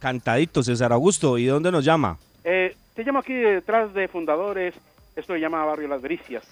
Cantadito, 0.00 0.62
César 0.62 0.92
Augusto. 0.92 1.38
¿Y 1.38 1.44
de 1.44 1.52
dónde 1.52 1.70
nos 1.70 1.84
llama? 1.84 2.18
Eh, 2.44 2.76
te 2.94 3.04
llamo 3.04 3.20
aquí 3.20 3.32
detrás 3.32 3.94
de 3.94 4.08
Fundadores, 4.08 4.74
esto 5.14 5.32
se 5.32 5.38
llama 5.38 5.64
Barrio 5.64 5.88
Las 5.88 6.02
Delicias. 6.02 6.44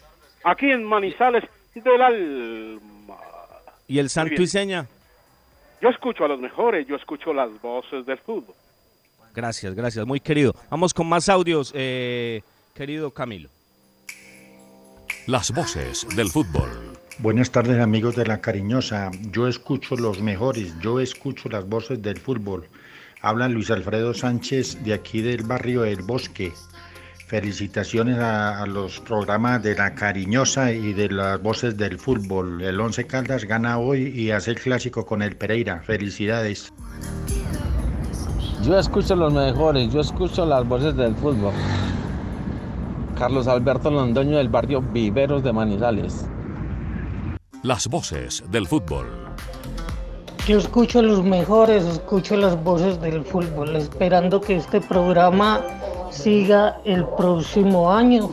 Aquí 0.44 0.70
en 0.70 0.84
Manizales 0.84 1.44
del 1.74 2.00
Alma. 2.00 3.16
¿Y 3.88 3.98
el 3.98 4.08
santo 4.08 4.40
y 4.40 4.46
seña? 4.46 4.86
Yo 5.82 5.88
escucho 5.88 6.24
a 6.24 6.28
los 6.28 6.38
mejores, 6.38 6.86
yo 6.86 6.94
escucho 6.94 7.34
las 7.34 7.50
voces 7.60 8.06
del 8.06 8.18
fútbol. 8.18 8.54
Gracias, 9.34 9.74
gracias, 9.74 10.06
muy 10.06 10.20
querido. 10.20 10.54
Vamos 10.70 10.94
con 10.94 11.08
más 11.08 11.28
audios, 11.28 11.72
eh, 11.74 12.42
querido 12.74 13.10
Camilo. 13.10 13.48
Las 15.26 15.50
voces 15.50 16.06
del 16.14 16.28
fútbol. 16.28 16.83
Buenas 17.20 17.52
tardes 17.52 17.80
amigos 17.80 18.16
de 18.16 18.26
La 18.26 18.40
Cariñosa. 18.40 19.12
Yo 19.30 19.46
escucho 19.46 19.94
los 19.96 20.20
mejores, 20.20 20.74
yo 20.80 20.98
escucho 20.98 21.48
las 21.48 21.68
voces 21.68 22.02
del 22.02 22.18
fútbol. 22.18 22.66
Habla 23.22 23.48
Luis 23.48 23.70
Alfredo 23.70 24.12
Sánchez 24.12 24.82
de 24.82 24.94
aquí 24.94 25.22
del 25.22 25.44
barrio 25.44 25.84
El 25.84 26.02
Bosque. 26.02 26.52
Felicitaciones 27.28 28.18
a, 28.18 28.60
a 28.60 28.66
los 28.66 28.98
programas 28.98 29.62
de 29.62 29.76
La 29.76 29.94
Cariñosa 29.94 30.72
y 30.72 30.92
de 30.92 31.08
las 31.08 31.40
voces 31.40 31.76
del 31.76 31.98
fútbol. 31.98 32.60
El 32.60 32.80
Once 32.80 33.06
Caldas 33.06 33.44
gana 33.44 33.78
hoy 33.78 34.08
y 34.08 34.32
hace 34.32 34.50
el 34.50 34.58
clásico 34.58 35.06
con 35.06 35.22
el 35.22 35.36
Pereira. 35.36 35.82
Felicidades. 35.82 36.72
Yo 38.64 38.76
escucho 38.76 39.14
los 39.14 39.32
mejores, 39.32 39.92
yo 39.92 40.00
escucho 40.00 40.44
las 40.44 40.66
voces 40.66 40.96
del 40.96 41.14
fútbol. 41.14 41.52
Carlos 43.16 43.46
Alberto 43.46 43.88
Londoño 43.88 44.36
del 44.38 44.48
barrio 44.48 44.82
Viveros 44.82 45.44
de 45.44 45.52
Manizales. 45.52 46.26
Las 47.64 47.88
voces 47.88 48.44
del 48.50 48.68
fútbol. 48.68 49.06
Yo 50.46 50.58
escucho 50.58 51.00
los 51.00 51.24
mejores, 51.24 51.82
escucho 51.86 52.36
las 52.36 52.62
voces 52.62 53.00
del 53.00 53.24
fútbol, 53.24 53.74
esperando 53.76 54.38
que 54.42 54.56
este 54.56 54.82
programa 54.82 55.62
siga 56.10 56.78
el 56.84 57.06
próximo 57.16 57.90
año, 57.90 58.30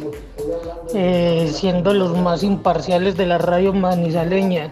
eh, 0.94 1.50
siendo 1.54 1.94
los 1.94 2.18
más 2.18 2.44
imparciales 2.44 3.16
de 3.16 3.26
la 3.26 3.38
radio 3.38 3.72
manizaleña. 3.72 4.70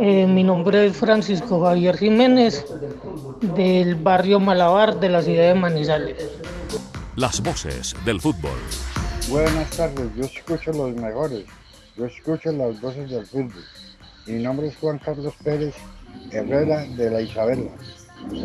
Eh, 0.00 0.26
mi 0.26 0.44
nombre 0.44 0.86
es 0.86 0.96
Francisco 0.96 1.62
Javier 1.62 1.98
Jiménez, 1.98 2.64
del 3.54 3.96
barrio 3.96 4.40
Malabar 4.40 4.98
de 4.98 5.10
la 5.10 5.20
ciudad 5.20 5.48
de 5.48 5.54
Manizales. 5.56 6.30
Las 7.16 7.42
voces 7.42 7.94
del 8.06 8.18
fútbol. 8.18 8.56
Buenas 9.28 9.68
tardes, 9.76 10.08
yo 10.16 10.24
escucho 10.24 10.72
los 10.72 10.94
mejores, 10.94 11.44
yo 11.96 12.06
escucho 12.06 12.52
las 12.52 12.80
voces 12.80 13.10
del 13.10 13.26
fútbol. 13.26 13.64
Mi 14.26 14.42
nombre 14.42 14.68
es 14.68 14.76
Juan 14.76 14.98
Carlos 14.98 15.34
Pérez 15.42 15.74
Herrera 16.30 16.84
de 16.84 17.10
la 17.10 17.20
Isabela. 17.20 17.70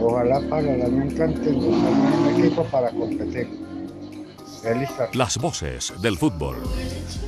Ojalá 0.01 0.41
para 0.49 0.73
el 0.73 0.81
año 0.81 1.03
entrante 1.03 1.49
un 1.49 2.39
equipo 2.39 2.63
para 2.65 2.89
competir. 2.91 3.47
Feliz 4.61 4.89
tarde. 4.97 5.15
Las 5.15 5.37
voces 5.37 5.93
del 6.01 6.17
fútbol. 6.17 6.57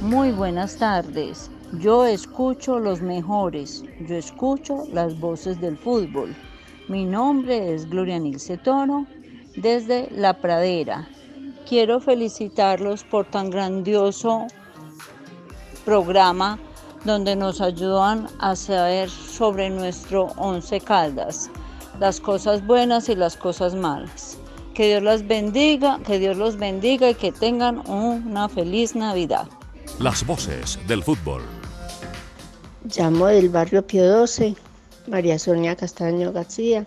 Muy 0.01 0.31
buenas 0.31 0.77
tardes. 0.77 1.51
Yo 1.79 2.05
escucho 2.05 2.79
los 2.79 3.01
mejores. 3.01 3.83
Yo 4.07 4.15
escucho 4.15 4.87
las 4.91 5.17
voces 5.19 5.61
del 5.61 5.77
fútbol. 5.77 6.35
Mi 6.87 7.05
nombre 7.05 7.75
es 7.75 7.87
Gloria 7.87 8.17
Nilce 8.17 8.57
Toro 8.57 9.05
desde 9.55 10.09
La 10.11 10.33
Pradera. 10.33 11.07
Quiero 11.67 11.99
felicitarlos 11.99 13.03
por 13.03 13.29
tan 13.29 13.51
grandioso 13.51 14.47
programa 15.89 16.59
donde 17.03 17.35
nos 17.35 17.61
ayudan 17.61 18.27
a 18.37 18.55
saber 18.55 19.09
sobre 19.09 19.71
nuestro 19.71 20.25
Once 20.37 20.79
Caldas, 20.79 21.49
las 21.99 22.19
cosas 22.19 22.63
buenas 22.63 23.09
y 23.09 23.15
las 23.15 23.35
cosas 23.35 23.73
malas. 23.73 24.37
Que 24.75 24.87
Dios 24.89 25.01
las 25.01 25.27
bendiga, 25.27 25.99
que 26.05 26.19
Dios 26.19 26.37
los 26.37 26.57
bendiga 26.57 27.09
y 27.09 27.15
que 27.15 27.31
tengan 27.31 27.81
una 27.89 28.47
feliz 28.49 28.95
Navidad. 28.95 29.47
Las 29.99 30.23
voces 30.23 30.77
del 30.87 31.01
fútbol. 31.01 31.41
Llamo 32.95 33.25
del 33.25 33.49
barrio 33.49 33.81
Pío 33.81 34.07
12, 34.07 34.55
María 35.07 35.39
Sonia 35.39 35.75
Castaño 35.75 36.31
García. 36.31 36.85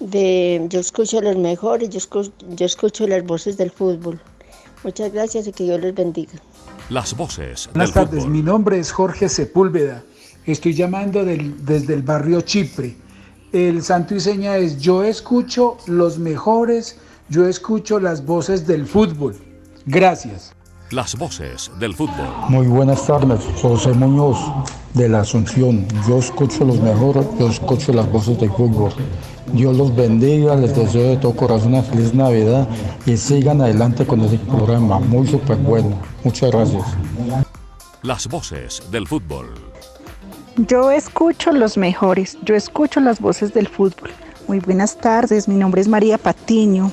De, 0.00 0.66
yo 0.68 0.80
escucho 0.80 1.22
los 1.22 1.36
mejores, 1.36 1.88
yo 1.88 1.96
escucho, 1.96 2.30
yo 2.50 2.66
escucho 2.66 3.06
las 3.06 3.24
voces 3.24 3.56
del 3.56 3.70
fútbol. 3.70 4.20
Muchas 4.82 5.10
gracias 5.14 5.46
y 5.46 5.52
que 5.52 5.64
Dios 5.64 5.80
les 5.80 5.94
bendiga. 5.94 6.34
Las 6.94 7.16
voces 7.16 7.64
del 7.64 7.72
Buenas 7.72 7.92
tardes, 7.92 8.20
fútbol. 8.20 8.30
mi 8.30 8.40
nombre 8.40 8.78
es 8.78 8.92
Jorge 8.92 9.28
Sepúlveda. 9.28 10.04
Estoy 10.46 10.74
llamando 10.74 11.24
del- 11.24 11.64
desde 11.66 11.92
el 11.92 12.02
barrio 12.02 12.40
Chipre. 12.42 12.94
El 13.52 13.82
santo 13.82 14.14
y 14.14 14.20
seña 14.20 14.58
es 14.58 14.78
yo 14.78 15.02
escucho 15.02 15.76
los 15.88 16.18
mejores, 16.20 16.96
yo 17.28 17.48
escucho 17.48 17.98
las 17.98 18.24
voces 18.24 18.68
del 18.68 18.86
fútbol. 18.86 19.34
Gracias. 19.86 20.52
Las 20.92 21.16
voces 21.18 21.68
del 21.80 21.96
fútbol. 21.96 22.28
Muy 22.48 22.68
buenas 22.68 23.04
tardes, 23.08 23.40
José 23.60 23.92
Muñoz 23.92 24.38
de 24.92 25.08
la 25.08 25.22
Asunción. 25.22 25.88
Yo 26.08 26.18
escucho 26.18 26.64
los 26.64 26.78
mejores, 26.80 27.26
yo 27.40 27.48
escucho 27.48 27.92
las 27.92 28.08
voces 28.12 28.38
del 28.38 28.52
fútbol. 28.52 28.92
Dios 29.52 29.76
los 29.76 29.96
bendiga, 29.96 30.54
les 30.54 30.76
deseo 30.76 31.08
de 31.10 31.16
todo 31.16 31.34
corazón 31.34 31.74
una 31.74 31.82
feliz 31.82 32.14
Navidad 32.14 32.68
y 33.04 33.16
sigan 33.16 33.60
adelante 33.62 34.06
con 34.06 34.20
este 34.20 34.38
programa, 34.38 35.00
muy 35.00 35.26
súper 35.26 35.56
bueno. 35.56 36.13
Muchas 36.24 36.50
gracias. 36.50 36.82
Las 38.02 38.26
voces 38.26 38.82
del 38.90 39.06
fútbol. 39.06 39.54
Yo 40.56 40.90
escucho 40.90 41.52
los 41.52 41.76
mejores, 41.76 42.38
yo 42.42 42.54
escucho 42.54 43.00
las 43.00 43.20
voces 43.20 43.52
del 43.52 43.68
fútbol. 43.68 44.10
Muy 44.48 44.58
buenas 44.60 44.96
tardes, 44.96 45.48
mi 45.48 45.54
nombre 45.54 45.80
es 45.80 45.88
María 45.88 46.16
Patiño. 46.16 46.92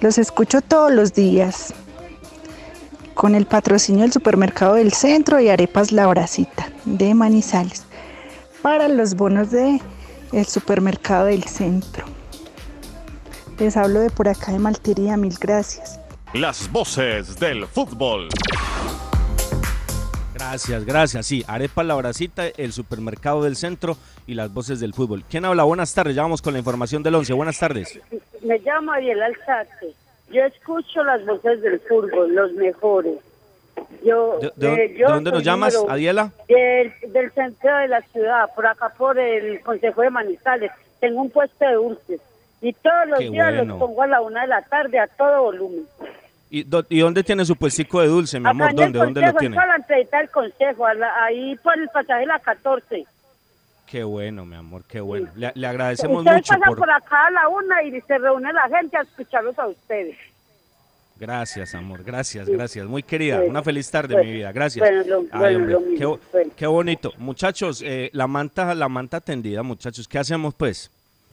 Los 0.00 0.18
escucho 0.18 0.60
todos 0.60 0.92
los 0.92 1.12
días 1.12 1.72
con 3.14 3.34
el 3.34 3.46
patrocinio 3.46 4.02
del 4.02 4.12
supermercado 4.12 4.74
del 4.74 4.92
centro 4.92 5.40
y 5.40 5.48
arepas 5.48 5.92
La 5.92 6.06
Bracita 6.06 6.68
de 6.84 7.14
Manizales 7.14 7.84
para 8.62 8.88
los 8.88 9.14
bonos 9.14 9.50
de 9.50 9.80
el 10.32 10.46
supermercado 10.46 11.26
del 11.26 11.44
centro. 11.44 12.06
Les 13.58 13.76
hablo 13.76 14.00
de 14.00 14.10
por 14.10 14.28
acá 14.28 14.52
de 14.52 14.58
Maltería, 14.58 15.16
mil 15.16 15.36
gracias. 15.40 15.97
Las 16.34 16.70
voces 16.70 17.38
del 17.40 17.66
fútbol. 17.66 18.28
Gracias, 20.34 20.84
gracias. 20.84 21.26
Sí, 21.26 21.44
Arepa 21.48 21.82
La 21.82 21.94
Bracita, 21.94 22.46
el 22.56 22.72
supermercado 22.72 23.42
del 23.42 23.56
centro 23.56 23.96
y 24.26 24.34
las 24.34 24.52
voces 24.52 24.78
del 24.80 24.94
fútbol. 24.94 25.24
¿Quién 25.28 25.44
habla? 25.44 25.64
Buenas 25.64 25.92
tardes, 25.94 26.14
ya 26.14 26.22
vamos 26.22 26.42
con 26.42 26.52
la 26.52 26.58
información 26.58 27.02
del 27.02 27.14
11. 27.16 27.32
Buenas 27.32 27.58
tardes. 27.58 27.98
Me 28.42 28.58
llamo 28.58 28.92
Ariel 28.92 29.22
Alzate. 29.22 29.94
Yo 30.30 30.42
escucho 30.44 31.02
las 31.04 31.24
voces 31.24 31.60
del 31.62 31.80
fútbol, 31.80 32.34
los 32.34 32.52
mejores. 32.52 33.18
Yo, 34.04 34.38
¿De, 34.40 34.52
de- 34.56 34.74
eh, 34.84 34.88
de 34.88 34.98
yo 34.98 35.08
dónde 35.08 35.30
nos 35.32 35.42
llamas, 35.42 35.76
Adiela? 35.88 36.30
Del, 36.48 36.92
del 37.12 37.30
centro 37.32 37.76
de 37.78 37.88
la 37.88 38.02
ciudad, 38.12 38.50
por 38.54 38.66
acá 38.66 38.90
por 38.90 39.18
el 39.18 39.60
Consejo 39.60 40.02
de 40.02 40.10
Manizales. 40.10 40.70
Tengo 41.00 41.22
un 41.22 41.30
puesto 41.30 41.64
de 41.64 41.74
dulces. 41.74 42.20
Y 42.60 42.72
todos 42.72 43.08
los 43.08 43.18
Qué 43.20 43.30
días 43.30 43.54
bueno. 43.54 43.64
los 43.64 43.78
pongo 43.78 44.02
a 44.02 44.06
la 44.06 44.20
una 44.20 44.40
de 44.42 44.46
la 44.48 44.62
tarde 44.62 44.98
a 44.98 45.06
todo 45.06 45.42
volumen. 45.44 45.86
¿Y, 46.50 46.62
do- 46.64 46.84
y 46.88 47.00
dónde 47.00 47.22
tiene 47.22 47.44
su 47.44 47.54
puestico 47.56 48.00
de 48.00 48.08
dulce, 48.08 48.40
mi 48.40 48.46
Acá 48.46 48.50
amor? 48.50 48.70
en 48.70 48.70
el 48.70 48.76
¿Dónde? 48.92 48.98
¿Dónde 48.98 49.20
lo 49.20 49.32
tiene? 49.34 49.54
toda 49.54 49.66
la 49.66 50.18
del 50.18 50.30
Consejo, 50.30 50.92
la- 50.94 51.24
ahí 51.24 51.54
por 51.56 51.78
el 51.78 51.88
pasaje 51.88 52.20
de 52.20 52.26
la 52.26 52.38
14. 52.38 53.04
Qué 53.86 54.02
bueno, 54.04 54.44
mi 54.44 54.56
amor, 54.56 54.82
qué 54.88 55.00
bueno. 55.00 55.30
Le, 55.36 55.52
le 55.54 55.66
agradecemos 55.66 56.18
Ustedes 56.18 56.36
mucho 56.38 56.48
pasan 56.54 56.68
por... 56.68 56.78
por 56.78 56.90
acá 56.90 57.26
a 57.26 57.30
la 57.30 57.48
una 57.48 57.82
y 57.82 58.00
se 58.02 58.18
reúne 58.18 58.52
la 58.52 58.68
gente 58.68 58.96
a 58.96 59.02
escucharlos 59.02 59.58
a 59.58 59.66
ustedes. 59.66 60.16
Gracias, 61.20 61.74
amor, 61.74 62.04
gracias, 62.04 62.48
gracias. 62.48 62.86
Muy 62.86 63.02
querida, 63.02 63.36
Bueno, 63.38 63.50
una 63.50 63.62
feliz 63.62 63.90
tarde, 63.90 64.14
bueno, 64.14 64.28
mi 64.30 64.36
vida, 64.36 64.52
gracias. 64.52 64.88
bueno, 64.88 65.04
lo- 65.06 65.26
Ay, 65.32 65.56
bueno, 65.56 65.78
hombre, 65.78 65.98
lo 66.00 66.20
qué, 66.32 66.50
qué 66.56 66.66
bonito. 66.66 67.12
Muchachos, 67.18 67.82
eh, 67.84 68.08
la 68.12 68.26
manta, 68.26 68.74
la 68.74 68.88
manta 68.88 69.20
tendida, 69.20 69.62
muchachos, 69.62 70.06
¿qué 70.06 70.18
hacemos 70.18 70.54
pues? 70.54 70.90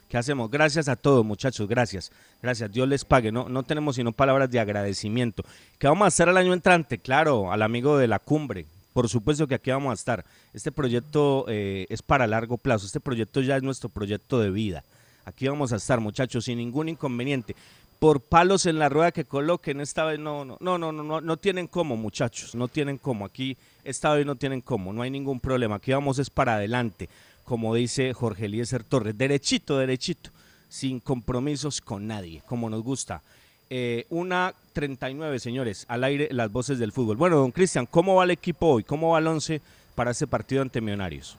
¿Qué 0.09 0.17
hacemos? 0.17 0.51
Gracias 0.51 0.87
a 0.87 0.95
todos, 0.95 1.25
muchachos, 1.25 1.67
gracias. 1.67 2.11
Gracias, 2.41 2.71
Dios 2.71 2.87
les 2.87 3.03
pague. 3.03 3.31
No, 3.31 3.49
no 3.49 3.63
tenemos 3.63 3.95
sino 3.95 4.11
palabras 4.11 4.51
de 4.51 4.59
agradecimiento. 4.59 5.43
¿Qué 5.79 5.87
vamos 5.87 6.05
a 6.05 6.07
hacer 6.07 6.29
el 6.29 6.37
año 6.37 6.53
entrante? 6.53 6.99
Claro, 6.99 7.51
al 7.51 7.61
amigo 7.61 7.97
de 7.97 8.07
la 8.07 8.19
cumbre. 8.19 8.65
Por 8.93 9.09
supuesto 9.09 9.45
que 9.47 9.55
aquí 9.55 9.71
vamos 9.71 9.91
a 9.91 9.95
estar. 9.95 10.25
Este 10.53 10.71
proyecto 10.71 11.45
eh, 11.49 11.85
es 11.89 12.01
para 12.01 12.27
largo 12.27 12.57
plazo. 12.57 12.85
Este 12.85 12.99
proyecto 13.01 13.41
ya 13.41 13.57
es 13.57 13.63
nuestro 13.63 13.89
proyecto 13.89 14.39
de 14.39 14.51
vida. 14.51 14.83
Aquí 15.25 15.47
vamos 15.47 15.73
a 15.73 15.77
estar, 15.77 15.99
muchachos, 15.99 16.45
sin 16.45 16.59
ningún 16.59 16.87
inconveniente. 16.87 17.55
Por 17.99 18.21
palos 18.21 18.67
en 18.67 18.77
la 18.77 18.89
rueda 18.89 19.11
que 19.11 19.25
coloquen, 19.25 19.81
esta 19.81 20.05
vez 20.05 20.19
no, 20.19 20.45
no, 20.45 20.57
no, 20.61 20.77
no, 20.77 20.91
no, 20.91 21.03
no, 21.03 21.19
no 21.19 21.37
tienen 21.37 21.67
cómo, 21.67 21.97
muchachos, 21.97 22.53
no 22.53 22.67
tienen 22.67 22.97
cómo. 22.97 23.25
Aquí 23.25 23.57
esta 23.83 24.13
vez 24.13 24.25
no 24.25 24.35
tienen 24.35 24.61
cómo, 24.61 24.93
no 24.93 25.01
hay 25.01 25.09
ningún 25.09 25.39
problema. 25.39 25.75
Aquí 25.75 25.91
vamos 25.91 26.19
es 26.19 26.29
para 26.29 26.55
adelante, 26.55 27.09
como 27.45 27.75
dice 27.75 28.13
Jorge 28.13 28.45
Eliezer 28.45 28.83
Torres, 28.83 29.17
derechito, 29.17 29.77
derechito, 29.77 30.31
sin 30.67 30.99
compromisos 30.99 31.79
con 31.79 32.07
nadie, 32.07 32.41
como 32.47 32.69
nos 32.69 32.83
gusta. 32.83 33.21
Eh, 33.69 34.05
una 34.09 34.53
39, 34.73 35.39
señores, 35.39 35.85
al 35.87 36.03
aire 36.03 36.27
las 36.31 36.51
voces 36.51 36.77
del 36.77 36.91
fútbol. 36.91 37.17
Bueno, 37.17 37.37
don 37.37 37.51
Cristian, 37.51 37.85
¿cómo 37.85 38.15
va 38.15 38.23
el 38.25 38.31
equipo 38.31 38.67
hoy? 38.67 38.83
¿Cómo 38.83 39.11
va 39.11 39.19
el 39.19 39.27
11 39.27 39.61
para 39.95 40.11
este 40.11 40.27
partido 40.27 40.61
ante 40.61 40.81
Millonarios? 40.81 41.37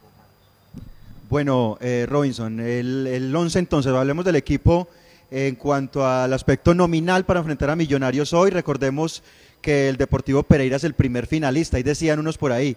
Bueno, 1.29 1.77
eh, 1.81 2.07
Robinson, 2.09 2.61
el, 2.61 3.07
el 3.07 3.35
11 3.35 3.59
entonces, 3.59 3.93
hablemos 3.93 4.25
del 4.25 4.37
equipo 4.37 4.89
en 5.31 5.57
cuanto 5.57 6.07
al 6.07 6.33
aspecto 6.33 6.75
nominal 6.75 7.25
para 7.25 7.41
enfrentar 7.41 7.71
a 7.71 7.77
Millonarios 7.77 8.33
hoy. 8.33 8.51
Recordemos 8.51 9.23
que 9.61 9.89
el 9.89 9.97
Deportivo 9.97 10.43
Pereira 10.45 10.77
es 10.77 10.85
el 10.85 10.95
primer 10.95 11.27
finalista 11.27 11.79
y 11.79 11.83
decían 11.83 12.21
unos 12.21 12.39
por 12.39 12.53
ahí, 12.53 12.77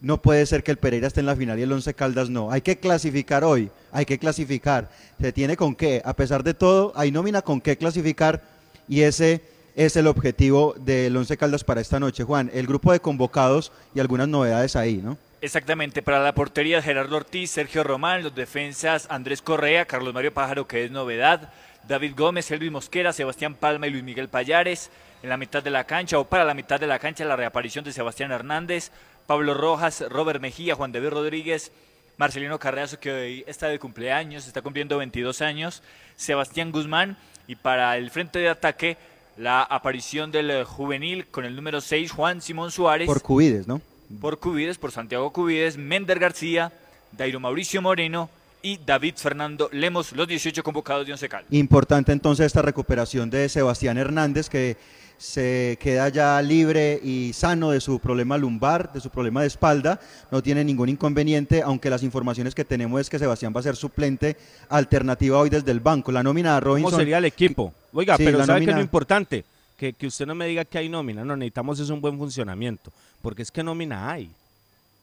no 0.00 0.22
puede 0.22 0.46
ser 0.46 0.62
que 0.62 0.70
el 0.70 0.78
Pereira 0.78 1.06
esté 1.06 1.20
en 1.20 1.26
la 1.26 1.36
final 1.36 1.58
y 1.58 1.62
el 1.62 1.72
11 1.72 1.94
Caldas 1.94 2.30
no. 2.30 2.50
Hay 2.50 2.62
que 2.62 2.78
clasificar 2.78 3.44
hoy, 3.44 3.70
hay 3.92 4.06
que 4.06 4.18
clasificar. 4.18 4.90
Se 5.20 5.32
tiene 5.32 5.56
con 5.56 5.74
qué, 5.74 6.02
a 6.04 6.14
pesar 6.14 6.42
de 6.42 6.54
todo, 6.54 6.92
hay 6.96 7.10
nómina 7.10 7.42
con 7.42 7.60
qué 7.60 7.76
clasificar 7.76 8.42
y 8.88 9.02
ese 9.02 9.42
es 9.76 9.96
el 9.96 10.06
objetivo 10.06 10.74
del 10.78 11.16
11 11.16 11.36
Caldas 11.36 11.64
para 11.64 11.80
esta 11.80 12.00
noche. 12.00 12.24
Juan, 12.24 12.50
el 12.52 12.66
grupo 12.66 12.92
de 12.92 13.00
convocados 13.00 13.72
y 13.94 14.00
algunas 14.00 14.28
novedades 14.28 14.76
ahí, 14.76 15.00
¿no? 15.02 15.18
Exactamente, 15.42 16.02
para 16.02 16.20
la 16.20 16.34
portería 16.34 16.82
Gerardo 16.82 17.16
Ortiz, 17.16 17.50
Sergio 17.50 17.82
Román, 17.82 18.22
los 18.22 18.34
defensas 18.34 19.06
Andrés 19.08 19.40
Correa, 19.40 19.86
Carlos 19.86 20.12
Mario 20.12 20.34
Pájaro, 20.34 20.66
que 20.66 20.84
es 20.84 20.90
novedad, 20.90 21.50
David 21.88 22.12
Gómez, 22.14 22.50
Elvis 22.50 22.70
Mosquera, 22.70 23.12
Sebastián 23.12 23.54
Palma 23.54 23.86
y 23.86 23.90
Luis 23.90 24.04
Miguel 24.04 24.28
Payares. 24.28 24.90
En 25.22 25.28
la 25.28 25.36
mitad 25.36 25.62
de 25.62 25.70
la 25.70 25.84
cancha 25.84 26.18
o 26.18 26.24
para 26.24 26.44
la 26.44 26.54
mitad 26.54 26.80
de 26.80 26.86
la 26.86 26.98
cancha 26.98 27.24
la 27.26 27.36
reaparición 27.36 27.84
de 27.84 27.92
Sebastián 27.92 28.32
Hernández, 28.32 28.90
Pablo 29.26 29.54
Rojas, 29.54 30.04
Robert 30.08 30.40
Mejía, 30.40 30.74
Juan 30.74 30.92
David 30.92 31.10
Rodríguez, 31.10 31.72
Marcelino 32.16 32.58
Carreazo, 32.58 33.00
que 33.00 33.12
hoy 33.12 33.44
está 33.46 33.68
de 33.68 33.78
cumpleaños, 33.78 34.46
está 34.46 34.60
cumpliendo 34.62 34.98
22 34.98 35.40
años, 35.40 35.82
Sebastián 36.16 36.70
Guzmán 36.70 37.16
y 37.46 37.56
para 37.56 37.96
el 37.96 38.10
frente 38.10 38.38
de 38.38 38.48
ataque 38.48 38.98
la 39.36 39.62
aparición 39.62 40.30
del 40.30 40.50
eh, 40.50 40.64
juvenil 40.64 41.26
con 41.26 41.44
el 41.44 41.56
número 41.56 41.80
6, 41.80 42.12
Juan 42.12 42.42
Simón 42.42 42.70
Suárez 42.70 43.06
Por 43.06 43.22
Cubides, 43.22 43.66
¿no? 43.66 43.80
por 44.20 44.38
Cubides, 44.38 44.76
por 44.76 44.92
Santiago 44.92 45.32
Cubides, 45.32 45.76
Mender 45.76 46.18
García, 46.18 46.72
Dairo 47.12 47.40
Mauricio 47.40 47.80
Moreno 47.80 48.28
y 48.62 48.78
David 48.78 49.14
Fernando 49.16 49.68
Lemos, 49.72 50.12
los 50.12 50.28
18 50.28 50.62
convocados 50.62 51.06
de 51.06 51.12
Once 51.12 51.28
Caldas. 51.28 51.52
Importante 51.52 52.12
entonces 52.12 52.46
esta 52.46 52.62
recuperación 52.62 53.30
de 53.30 53.48
Sebastián 53.48 53.98
Hernández 53.98 54.48
que 54.48 54.76
se 55.20 55.76
queda 55.82 56.08
ya 56.08 56.40
libre 56.40 56.98
y 57.04 57.34
sano 57.34 57.72
de 57.72 57.82
su 57.82 57.98
problema 57.98 58.38
lumbar, 58.38 58.90
de 58.90 59.00
su 59.00 59.10
problema 59.10 59.42
de 59.42 59.48
espalda, 59.48 60.00
no 60.30 60.42
tiene 60.42 60.64
ningún 60.64 60.88
inconveniente, 60.88 61.60
aunque 61.62 61.90
las 61.90 62.02
informaciones 62.02 62.54
que 62.54 62.64
tenemos 62.64 63.02
es 63.02 63.10
que 63.10 63.18
Sebastián 63.18 63.52
va 63.54 63.60
a 63.60 63.64
ser 63.64 63.76
suplente 63.76 64.38
alternativa 64.70 65.38
hoy 65.38 65.50
desde 65.50 65.72
el 65.72 65.80
banco. 65.80 66.10
La 66.10 66.22
nómina 66.22 66.54
de 66.54 66.60
Robinson... 66.60 66.90
¿Cómo 66.90 66.98
sería 66.98 67.18
el 67.18 67.26
equipo? 67.26 67.74
Oiga, 67.92 68.16
Sí, 68.16 68.24
pero 68.24 68.46
¿sabe 68.46 68.64
qué 68.64 68.70
es 68.70 68.76
lo 68.76 68.82
importante? 68.82 69.44
Que, 69.76 69.92
que 69.92 70.06
usted 70.06 70.24
no 70.24 70.34
me 70.34 70.46
diga 70.46 70.64
que 70.64 70.78
hay 70.78 70.88
nómina. 70.88 71.22
No, 71.22 71.36
necesitamos 71.36 71.78
es 71.80 71.90
un 71.90 72.00
buen 72.00 72.16
funcionamiento. 72.16 72.90
Porque 73.20 73.42
es 73.42 73.50
que 73.50 73.62
nómina 73.62 74.10
hay. 74.10 74.30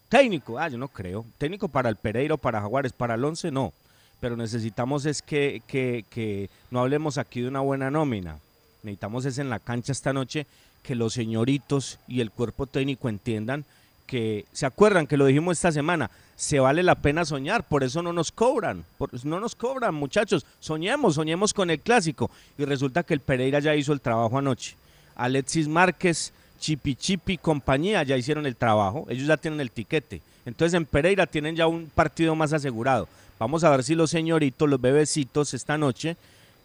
Técnico, 0.10 0.58
ah, 0.58 0.68
yo 0.68 0.80
no 0.80 0.88
creo. 0.88 1.26
Técnico 1.38 1.68
para 1.68 1.90
el 1.90 1.96
Pereira 1.96 2.34
o 2.34 2.38
para 2.40 2.60
Jaguares, 2.60 2.92
para 2.92 3.14
el 3.14 3.24
11 3.24 3.52
no. 3.52 3.72
Pero 4.20 4.36
necesitamos 4.36 5.06
es 5.06 5.22
que, 5.22 5.62
que, 5.68 6.06
que 6.10 6.50
no 6.72 6.80
hablemos 6.80 7.20
aquí 7.20 7.42
de 7.42 7.50
una 7.50 7.60
buena 7.60 7.92
nómina. 7.92 8.40
Necesitamos 8.84 9.26
es 9.26 9.38
en 9.38 9.50
la 9.50 9.60
cancha 9.60 9.92
esta 9.92 10.14
noche 10.14 10.46
que 10.84 10.96
los 10.96 11.14
señoritos 11.14 12.00
y 12.08 12.22
el 12.22 12.32
cuerpo 12.32 12.66
técnico 12.66 13.10
entiendan 13.10 13.66
que, 14.06 14.46
¿se 14.54 14.66
acuerdan 14.66 15.06
que 15.06 15.18
lo 15.18 15.26
dijimos 15.26 15.58
esta 15.58 15.72
semana? 15.72 16.10
Se 16.36 16.60
vale 16.60 16.82
la 16.82 16.96
pena 16.96 17.26
soñar, 17.26 17.64
por 17.64 17.84
eso 17.84 18.02
no 18.02 18.14
nos 18.14 18.32
cobran, 18.32 18.86
no 19.24 19.40
nos 19.40 19.56
cobran 19.56 19.94
muchachos, 19.94 20.46
soñemos, 20.60 21.16
soñemos 21.16 21.54
con 21.54 21.70
el 21.70 21.80
clásico. 21.80 22.32
Y 22.58 22.66
resulta 22.66 23.04
que 23.04 23.14
el 23.14 23.20
Pereira 23.20 23.60
ya 23.60 23.76
hizo 23.76 23.92
el 23.92 24.02
trabajo 24.02 24.38
anoche. 24.38 24.76
Alexis 25.16 25.68
Márquez, 25.68 26.32
Chipi 26.60 26.96
Chipi, 26.96 27.38
compañía 27.38 28.04
ya 28.04 28.18
hicieron 28.18 28.46
el 28.46 28.56
trabajo, 28.56 29.06
ellos 29.10 29.28
ya 29.28 29.38
tienen 29.38 29.60
el 29.60 29.72
tiquete. 29.72 30.22
Entonces 30.46 30.76
en 30.76 30.86
Pereira 30.86 31.26
tienen 31.26 31.56
ya 31.56 31.68
un 31.68 31.92
partido 31.94 32.36
más 32.36 32.54
asegurado. 32.54 33.08
Vamos 33.40 33.64
a 33.64 33.70
ver 33.70 33.84
si 33.84 33.96
los 33.96 34.10
señoritos, 34.10 34.70
los 34.70 34.80
bebecitos 34.80 35.54
esta 35.54 35.78
noche, 35.78 36.16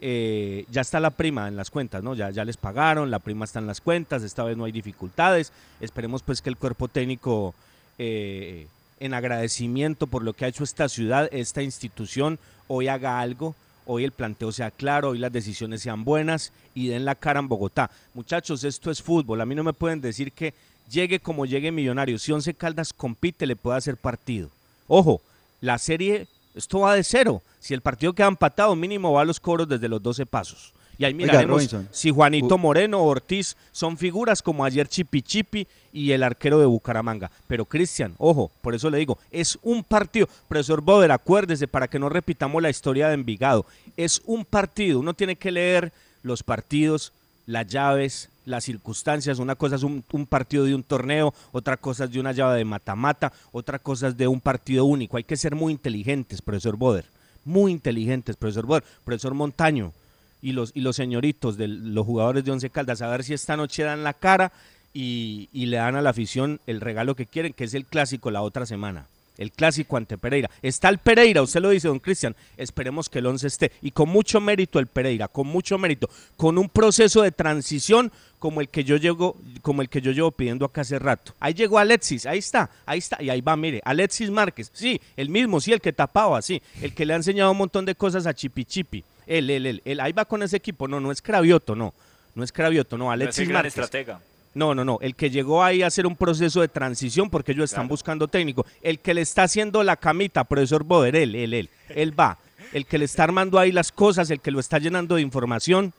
eh, 0.04 0.64
ya 0.68 0.80
está 0.80 0.98
la 0.98 1.10
prima 1.10 1.46
en 1.46 1.54
las 1.54 1.70
cuentas, 1.70 2.02
¿no? 2.02 2.16
Ya, 2.16 2.30
ya 2.30 2.44
les 2.44 2.56
pagaron, 2.56 3.12
la 3.12 3.20
prima 3.20 3.44
está 3.44 3.60
en 3.60 3.68
las 3.68 3.80
cuentas, 3.80 4.24
esta 4.24 4.42
vez 4.42 4.56
no 4.56 4.64
hay 4.64 4.72
dificultades. 4.72 5.52
Esperemos 5.80 6.24
pues 6.24 6.42
que 6.42 6.50
el 6.50 6.56
cuerpo 6.56 6.88
técnico, 6.88 7.54
eh, 7.98 8.66
en 8.98 9.14
agradecimiento 9.14 10.08
por 10.08 10.24
lo 10.24 10.32
que 10.32 10.44
ha 10.44 10.48
hecho 10.48 10.64
esta 10.64 10.88
ciudad, 10.88 11.28
esta 11.30 11.62
institución, 11.62 12.40
hoy 12.66 12.88
haga 12.88 13.20
algo, 13.20 13.54
hoy 13.86 14.02
el 14.02 14.10
planteo 14.10 14.50
sea 14.50 14.72
claro, 14.72 15.10
hoy 15.10 15.18
las 15.18 15.32
decisiones 15.32 15.82
sean 15.82 16.02
buenas 16.02 16.52
y 16.74 16.88
den 16.88 17.04
la 17.04 17.14
cara 17.14 17.38
en 17.38 17.46
Bogotá. 17.46 17.88
Muchachos, 18.12 18.64
esto 18.64 18.90
es 18.90 19.00
fútbol, 19.00 19.40
a 19.40 19.46
mí 19.46 19.54
no 19.54 19.62
me 19.62 19.72
pueden 19.72 20.00
decir 20.00 20.32
que 20.32 20.52
llegue 20.90 21.20
como 21.20 21.46
llegue 21.46 21.70
Millonarios, 21.70 22.22
si 22.22 22.32
Once 22.32 22.52
Caldas 22.54 22.92
compite 22.92 23.46
le 23.46 23.54
puede 23.54 23.78
hacer 23.78 23.96
partido. 23.96 24.50
Ojo, 24.88 25.20
la 25.60 25.78
serie, 25.78 26.26
esto 26.54 26.80
va 26.80 26.94
de 26.94 27.04
cero. 27.04 27.42
Si 27.60 27.74
el 27.74 27.80
partido 27.80 28.12
queda 28.12 28.28
empatado, 28.28 28.74
mínimo 28.76 29.12
va 29.12 29.22
a 29.22 29.24
los 29.24 29.40
cobros 29.40 29.68
desde 29.68 29.88
los 29.88 30.02
12 30.02 30.26
pasos. 30.26 30.72
Y 30.98 31.04
ahí 31.04 31.14
miraremos 31.14 31.74
si 31.90 32.10
Juanito 32.10 32.58
Moreno 32.58 33.00
o 33.00 33.06
Ortiz 33.06 33.56
son 33.72 33.96
figuras 33.96 34.42
como 34.42 34.64
ayer 34.64 34.86
Chipi 34.86 35.22
Chipi 35.22 35.66
y 35.92 36.12
el 36.12 36.22
arquero 36.22 36.60
de 36.60 36.66
Bucaramanga. 36.66 37.30
Pero 37.48 37.64
Cristian, 37.64 38.14
ojo, 38.18 38.50
por 38.60 38.74
eso 38.74 38.90
le 38.90 38.98
digo, 38.98 39.18
es 39.30 39.58
un 39.62 39.82
partido. 39.82 40.28
Profesor 40.48 40.80
Boder, 40.80 41.10
acuérdese 41.10 41.66
para 41.66 41.88
que 41.88 41.98
no 41.98 42.08
repitamos 42.08 42.62
la 42.62 42.70
historia 42.70 43.08
de 43.08 43.14
Envigado. 43.14 43.66
Es 43.96 44.22
un 44.26 44.44
partido, 44.44 45.00
uno 45.00 45.14
tiene 45.14 45.36
que 45.36 45.50
leer 45.50 45.92
los 46.22 46.42
partidos, 46.42 47.12
las 47.46 47.66
llaves, 47.66 48.28
las 48.44 48.64
circunstancias. 48.64 49.38
Una 49.38 49.54
cosa 49.54 49.76
es 49.76 49.82
un, 49.82 50.02
partido 50.28 50.64
de 50.64 50.74
un 50.74 50.82
torneo, 50.82 51.34
otra 51.52 51.76
cosa 51.76 52.04
es 52.04 52.12
de 52.12 52.20
una 52.20 52.32
llave 52.32 52.58
de 52.58 52.64
mata-mata, 52.64 53.32
otra 53.52 53.78
cosa 53.78 54.08
es 54.08 54.16
de 54.16 54.28
un 54.28 54.40
partido 54.40 54.84
único. 54.84 55.16
Hay 55.16 55.24
que 55.24 55.36
ser 55.36 55.54
muy 55.54 55.72
inteligentes, 55.72 56.42
profesor 56.42 56.76
Boder. 56.76 57.04
Muy 57.44 57.72
inteligentes, 57.72 58.36
profesor 58.36 58.66
Boder. 58.66 58.84
Profesor 59.04 59.34
Montaño 59.34 59.92
y 60.40 60.52
los, 60.52 60.72
y 60.74 60.80
los 60.80 60.96
señoritos 60.96 61.56
de 61.56 61.68
los 61.68 62.04
jugadores 62.06 62.44
de 62.44 62.50
Once 62.50 62.70
Caldas, 62.70 63.02
a 63.02 63.08
ver 63.08 63.24
si 63.24 63.34
esta 63.34 63.56
noche 63.56 63.84
dan 63.84 64.04
la 64.04 64.14
cara 64.14 64.52
y 64.94 65.48
le 65.52 65.78
dan 65.78 65.96
a 65.96 66.02
la 66.02 66.10
afición 66.10 66.60
el 66.66 66.80
regalo 66.80 67.14
que 67.14 67.26
quieren, 67.26 67.54
que 67.54 67.64
es 67.64 67.74
el 67.74 67.86
clásico 67.86 68.30
la 68.30 68.42
otra 68.42 68.66
semana. 68.66 69.06
El 69.42 69.50
clásico 69.50 69.96
ante 69.96 70.16
Pereira. 70.16 70.48
Está 70.62 70.88
el 70.88 70.98
Pereira, 70.98 71.42
usted 71.42 71.60
lo 71.60 71.70
dice, 71.70 71.88
don 71.88 71.98
Cristian. 71.98 72.36
Esperemos 72.56 73.08
que 73.08 73.18
el 73.18 73.26
11 73.26 73.46
esté. 73.48 73.72
Y 73.82 73.90
con 73.90 74.08
mucho 74.08 74.40
mérito 74.40 74.78
el 74.78 74.86
Pereira, 74.86 75.26
con 75.26 75.48
mucho 75.48 75.78
mérito. 75.78 76.08
Con 76.36 76.58
un 76.58 76.68
proceso 76.68 77.22
de 77.22 77.32
transición 77.32 78.12
como 78.38 78.60
el 78.60 78.68
que 78.68 78.84
yo 78.84 78.96
llego, 78.96 79.36
como 79.60 79.82
el 79.82 79.88
que 79.88 80.00
yo 80.00 80.12
llevo 80.12 80.30
pidiendo 80.30 80.64
acá 80.64 80.82
hace 80.82 80.98
rato. 81.00 81.34
Ahí 81.40 81.54
llegó 81.54 81.78
Alexis, 81.78 82.24
ahí 82.24 82.38
está, 82.38 82.70
ahí 82.86 83.00
está. 83.00 83.20
Y 83.20 83.30
ahí 83.30 83.40
va, 83.40 83.56
mire, 83.56 83.80
Alexis 83.84 84.30
Márquez. 84.30 84.70
Sí, 84.72 85.00
el 85.16 85.28
mismo, 85.28 85.60
sí, 85.60 85.72
el 85.72 85.80
que 85.80 85.92
tapaba, 85.92 86.40
sí. 86.40 86.62
El 86.80 86.94
que 86.94 87.04
le 87.04 87.12
ha 87.12 87.16
enseñado 87.16 87.50
un 87.50 87.58
montón 87.58 87.84
de 87.84 87.96
cosas 87.96 88.26
a 88.26 88.34
Chipi 88.34 88.64
Chipi. 88.64 89.02
Él, 89.26 89.50
él, 89.50 89.66
él, 89.66 89.82
él. 89.84 89.98
Ahí 89.98 90.12
va 90.12 90.24
con 90.24 90.42
ese 90.44 90.56
equipo. 90.56 90.86
No, 90.86 91.00
no 91.00 91.10
es 91.10 91.20
Cravioto, 91.20 91.74
no. 91.74 91.94
No 92.36 92.44
es 92.44 92.52
Cravioto, 92.52 92.96
no. 92.96 93.06
No 93.06 93.10
es 93.10 93.14
Alexis 93.14 93.40
el 93.40 93.48
gran 93.48 93.54
Márquez. 93.64 93.74
estratega. 93.76 94.20
No, 94.54 94.74
no, 94.74 94.84
no. 94.84 94.98
El 95.00 95.14
que 95.14 95.30
llegó 95.30 95.62
ahí 95.62 95.82
a 95.82 95.86
hacer 95.86 96.06
un 96.06 96.16
proceso 96.16 96.60
de 96.60 96.68
transición 96.68 97.30
porque 97.30 97.52
ellos 97.52 97.70
están 97.70 97.88
buscando 97.88 98.28
técnico. 98.28 98.66
El 98.82 98.98
que 98.98 99.14
le 99.14 99.22
está 99.22 99.44
haciendo 99.44 99.82
la 99.82 99.96
camita, 99.96 100.44
profesor 100.44 100.84
Boder, 100.84 101.16
él, 101.16 101.34
él, 101.34 101.54
él. 101.54 101.70
Él 101.88 102.18
va. 102.18 102.38
El 102.72 102.86
que 102.86 102.98
le 102.98 103.06
está 103.06 103.24
armando 103.24 103.58
ahí 103.58 103.72
las 103.72 103.92
cosas, 103.92 104.30
el 104.30 104.40
que 104.40 104.50
lo 104.50 104.60
está 104.60 104.78
llenando 104.78 105.14
de 105.14 105.22
información. 105.22 105.92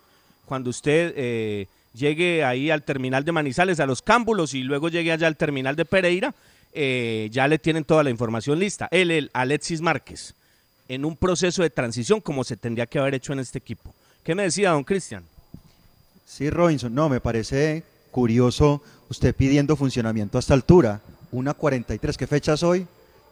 Cuando 0.45 0.69
usted 0.69 1.13
eh, 1.15 1.67
llegue 1.93 2.43
ahí 2.43 2.69
al 2.69 2.83
terminal 2.83 3.23
de 3.23 3.31
Manizales, 3.31 3.79
a 3.79 3.85
los 3.85 4.01
cámbulos 4.01 4.53
y 4.53 4.63
luego 4.63 4.89
llegue 4.89 5.11
allá 5.11 5.27
al 5.27 5.37
terminal 5.37 5.75
de 5.75 5.85
Pereira, 5.85 6.33
eh, 6.73 7.29
ya 7.31 7.47
le 7.47 7.59
tienen 7.59 7.83
toda 7.83 8.03
la 8.03 8.09
información 8.09 8.59
lista. 8.59 8.87
Él, 8.91 9.11
el 9.11 9.31
Alexis 9.33 9.81
Márquez, 9.81 10.35
en 10.87 11.05
un 11.05 11.15
proceso 11.15 11.63
de 11.63 11.69
transición 11.69 12.21
como 12.21 12.43
se 12.43 12.57
tendría 12.57 12.85
que 12.85 12.99
haber 12.99 13.15
hecho 13.15 13.33
en 13.33 13.39
este 13.39 13.57
equipo. 13.57 13.93
¿Qué 14.23 14.35
me 14.35 14.43
decía 14.43 14.71
don 14.71 14.83
Cristian? 14.83 15.23
Sí, 16.25 16.49
Robinson, 16.49 16.93
no, 16.93 17.09
me 17.09 17.19
parece 17.19 17.83
curioso 18.13 18.81
usted 19.09 19.35
pidiendo 19.35 19.75
funcionamiento 19.75 20.37
a 20.37 20.39
esta 20.39 20.53
altura. 20.53 21.01
Una 21.31 21.53
43, 21.53 22.15
¿qué 22.15 22.27
fecha 22.27 22.53
es 22.53 22.63
hoy? 22.63 22.87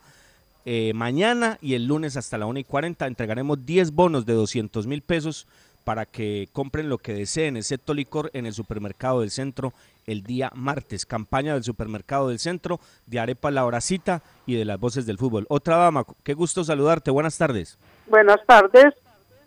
Eh, 0.68 0.92
mañana 0.94 1.58
y 1.60 1.74
el 1.74 1.86
lunes 1.86 2.16
hasta 2.16 2.38
la 2.38 2.46
1 2.46 2.58
y 2.58 2.64
40 2.64 3.06
entregaremos 3.06 3.64
10 3.64 3.92
bonos 3.92 4.26
de 4.26 4.32
200 4.32 4.88
mil 4.88 5.00
pesos 5.00 5.46
para 5.84 6.06
que 6.06 6.48
compren 6.52 6.88
lo 6.88 6.98
que 6.98 7.14
deseen, 7.14 7.56
excepto 7.56 7.94
licor, 7.94 8.30
en 8.32 8.46
el 8.46 8.52
supermercado 8.52 9.20
del 9.20 9.30
centro 9.30 9.72
el 10.08 10.24
día 10.24 10.50
martes. 10.56 11.06
Campaña 11.06 11.54
del 11.54 11.62
supermercado 11.62 12.30
del 12.30 12.40
centro 12.40 12.80
de 13.06 13.20
Arepa 13.20 13.52
La 13.52 13.64
Horacita 13.64 14.22
y 14.44 14.56
de 14.56 14.64
las 14.64 14.80
voces 14.80 15.06
del 15.06 15.18
fútbol. 15.18 15.46
Otra 15.48 15.76
dama, 15.76 16.04
qué 16.24 16.34
gusto 16.34 16.64
saludarte. 16.64 17.12
Buenas 17.12 17.38
tardes. 17.38 17.78
Buenas 18.08 18.44
tardes. 18.44 18.92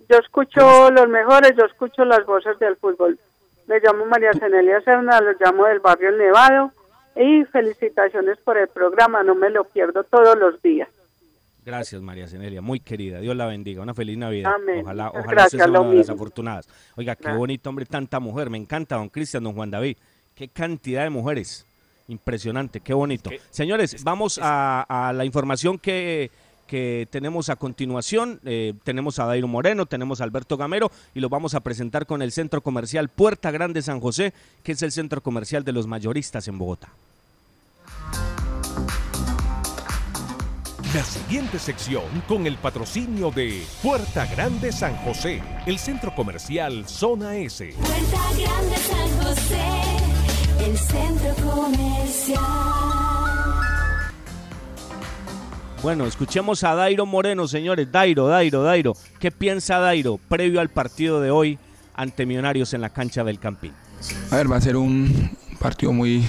Yo 0.08 0.18
escucho 0.20 0.90
los 0.90 1.10
mejores, 1.10 1.52
yo 1.58 1.66
escucho 1.66 2.06
las 2.06 2.26
voces 2.26 2.58
del 2.60 2.78
fútbol. 2.78 3.20
Me 3.68 3.82
llamo 3.82 4.06
María 4.06 4.32
Cenelia 4.32 4.80
Serna, 4.84 5.20
los 5.20 5.36
llamo 5.38 5.66
del 5.66 5.82
barrio 5.82 6.10
El 6.12 6.18
Nevado 6.18 6.72
y 7.18 7.44
felicitaciones 7.44 8.38
por 8.38 8.58
el 8.58 8.70
programa, 8.70 9.22
no 9.22 9.36
me 9.36 9.50
lo 9.50 9.66
pierdo 9.66 10.06
todos 10.06 10.38
los 10.38 10.62
días. 10.62 10.88
Gracias, 11.70 12.02
María 12.02 12.28
Cenelia, 12.28 12.62
muy 12.62 12.80
querida. 12.80 13.20
Dios 13.20 13.36
la 13.36 13.46
bendiga. 13.46 13.84
Una 13.84 13.94
feliz 13.94 14.18
Navidad. 14.18 14.54
Amén. 14.56 14.80
Ojalá, 14.82 15.10
ojalá 15.10 15.26
gracias, 15.28 15.62
sea 15.62 15.70
una 15.70 15.90
de 15.90 15.96
las 15.98 16.10
afortunadas. 16.10 16.68
Oiga, 16.96 17.16
qué 17.16 17.24
Gracias. 17.24 17.38
bonito, 17.38 17.70
hombre, 17.70 17.86
tanta 17.86 18.20
mujer. 18.20 18.50
Me 18.50 18.58
encanta, 18.58 18.96
don 18.96 19.08
Cristian, 19.10 19.44
don 19.44 19.54
Juan 19.54 19.70
David. 19.70 19.96
Qué 20.34 20.48
cantidad 20.48 21.04
de 21.04 21.12
mujeres. 21.12 21.68
Impresionante, 22.08 22.80
qué 22.80 22.96
bonito. 22.96 23.30
Señores, 23.52 24.04
vamos 24.04 24.40
a, 24.42 24.82
a 24.82 25.14
la 25.14 25.26
información 25.26 25.78
que, 25.78 26.32
que 26.66 27.08
tenemos 27.12 27.50
a 27.50 27.56
continuación. 27.56 28.40
Eh, 28.46 28.74
tenemos 28.84 29.20
a 29.20 29.26
Dairo 29.26 29.48
Moreno, 29.48 29.86
tenemos 29.86 30.22
a 30.22 30.24
Alberto 30.24 30.58
Gamero 30.58 30.90
y 31.14 31.20
los 31.20 31.30
vamos 31.30 31.54
a 31.54 31.60
presentar 31.60 32.08
con 32.08 32.24
el 32.24 32.32
Centro 32.32 32.62
Comercial 32.62 33.10
Puerta 33.10 33.52
Grande 33.52 33.84
San 33.84 34.00
José, 34.00 34.34
que 34.64 34.72
es 34.72 34.82
el 34.82 34.92
centro 34.92 35.22
comercial 35.22 35.64
de 35.64 35.72
los 35.72 35.86
mayoristas 35.86 36.48
en 36.48 36.58
Bogotá. 36.58 36.90
La 40.96 41.04
siguiente 41.04 41.60
sección 41.60 42.04
con 42.28 42.48
el 42.48 42.58
patrocinio 42.58 43.30
de 43.30 43.64
Puerta 43.84 44.26
Grande 44.26 44.72
San 44.72 44.96
José, 45.04 45.40
el 45.68 45.78
centro 45.78 46.16
comercial 46.16 46.84
Zona 46.88 47.36
S. 47.36 47.76
Puerta 47.80 48.24
Grande 48.36 48.76
San 48.76 49.22
José, 49.22 49.62
el 50.66 50.76
centro 50.76 51.36
comercial. 51.46 52.42
Bueno, 55.84 56.08
escuchemos 56.08 56.64
a 56.64 56.74
Dairo 56.74 57.06
Moreno, 57.06 57.48
señores. 57.48 57.92
Dairo, 57.92 58.26
Dairo, 58.26 58.64
Dairo. 58.64 58.94
¿Qué 59.20 59.30
piensa 59.30 59.78
Dairo 59.78 60.18
previo 60.18 60.60
al 60.60 60.70
partido 60.70 61.22
de 61.22 61.30
hoy 61.30 61.60
ante 61.94 62.26
Millonarios 62.26 62.74
en 62.74 62.82
la 62.82 62.90
cancha 62.90 63.24
del 63.24 63.38
Campín? 63.38 63.74
A 64.32 64.38
ver, 64.38 64.52
va 64.52 64.56
a 64.56 64.62
ser 64.62 64.76
un 64.76 65.38
partido 65.60 65.94
muy, 65.94 66.26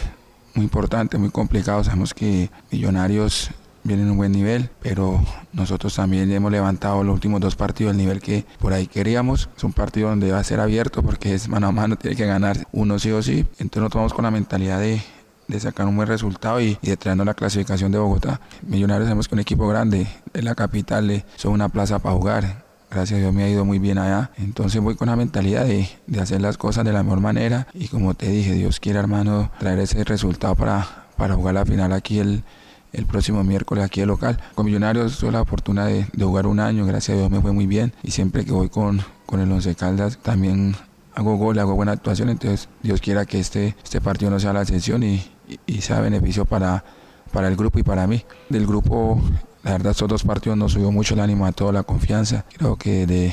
muy 0.55 0.65
importante, 0.65 1.17
muy 1.17 1.31
complicado. 1.31 1.83
Sabemos 1.83 2.13
que 2.13 2.51
Millonarios 2.71 3.51
viene 3.91 4.05
en 4.05 4.11
un 4.13 4.17
buen 4.17 4.31
nivel, 4.31 4.71
pero 4.81 5.21
nosotros 5.53 5.97
también 5.97 6.31
hemos 6.31 6.53
levantado 6.53 7.03
los 7.03 7.13
últimos 7.13 7.41
dos 7.41 7.57
partidos 7.57 7.91
el 7.91 7.99
nivel 7.99 8.21
que 8.21 8.45
por 8.61 8.73
ahí 8.73 8.87
queríamos. 8.87 9.49
Es 9.57 9.65
un 9.65 9.73
partido 9.73 10.09
donde 10.09 10.31
va 10.31 10.39
a 10.39 10.45
ser 10.45 10.61
abierto 10.61 11.03
porque 11.03 11.35
es 11.35 11.49
mano 11.49 11.67
a 11.67 11.73
mano, 11.73 11.97
tiene 11.97 12.17
que 12.17 12.25
ganar 12.25 12.69
uno 12.71 13.01
sí 13.01 13.11
o 13.11 13.21
sí. 13.21 13.47
Entonces 13.59 13.83
nos 13.83 13.93
vamos 13.93 14.15
con 14.15 14.25
la 14.25 14.31
mentalidad 14.31 14.79
de, 14.79 15.03
de 15.49 15.61
sacar 15.61 15.87
un 15.87 15.97
buen 15.97 16.07
resultado 16.07 16.61
y, 16.61 16.79
y 16.81 16.91
de 16.91 16.97
traernos 16.97 17.27
la 17.27 17.35
clasificación 17.35 17.91
de 17.91 17.99
Bogotá. 17.99 18.41
Millonarios 18.63 19.07
sabemos 19.07 19.27
que 19.27 19.35
un 19.35 19.41
equipo 19.41 19.67
grande, 19.67 20.07
es 20.33 20.45
la 20.45 20.55
capital, 20.55 21.11
eh, 21.11 21.25
son 21.35 21.53
una 21.53 21.69
plaza 21.69 21.99
para 21.99 22.15
jugar. 22.15 22.65
Gracias 22.93 23.19
a 23.19 23.21
Dios 23.21 23.35
me 23.35 23.43
ha 23.43 23.49
ido 23.49 23.65
muy 23.65 23.81
bien 23.81 23.99
allá. 23.99 24.31
Entonces 24.37 24.81
voy 24.81 24.95
con 24.95 25.09
la 25.09 25.17
mentalidad 25.17 25.65
de, 25.65 25.89
de 26.07 26.21
hacer 26.21 26.41
las 26.41 26.59
cosas 26.59 26.85
de 26.85 26.93
la 26.93 27.03
mejor 27.03 27.21
manera. 27.21 27.67
Y 27.75 27.89
como 27.89 28.15
te 28.15 28.29
dije, 28.29 28.55
Dios 28.55 28.79
quiere, 28.79 29.01
hermano, 29.01 29.51
traer 29.59 29.81
ese 29.81 30.05
resultado 30.05 30.55
para, 30.55 31.07
para 31.17 31.35
jugar 31.35 31.55
la 31.55 31.65
final 31.65 31.93
aquí 31.93 32.21
el, 32.21 32.45
el 32.93 33.07
próximo 33.07 33.43
miércoles 33.45 33.85
aquí 33.85 34.01
de 34.01 34.07
local. 34.07 34.41
Con 34.55 34.67
Millonarios 34.67 35.19
tuve 35.19 35.33
la 35.33 35.45
fortuna 35.45 35.87
de, 35.87 36.07
jugar 36.19 36.47
un 36.47 36.61
año, 36.61 36.87
gracias 36.87 37.17
a 37.17 37.19
Dios 37.19 37.31
me 37.31 37.41
fue 37.41 37.53
muy 37.53 37.67
bien. 37.67 37.93
Y 38.03 38.11
siempre 38.11 38.45
que 38.45 38.53
voy 38.53 38.69
con, 38.69 39.01
con 39.27 39.41
el 39.41 39.51
Once 39.51 39.75
Caldas 39.75 40.19
también 40.19 40.77
hago 41.15 41.37
gol, 41.37 41.59
hago 41.59 41.75
buena 41.75 41.93
actuación. 41.93 42.29
Entonces 42.29 42.69
Dios 42.83 43.01
quiera 43.01 43.27
que 43.27 43.39
este, 43.39 43.77
este 43.83 44.01
partido 44.01 44.31
no 44.31 44.41
sea 44.41 44.53
la 44.53 44.63
excepción 44.63 45.03
y, 45.03 45.17
y, 45.49 45.59
y 45.67 45.81
sea 45.81 46.01
beneficio 46.01 46.45
para, 46.45 46.85
para 47.33 47.49
el 47.49 47.57
grupo 47.57 47.79
y 47.79 47.83
para 47.83 48.07
mí. 48.07 48.25
Del 48.49 48.67
grupo, 48.67 49.21
la 49.63 49.73
verdad, 49.73 49.93
estos 49.93 50.09
dos 50.09 50.25
partidos 50.25 50.59
nos 50.59 50.73
subió 50.73 50.91
mucho 50.91 51.15
el 51.15 51.21
ánimo 51.21 51.47
a 51.47 51.53
toda 51.53 51.73
la 51.73 51.83
confianza. 51.83 52.45
Creo 52.57 52.77
que 52.77 53.07
de, 53.07 53.33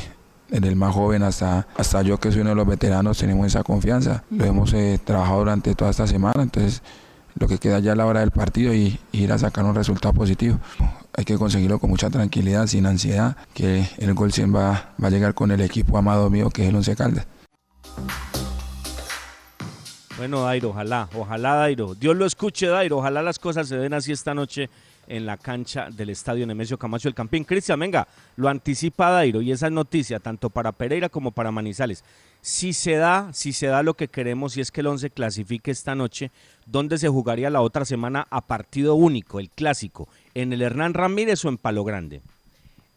desde 0.50 0.68
el 0.68 0.76
más 0.76 0.94
joven 0.94 1.24
hasta, 1.24 1.68
hasta 1.78 2.02
yo 2.02 2.20
que 2.20 2.32
soy 2.32 2.42
uno 2.42 2.52
de 2.52 2.56
los 2.56 2.68
veteranos 2.68 3.18
tenemos 3.18 3.48
esa 3.48 3.64
confianza. 3.64 4.24
Lo 4.30 4.46
hemos 4.46 4.74
eh, 4.74 5.00
trabajado 5.04 5.40
durante 5.40 5.76
toda 5.76 5.92
esta 5.92 6.08
semana, 6.08 6.44
entonces 6.44 6.82
lo 7.40 7.48
que 7.48 7.58
queda 7.58 7.80
ya 7.80 7.94
a 7.94 7.96
la 7.96 8.06
hora 8.06 8.22
del 8.22 8.32
partido 8.32 8.74
y, 8.74 9.00
ir 9.12 9.32
a 9.32 9.38
sacar 9.38 9.66
un 9.66 9.76
resultado 9.76 10.14
positivo. 10.14 10.60
Hay 11.14 11.26
que 11.26 11.38
conseguirlo 11.38 11.80
con 11.80 11.90
mucha 11.90 12.10
tranquilidad, 12.10 12.68
sin 12.68 12.86
ansiedad, 12.86 13.36
que 13.54 13.88
el 13.98 14.14
gol 14.14 14.32
100 14.32 14.56
va, 14.56 14.94
va 15.02 15.08
a 15.08 15.10
llegar 15.10 15.34
con 15.34 15.52
el 15.52 15.62
equipo 15.62 15.98
amado 15.98 16.30
mío 16.30 16.50
que 16.50 16.64
es 16.64 16.70
el 16.70 16.76
Once 16.76 16.96
Caldas. 16.96 17.28
Bueno, 20.18 20.42
Dairo, 20.42 20.70
ojalá, 20.70 21.08
ojalá, 21.14 21.54
Dairo. 21.56 21.94
Dios 21.94 22.16
lo 22.16 22.26
escuche, 22.26 22.66
Dairo. 22.66 22.98
Ojalá 22.98 23.22
las 23.22 23.38
cosas 23.38 23.68
se 23.68 23.78
den 23.78 23.94
así 23.94 24.12
esta 24.12 24.34
noche 24.34 24.68
en 25.08 25.26
la 25.26 25.38
cancha 25.38 25.90
del 25.90 26.10
estadio 26.10 26.46
Nemesio 26.46 26.78
Camacho 26.78 27.08
del 27.08 27.14
Campín. 27.14 27.44
Cristian, 27.44 27.80
venga, 27.80 28.08
lo 28.36 28.50
anticipa 28.50 29.12
Dairo 29.12 29.42
y 29.42 29.52
esa 29.52 29.68
es 29.68 29.72
noticia 29.72 30.20
tanto 30.20 30.50
para 30.50 30.72
Pereira 30.72 31.10
como 31.10 31.32
para 31.32 31.52
Manizales. 31.52 32.04
Si 32.42 32.74
se 32.74 32.96
da, 32.96 33.30
si 33.32 33.54
se 33.54 33.68
da 33.68 33.84
lo 33.84 33.96
que 33.96 34.08
queremos 34.08 34.58
y 34.58 34.62
es 34.62 34.72
que 34.72 34.82
el 34.82 34.88
11 34.88 35.12
clasifique 35.12 35.72
esta 35.72 35.96
noche, 35.96 36.32
¿dónde 36.68 36.98
se 36.98 37.10
jugaría 37.10 37.50
la 37.50 37.62
otra 37.62 37.86
semana 37.86 38.28
a 38.30 38.42
partido 38.42 38.96
único, 38.96 39.40
el 39.40 39.50
clásico? 39.50 40.08
¿En 40.34 40.54
el 40.54 40.62
Hernán 40.62 40.94
Ramírez 40.94 41.44
o 41.46 41.50
en 41.50 41.58
Palo 41.58 41.84
Grande? 41.84 42.22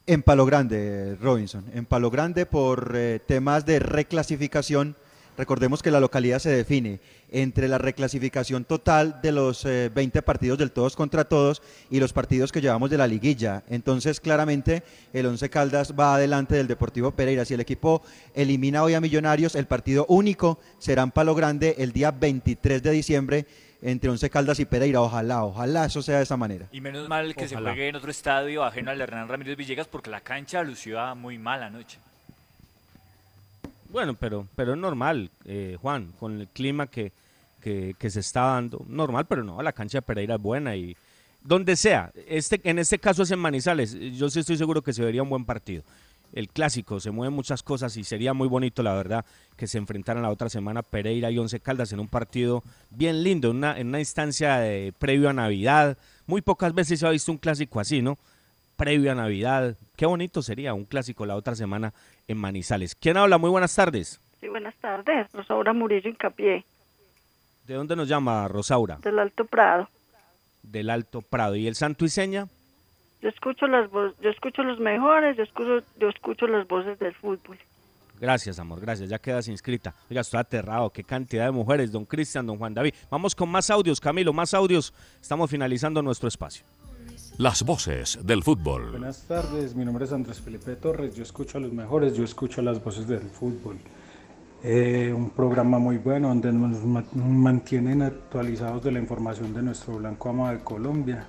En 0.06 0.22
Palo 0.22 0.44
Grande, 0.44 1.16
Robinson. 1.20 1.64
En 1.72 1.86
Palo 1.86 2.10
Grande 2.10 2.44
por 2.44 2.92
eh, 2.94 3.20
temas 3.24 3.64
de 3.64 3.78
reclasificación. 3.78 4.96
Recordemos 5.40 5.82
que 5.82 5.90
la 5.90 6.00
localidad 6.00 6.38
se 6.38 6.50
define 6.50 7.00
entre 7.30 7.66
la 7.66 7.78
reclasificación 7.78 8.66
total 8.66 9.22
de 9.22 9.32
los 9.32 9.64
eh, 9.64 9.88
20 9.88 10.20
partidos 10.20 10.58
del 10.58 10.70
todos 10.70 10.96
contra 10.96 11.24
todos 11.24 11.62
y 11.88 11.98
los 11.98 12.12
partidos 12.12 12.52
que 12.52 12.60
llevamos 12.60 12.90
de 12.90 12.98
la 12.98 13.06
liguilla. 13.06 13.62
Entonces, 13.70 14.20
claramente, 14.20 14.82
el 15.14 15.24
Once 15.24 15.48
Caldas 15.48 15.94
va 15.98 16.14
adelante 16.14 16.56
del 16.56 16.66
Deportivo 16.66 17.12
Pereira. 17.12 17.46
Si 17.46 17.54
el 17.54 17.60
equipo 17.60 18.02
elimina 18.34 18.82
hoy 18.82 18.92
a 18.92 19.00
Millonarios, 19.00 19.54
el 19.54 19.64
partido 19.64 20.04
único 20.10 20.58
será 20.78 21.04
en 21.04 21.10
Palo 21.10 21.34
Grande 21.34 21.74
el 21.78 21.92
día 21.92 22.10
23 22.10 22.82
de 22.82 22.90
diciembre 22.90 23.46
entre 23.80 24.10
Once 24.10 24.28
Caldas 24.28 24.60
y 24.60 24.66
Pereira. 24.66 25.00
Ojalá, 25.00 25.42
ojalá 25.42 25.86
eso 25.86 26.02
sea 26.02 26.18
de 26.18 26.24
esa 26.24 26.36
manera. 26.36 26.66
Y 26.70 26.82
menos 26.82 27.08
mal 27.08 27.34
que 27.34 27.48
se 27.48 27.56
juegue 27.56 27.88
en 27.88 27.96
otro 27.96 28.10
estadio 28.10 28.62
ajeno 28.62 28.90
al 28.90 29.00
Hernán 29.00 29.26
Ramírez 29.26 29.56
Villegas 29.56 29.88
porque 29.88 30.10
la 30.10 30.20
cancha 30.20 30.62
lució 30.62 31.16
muy 31.16 31.38
mala 31.38 31.68
anoche. 31.68 31.98
Bueno, 33.90 34.14
pero, 34.14 34.46
pero 34.54 34.74
es 34.74 34.78
normal, 34.78 35.30
eh, 35.44 35.76
Juan, 35.80 36.12
con 36.18 36.40
el 36.40 36.48
clima 36.48 36.86
que, 36.86 37.12
que, 37.60 37.94
que 37.98 38.10
se 38.10 38.20
está 38.20 38.42
dando. 38.42 38.84
Normal, 38.86 39.26
pero 39.26 39.42
no, 39.42 39.60
la 39.62 39.72
cancha 39.72 39.98
de 39.98 40.02
Pereira 40.02 40.36
es 40.36 40.42
buena 40.42 40.76
y 40.76 40.96
donde 41.42 41.76
sea. 41.76 42.12
Este, 42.28 42.60
en 42.64 42.78
este 42.78 42.98
caso 42.98 43.22
es 43.22 43.30
en 43.30 43.38
Manizales. 43.38 43.96
Yo 44.16 44.30
sí 44.30 44.40
estoy 44.40 44.56
seguro 44.56 44.82
que 44.82 44.92
se 44.92 45.04
vería 45.04 45.22
un 45.22 45.30
buen 45.30 45.44
partido. 45.44 45.82
El 46.32 46.48
clásico, 46.48 47.00
se 47.00 47.10
mueven 47.10 47.34
muchas 47.34 47.64
cosas 47.64 47.96
y 47.96 48.04
sería 48.04 48.32
muy 48.32 48.46
bonito, 48.46 48.84
la 48.84 48.94
verdad, 48.94 49.24
que 49.56 49.66
se 49.66 49.78
enfrentaran 49.78 50.22
la 50.22 50.30
otra 50.30 50.48
semana 50.48 50.82
Pereira 50.82 51.28
y 51.32 51.38
Once 51.38 51.58
Caldas 51.58 51.92
en 51.92 51.98
un 51.98 52.06
partido 52.06 52.62
bien 52.90 53.24
lindo, 53.24 53.50
una, 53.50 53.76
en 53.76 53.88
una 53.88 53.98
instancia 53.98 54.58
de, 54.58 54.94
previo 54.96 55.28
a 55.28 55.32
Navidad. 55.32 55.98
Muy 56.28 56.40
pocas 56.40 56.72
veces 56.72 57.00
se 57.00 57.06
ha 57.06 57.10
visto 57.10 57.32
un 57.32 57.38
clásico 57.38 57.80
así, 57.80 58.00
¿no? 58.00 58.16
Previo 58.76 59.10
a 59.10 59.16
Navidad. 59.16 59.76
Qué 59.96 60.06
bonito 60.06 60.40
sería 60.40 60.72
un 60.72 60.84
clásico 60.84 61.26
la 61.26 61.34
otra 61.34 61.56
semana 61.56 61.92
en 62.30 62.38
Manizales. 62.38 62.94
¿Quién 62.94 63.16
habla? 63.16 63.38
Muy 63.38 63.50
buenas 63.50 63.74
tardes. 63.74 64.20
Sí, 64.40 64.48
buenas 64.48 64.74
tardes. 64.76 65.26
Rosaura 65.32 65.72
Murillo 65.72 66.08
Incapié, 66.08 66.64
¿De 67.66 67.74
dónde 67.74 67.94
nos 67.96 68.08
llama 68.08 68.46
Rosaura? 68.48 68.98
del 69.02 69.18
Alto 69.18 69.44
Prado. 69.44 69.88
Del 70.62 70.90
Alto 70.90 71.22
Prado. 71.22 71.56
¿Y 71.56 71.66
el 71.66 71.74
Santo 71.74 72.04
y 72.04 72.08
Seña? 72.08 72.46
Yo 73.20 73.28
escucho 73.28 73.66
las 73.66 73.90
yo 73.90 74.30
escucho 74.30 74.62
los 74.62 74.78
mejores, 74.78 75.36
yo 75.36 75.42
escucho, 75.42 75.84
yo 75.98 76.08
escucho 76.08 76.46
las 76.46 76.66
voces 76.68 76.98
del 77.00 77.14
fútbol. 77.14 77.58
Gracias, 78.20 78.58
amor, 78.58 78.80
gracias. 78.80 79.08
Ya 79.08 79.18
quedas 79.18 79.48
inscrita. 79.48 79.94
Oiga, 80.08 80.20
estoy 80.20 80.40
aterrado. 80.40 80.90
Qué 80.90 81.02
cantidad 81.02 81.46
de 81.46 81.50
mujeres, 81.50 81.90
don 81.90 82.04
Cristian, 82.04 82.46
don 82.46 82.58
Juan 82.58 82.74
David. 82.74 82.94
Vamos 83.10 83.34
con 83.34 83.48
más 83.48 83.70
audios, 83.70 84.00
Camilo, 84.00 84.32
más 84.32 84.54
audios. 84.54 84.94
Estamos 85.20 85.50
finalizando 85.50 86.00
nuestro 86.02 86.28
espacio. 86.28 86.64
Las 87.40 87.62
voces 87.62 88.18
del 88.22 88.42
fútbol. 88.42 88.90
Buenas 88.90 89.22
tardes, 89.22 89.74
mi 89.74 89.82
nombre 89.82 90.04
es 90.04 90.12
Andrés 90.12 90.38
Felipe 90.42 90.76
Torres, 90.76 91.14
yo 91.14 91.22
escucho 91.22 91.56
a 91.56 91.60
los 91.62 91.72
mejores, 91.72 92.14
yo 92.14 92.22
escucho 92.22 92.60
las 92.60 92.84
voces 92.84 93.08
del 93.08 93.22
fútbol. 93.30 93.78
Eh, 94.62 95.10
un 95.16 95.30
programa 95.30 95.78
muy 95.78 95.96
bueno 95.96 96.28
donde 96.28 96.52
nos 96.52 96.84
ma- 96.84 97.02
mantienen 97.14 98.02
actualizados 98.02 98.84
de 98.84 98.92
la 98.92 98.98
información 98.98 99.54
de 99.54 99.62
nuestro 99.62 99.94
Blanco 99.94 100.28
Ama 100.28 100.52
de 100.52 100.58
Colombia 100.58 101.26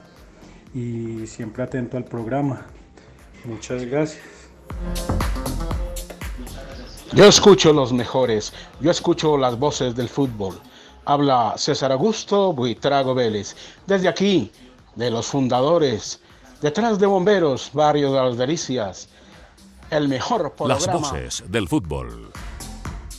y 0.74 1.26
siempre 1.28 1.64
atento 1.64 1.95
al 1.95 2.03
programa. 2.03 2.66
Muchas 3.45 3.86
gracias. 3.86 4.22
Yo 7.14 7.24
escucho 7.26 7.72
los 7.72 7.93
mejores, 7.93 8.51
yo 8.82 8.91
escucho 8.91 9.38
las 9.38 9.57
voces 9.57 9.95
del 9.95 10.09
fútbol. 10.09 10.59
Habla 11.05 11.53
César 11.55 11.93
Augusto 11.93 12.51
Buitrago 12.51 13.16
Vélez, 13.16 13.55
desde 13.88 14.09
aquí, 14.09 14.51
de 14.95 15.09
los 15.11 15.27
fundadores, 15.27 16.19
detrás 16.61 16.99
de 16.99 17.07
Bomberos, 17.07 17.71
Barrio 17.73 18.11
de 18.11 18.21
las 18.21 18.37
Delicias, 18.37 19.09
el 19.89 20.07
mejor 20.07 20.53
Las 20.67 20.85
programa. 20.85 21.11
voces 21.11 21.43
del 21.47 21.67
fútbol. 21.67 22.31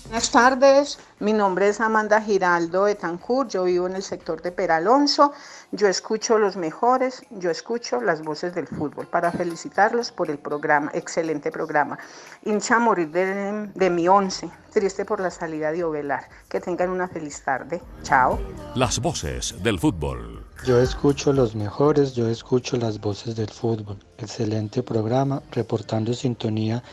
Buenas 0.05 0.31
tardes, 0.31 0.99
mi 1.21 1.33
nombre 1.33 1.69
es 1.71 1.81
Amanda 1.81 2.21
Giraldo 2.21 2.85
de 2.85 2.95
Tancur, 2.97 3.49
yo 3.49 3.65
vivo 3.65 3.87
en 3.87 3.97
el 3.97 4.03
sector 4.03 4.43
de 4.43 4.53
Peralonso, 4.53 5.33
yo 5.71 5.89
escucho 5.89 6.37
los 6.37 6.55
mejores, 6.55 7.23
yo 7.31 7.51
escucho 7.51 7.99
las 8.03 8.23
voces 8.23 8.55
del 8.55 8.67
fútbol 8.67 9.07
para 9.07 9.33
felicitarlos 9.33 10.13
por 10.13 10.29
el 10.29 10.39
programa, 10.39 10.91
excelente 10.93 11.51
programa. 11.51 11.99
Hincha 12.45 12.77
a 12.77 12.79
morir 12.79 13.11
de, 13.11 13.71
de 13.75 13.89
mi 13.89 14.07
once, 14.07 14.51
triste 14.71 15.07
por 15.07 15.19
la 15.19 15.31
salida 15.31 15.73
de 15.73 15.83
Ovelar. 15.83 16.29
Que 16.47 16.61
tengan 16.61 16.91
una 16.91 17.09
feliz 17.09 17.43
tarde, 17.43 17.81
chao. 18.03 18.39
Las 18.75 19.01
voces 19.01 19.63
del 19.63 19.79
fútbol. 19.79 20.42
Yo 20.65 20.79
escucho 20.79 21.33
los 21.33 21.57
mejores, 21.57 22.15
yo 22.15 22.29
escucho 22.29 22.77
las 22.77 23.01
voces 23.01 23.35
del 23.35 23.51
fútbol. 23.51 23.99
Excelente 24.19 24.81
programa, 24.81 25.43
reportando 25.51 26.15
sintonía 26.15 26.85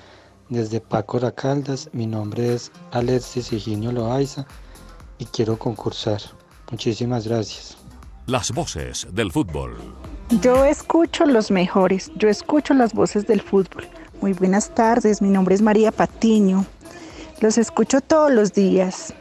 desde 0.49 0.82
Paco 0.82 1.20
Caldas. 1.36 1.88
Mi 1.93 2.07
nombre 2.07 2.55
es 2.55 2.72
Alexis 2.89 3.53
Higinio 3.53 3.91
Loaiza 3.91 4.47
y 5.20 5.26
quiero 5.26 5.59
concursar. 5.59 6.20
Muchísimas 6.72 7.28
gracias. 7.28 7.78
Las 8.26 8.51
voces 8.51 9.05
del 9.11 9.32
fútbol. 9.32 9.78
Yo 10.41 10.65
escucho 10.65 11.28
los 11.28 11.51
mejores, 11.51 12.11
yo 12.15 12.28
escucho 12.28 12.74
las 12.74 12.93
voces 12.93 13.28
del 13.28 13.39
fútbol. 13.39 13.88
Muy 14.20 14.34
buenas 14.34 14.74
tardes, 14.74 15.22
mi 15.22 15.30
nombre 15.30 15.53
es 15.53 15.61
María 15.61 15.91
Patiño. 15.91 16.65
Los 17.39 17.59
escucho 17.59 18.01
todos 18.01 18.32
los 18.32 18.51
días. 18.51 19.13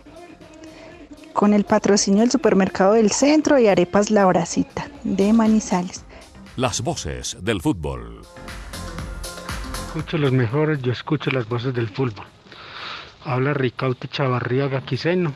Con 1.39 1.55
el 1.55 1.63
patrocinio 1.63 2.23
del 2.23 2.33
supermercado 2.33 2.95
del 2.95 3.13
centro 3.13 3.61
y 3.61 3.69
arepas 3.69 4.11
La 4.11 4.27
Horacita 4.27 4.89
de 5.05 5.33
Manizales. 5.33 6.05
Las 6.57 6.81
voces 6.81 7.37
del 7.41 7.61
fútbol. 7.63 8.23
Escucho 9.87 10.19
los 10.19 10.33
mejores, 10.33 10.83
yo 10.83 10.91
escucho 10.91 11.31
las 11.31 11.49
voces 11.49 11.73
del 11.73 11.91
fútbol. 11.91 12.27
Habla 13.25 13.55
Ricaute 13.55 14.09
Chavarría 14.09 14.69
Quiseno 14.81 15.33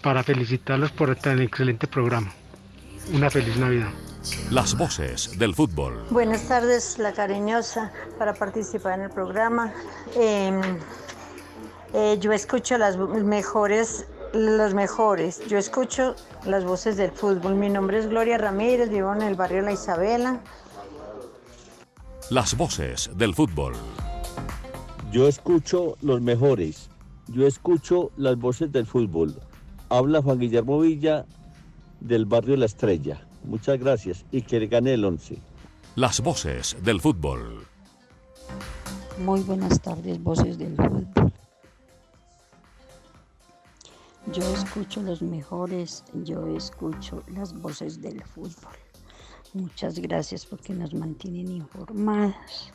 para 0.00 0.22
felicitarlos 0.22 0.92
por 0.92 1.14
tan 1.16 1.42
excelente 1.42 1.86
programa. 1.86 2.32
Una 3.12 3.28
feliz 3.28 3.58
Navidad. 3.58 3.90
Las 4.50 4.74
voces 4.78 5.38
del 5.38 5.54
fútbol. 5.54 6.06
Buenas 6.08 6.48
tardes, 6.48 6.96
la 6.98 7.12
cariñosa, 7.12 7.92
para 8.18 8.32
participar 8.32 8.98
en 8.98 9.04
el 9.04 9.10
programa. 9.10 9.74
Eh, 10.16 10.58
eh, 11.92 12.16
yo 12.18 12.32
escucho 12.32 12.78
las 12.78 12.96
mejores, 12.96 14.06
los 14.32 14.74
mejores. 14.74 15.46
Yo 15.48 15.58
escucho 15.58 16.14
las 16.46 16.64
voces 16.64 16.96
del 16.96 17.10
fútbol. 17.10 17.54
Mi 17.54 17.68
nombre 17.68 17.98
es 17.98 18.08
Gloria 18.08 18.38
Ramírez, 18.38 18.90
vivo 18.90 19.12
en 19.12 19.22
el 19.22 19.34
barrio 19.34 19.62
La 19.62 19.72
Isabela. 19.72 20.40
Las 22.30 22.56
voces 22.56 23.10
del 23.14 23.34
fútbol. 23.34 23.74
Yo 25.10 25.28
escucho 25.28 25.96
los 26.00 26.20
mejores. 26.20 26.88
Yo 27.28 27.46
escucho 27.46 28.10
las 28.16 28.36
voces 28.36 28.72
del 28.72 28.86
fútbol. 28.86 29.34
Habla 29.88 30.22
Juan 30.22 30.38
Guillermo 30.38 30.80
Villa 30.80 31.26
del 32.00 32.24
barrio 32.24 32.56
La 32.56 32.66
Estrella. 32.66 33.20
Muchas 33.44 33.78
gracias 33.78 34.24
y 34.30 34.42
que 34.42 34.60
le 34.60 34.66
gane 34.68 34.94
el 34.94 35.04
11. 35.04 35.38
Las 35.96 36.20
voces 36.20 36.76
del 36.82 37.00
fútbol. 37.00 37.66
Muy 39.18 39.40
buenas 39.42 39.80
tardes, 39.80 40.22
voces 40.22 40.56
del 40.56 40.74
fútbol. 40.76 41.32
Yo 44.30 44.42
escucho 44.54 45.02
los 45.02 45.20
mejores, 45.20 46.04
yo 46.22 46.46
escucho 46.46 47.24
las 47.26 47.52
voces 47.60 48.00
del 48.00 48.22
fútbol. 48.22 48.76
Muchas 49.52 49.98
gracias 49.98 50.46
porque 50.46 50.72
nos 50.72 50.94
mantienen 50.94 51.50
informadas 51.50 52.72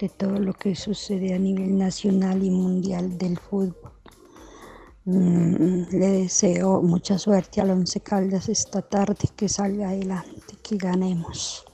de 0.00 0.08
todo 0.08 0.38
lo 0.40 0.52
que 0.52 0.74
sucede 0.74 1.34
a 1.34 1.38
nivel 1.38 1.78
nacional 1.78 2.42
y 2.42 2.50
mundial 2.50 3.16
del 3.16 3.38
fútbol. 3.38 3.92
Mm, 5.04 5.84
le 5.92 6.06
deseo 6.22 6.82
mucha 6.82 7.16
suerte 7.16 7.60
al 7.60 7.70
Once 7.70 8.00
Caldas 8.00 8.48
esta 8.48 8.82
tarde, 8.82 9.28
que 9.36 9.48
salga 9.48 9.90
adelante, 9.90 10.56
que 10.62 10.76
ganemos. 10.76 11.64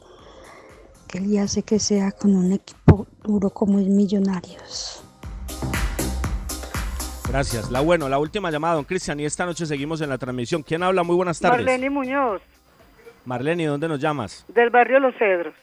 Que 1.09 1.18
él 1.18 1.38
hace 1.38 1.62
que 1.62 1.78
sea 1.78 2.12
con 2.12 2.36
un 2.36 2.52
equipo 2.52 3.06
duro 3.24 3.48
como 3.48 3.78
es 3.78 3.88
Millonarios. 3.88 5.02
Gracias. 7.29 7.70
La 7.70 7.81
bueno, 7.81 8.09
la 8.09 8.18
última 8.18 8.51
llamada, 8.51 8.74
don 8.74 8.85
Cristian, 8.85 9.20
y 9.20 9.24
esta 9.26 9.45
noche 9.45 9.66
seguimos 9.66 10.01
en 10.01 10.09
la 10.09 10.16
transmisión. 10.16 10.62
¿Quién 10.62 10.83
habla? 10.83 11.03
Muy 11.03 11.14
buenas 11.14 11.39
tardes. 11.39 11.59
Marlene 11.59 11.91
Muñoz, 11.91 12.41
Marlene, 13.26 13.66
¿dónde 13.66 13.87
nos 13.87 14.01
llamas? 14.01 14.47
del 14.49 14.70
barrio 14.70 14.99
Los 14.99 15.14
Cedros. 15.16 15.55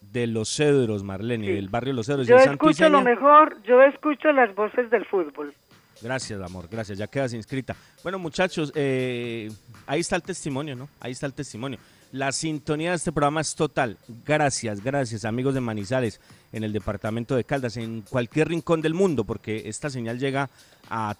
De 0.00 0.26
Los 0.26 0.48
Cedros, 0.48 1.02
Marlene, 1.02 1.52
del 1.52 1.68
barrio 1.68 1.92
Los 1.92 2.06
Cedros. 2.06 2.26
¿Y 2.26 2.30
Yo 2.30 2.38
escucho 2.38 2.88
lo 2.88 3.02
mejor, 3.02 3.62
yo 3.64 3.82
escucho 3.82 4.32
las 4.32 4.54
voces 4.54 4.90
del 4.90 5.04
fútbol. 5.04 5.52
Gracias, 6.00 6.40
amor, 6.40 6.66
gracias. 6.70 6.98
Ya 6.98 7.06
quedas 7.06 7.34
inscrita. 7.34 7.76
Bueno, 8.02 8.18
muchachos, 8.18 8.72
eh, 8.74 9.50
ahí 9.86 10.00
está 10.00 10.16
el 10.16 10.22
testimonio, 10.22 10.74
¿no? 10.74 10.88
Ahí 10.98 11.12
está 11.12 11.26
el 11.26 11.34
testimonio. 11.34 11.78
La 12.12 12.30
sintonía 12.30 12.90
de 12.90 12.96
este 12.96 13.10
programa 13.10 13.40
es 13.40 13.54
total. 13.54 13.96
Gracias, 14.26 14.84
gracias, 14.84 15.24
amigos 15.24 15.54
de 15.54 15.62
Manizales, 15.62 16.20
en 16.52 16.62
el 16.62 16.70
departamento 16.70 17.34
de 17.34 17.44
Caldas, 17.44 17.78
en 17.78 18.02
cualquier 18.02 18.48
rincón 18.48 18.82
del 18.82 18.92
mundo, 18.92 19.24
porque 19.24 19.66
esta 19.66 19.88
señal 19.88 20.18
llega 20.18 20.50
a 20.90 21.16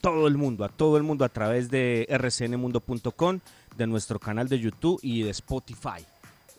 todo 0.00 0.28
el 0.28 0.36
mundo, 0.36 0.64
a 0.64 0.68
todo 0.68 0.98
el 0.98 1.02
mundo 1.02 1.24
a 1.24 1.30
través 1.30 1.68
de 1.68 2.06
rcnmundo.com, 2.08 3.40
de 3.76 3.86
nuestro 3.88 4.20
canal 4.20 4.48
de 4.48 4.60
YouTube 4.60 5.00
y 5.02 5.24
de 5.24 5.30
Spotify. 5.30 6.06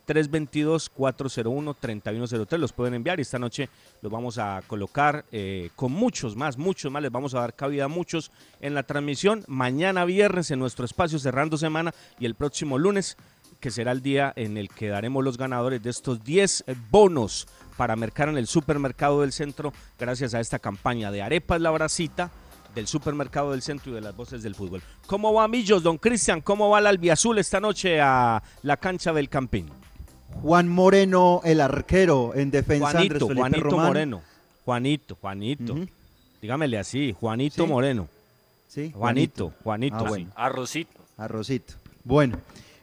322-401-3103. 0.07 2.57
Los 2.59 2.73
pueden 2.73 2.93
enviar 2.93 3.17
y 3.17 3.23
esta 3.23 3.39
noche 3.39 3.67
los 4.03 4.11
vamos 4.11 4.38
a 4.38 4.61
colocar 4.67 5.25
eh, 5.32 5.71
con 5.75 5.91
muchos 5.91 6.36
más, 6.36 6.59
muchos 6.59 6.91
más. 6.91 7.01
Les 7.01 7.11
vamos 7.11 7.34
a 7.34 7.39
dar 7.39 7.55
cabida 7.55 7.86
a 7.86 7.88
muchos 7.88 8.32
en 8.61 8.75
la 8.75 8.84
transmisión. 8.84 9.43
Mañana 9.47 10.05
viernes 10.05 10.51
en 10.51 10.59
nuestro 10.59 10.86
espacio 10.86 11.17
cerrando 11.17 11.57
semana 11.57 11.95
y 12.19 12.28
el 12.28 12.36
próximo 12.36 12.78
lunes 12.78 13.17
que 13.59 13.71
será 13.71 13.91
el 13.91 14.03
día 14.03 14.34
en 14.36 14.55
el 14.55 14.69
que 14.69 14.89
daremos 14.89 15.23
los 15.23 15.39
ganadores 15.39 15.82
de 15.82 15.89
estos 15.89 16.23
10 16.23 16.65
bonos 16.91 17.47
para 17.75 17.95
mercar 17.95 18.30
en 18.30 18.38
el 18.38 18.45
supermercado 18.45 19.21
del 19.21 19.32
centro 19.32 19.73
gracias 19.97 20.36
a 20.36 20.39
esta 20.39 20.59
campaña 20.59 21.09
de 21.09 21.23
Arepas 21.23 21.59
La 21.59 21.71
Bracita 21.71 22.30
del 22.78 22.88
supermercado 22.88 23.51
del 23.51 23.61
centro 23.63 23.91
y 23.91 23.95
de 23.95 24.01
las 24.01 24.15
voces 24.15 24.43
del 24.43 24.53
fútbol. 24.53 24.82
¿Cómo 25.07 25.34
va 25.34 25.47
Millos, 25.47 25.82
don 25.82 25.97
Cristian? 25.97 26.41
¿Cómo 26.41 26.69
va 26.69 26.78
el 26.80 26.86
albiazul 26.88 27.39
esta 27.39 27.59
noche 27.59 27.99
a 27.99 28.41
la 28.61 28.78
cancha 28.78 29.11
del 29.13 29.30
Campín? 29.30 29.67
Juan 30.43 30.67
Moreno, 30.67 31.41
el 31.43 31.59
arquero 31.59 32.34
en 32.36 32.51
defensa 32.51 32.89
Andrés 32.99 33.07
Juanito, 33.23 33.28
Felipe 33.28 33.41
Juanito 33.41 33.69
Román. 33.69 33.88
Moreno. 33.88 34.21
Juanito, 34.63 35.17
Juanito. 35.19 35.73
Ujú. 35.73 35.88
Dígamele 36.39 36.78
así, 36.78 37.15
Juanito 37.19 37.63
Sí. 37.63 37.69
Moreno. 37.69 38.07
Sí, 38.67 38.91
Juanito, 38.93 39.53
Juanito. 39.63 39.95
Ah, 39.97 40.03
bueno. 40.03 40.30
Arrocito. 40.36 40.99
Arrocito. 41.17 41.73
Bueno, 42.03 42.38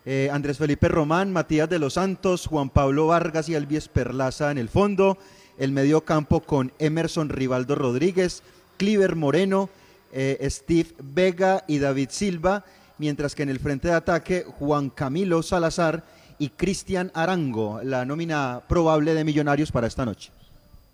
eh, 0.04 0.28
Andrés 0.32 0.58
Felipe 0.58 0.88
Román, 0.88 1.32
Matías 1.32 1.68
de 1.70 1.78
los 1.78 1.94
Santos, 1.94 2.46
Juan 2.48 2.68
Pablo 2.68 3.06
Vargas 3.06 3.48
y 3.48 3.54
Albies 3.54 3.86
Perlaza 3.88 4.50
en 4.50 4.58
el 4.58 4.68
fondo. 4.68 5.18
El 5.56 5.70
medio 5.70 6.00
campo 6.00 6.40
con 6.40 6.72
Emerson 6.80 7.28
Rivaldo 7.28 7.76
Rodríguez, 7.76 8.42
Cliver 8.76 9.14
Moreno, 9.14 9.68
eh, 10.14 10.48
Steve 10.48 10.90
Vega 11.02 11.64
y 11.66 11.78
David 11.78 12.08
Silva. 12.10 12.64
Mientras 12.98 13.34
que 13.34 13.42
en 13.42 13.48
el 13.48 13.58
frente 13.58 13.88
de 13.88 13.94
ataque, 13.94 14.44
Juan 14.58 14.88
Camilo 14.88 15.42
Salazar 15.42 16.04
y 16.38 16.50
Cristian 16.50 17.10
Arango, 17.14 17.80
la 17.82 18.04
nómina 18.04 18.62
probable 18.68 19.14
de 19.14 19.24
Millonarios 19.24 19.72
para 19.72 19.88
esta 19.88 20.04
noche. 20.04 20.30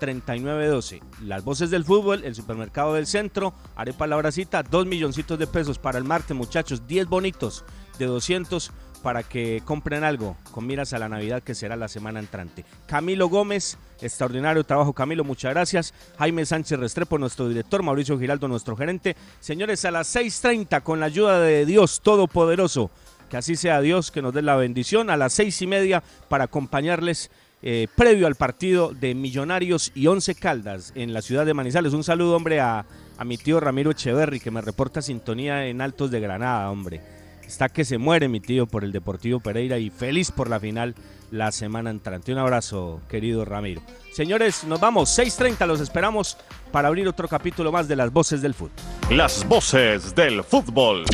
874-3912. 0.00 1.00
Las 1.24 1.44
voces 1.44 1.70
del 1.70 1.84
fútbol, 1.84 2.24
el 2.24 2.34
supermercado 2.34 2.94
del 2.94 3.06
centro, 3.06 3.54
Arepa 3.76 4.06
La 4.06 4.16
Bracita, 4.16 4.62
dos 4.62 4.86
milloncitos 4.86 5.38
de 5.38 5.46
pesos 5.46 5.78
para 5.78 5.98
el 5.98 6.04
martes, 6.04 6.36
muchachos, 6.36 6.86
10 6.86 7.06
bonitos 7.06 7.64
de 7.98 8.06
200 8.06 8.72
para 9.02 9.22
que 9.22 9.62
compren 9.64 10.04
algo 10.04 10.36
con 10.50 10.66
miras 10.66 10.92
a 10.92 10.98
la 10.98 11.08
Navidad 11.08 11.42
que 11.42 11.54
será 11.54 11.76
la 11.76 11.88
semana 11.88 12.20
entrante. 12.20 12.64
Camilo 12.86 13.28
Gómez, 13.28 13.78
extraordinario 14.00 14.64
trabajo 14.64 14.92
Camilo, 14.92 15.24
muchas 15.24 15.52
gracias. 15.52 15.94
Jaime 16.18 16.44
Sánchez 16.44 16.78
Restrepo, 16.78 17.18
nuestro 17.18 17.48
director, 17.48 17.82
Mauricio 17.82 18.18
Giraldo, 18.18 18.48
nuestro 18.48 18.76
gerente. 18.76 19.16
Señores, 19.40 19.84
a 19.84 19.90
las 19.90 20.14
6.30 20.14 20.82
con 20.82 21.00
la 21.00 21.06
ayuda 21.06 21.40
de 21.40 21.64
Dios 21.64 22.00
Todopoderoso, 22.02 22.90
que 23.30 23.36
así 23.36 23.56
sea 23.56 23.80
Dios, 23.80 24.10
que 24.10 24.22
nos 24.22 24.34
dé 24.34 24.42
la 24.42 24.56
bendición, 24.56 25.08
a 25.08 25.16
las 25.16 25.32
seis 25.32 25.62
y 25.62 25.66
media 25.66 26.02
para 26.28 26.44
acompañarles 26.44 27.30
eh, 27.62 27.88
previo 27.94 28.26
al 28.26 28.34
partido 28.34 28.92
de 28.92 29.14
Millonarios 29.14 29.92
y 29.94 30.06
Once 30.06 30.34
Caldas 30.34 30.92
en 30.94 31.12
la 31.12 31.22
ciudad 31.22 31.44
de 31.46 31.54
Manizales. 31.54 31.92
Un 31.92 32.04
saludo, 32.04 32.36
hombre, 32.36 32.60
a, 32.60 32.86
a 33.18 33.24
mi 33.24 33.36
tío 33.36 33.60
Ramiro 33.60 33.90
Echeverry, 33.90 34.40
que 34.40 34.50
me 34.50 34.60
reporta 34.60 35.02
sintonía 35.02 35.66
en 35.66 35.80
Altos 35.80 36.10
de 36.10 36.20
Granada, 36.20 36.70
hombre. 36.70 37.00
Está 37.46 37.68
que 37.68 37.84
se 37.84 37.98
muere 37.98 38.28
mi 38.28 38.40
tío 38.40 38.66
por 38.66 38.84
el 38.84 38.92
Deportivo 38.92 39.40
Pereira 39.40 39.76
y 39.78 39.90
feliz 39.90 40.30
por 40.30 40.48
la 40.48 40.60
final 40.60 40.94
la 41.32 41.50
semana 41.52 41.90
entrante. 41.90 42.32
Un 42.32 42.38
abrazo, 42.38 43.00
querido 43.08 43.44
Ramiro. 43.44 43.82
Señores, 44.12 44.64
nos 44.64 44.80
vamos. 44.80 45.16
6.30 45.18 45.66
los 45.66 45.80
esperamos 45.80 46.36
para 46.70 46.88
abrir 46.88 47.08
otro 47.08 47.28
capítulo 47.28 47.72
más 47.72 47.88
de 47.88 47.96
Las 47.96 48.12
Voces 48.12 48.40
del 48.40 48.54
Fútbol. 48.54 48.76
Las 49.10 49.46
voces 49.48 50.14
del 50.14 50.44
fútbol. 50.44 51.04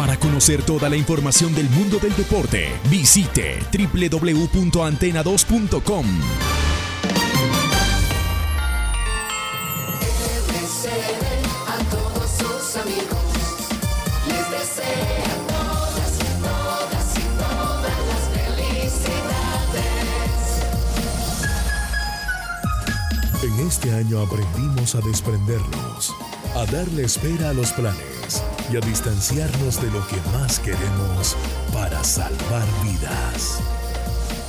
Para 0.00 0.16
conocer 0.16 0.62
toda 0.62 0.88
la 0.88 0.96
información 0.96 1.54
del 1.54 1.68
mundo 1.68 1.98
del 1.98 2.16
deporte, 2.16 2.70
visite 2.88 3.58
www.antena2.com. 3.70 6.06
a 11.68 11.76
todos 11.90 12.30
sus 12.30 12.76
amigos. 12.80 13.18
Les 14.26 14.50
desea 14.50 15.36
todas, 15.48 16.18
todas 16.40 17.18
y 17.18 17.22
todas 17.36 17.98
las 18.08 18.22
felicidades. 18.32 19.84
En 23.42 23.60
este 23.66 23.92
año 23.92 24.22
aprendimos 24.22 24.94
a 24.94 25.02
desprendernos, 25.02 26.14
a 26.54 26.66
darle 26.66 27.04
espera 27.04 27.50
a 27.50 27.52
los 27.52 27.72
planes 27.72 28.42
y 28.72 28.76
a 28.76 28.80
distanciarnos 28.80 29.80
de 29.80 29.90
lo 29.90 30.06
que 30.08 30.16
más 30.32 30.58
queremos 30.60 31.36
para 31.72 32.02
salvar 32.02 32.66
vidas. 32.82 33.60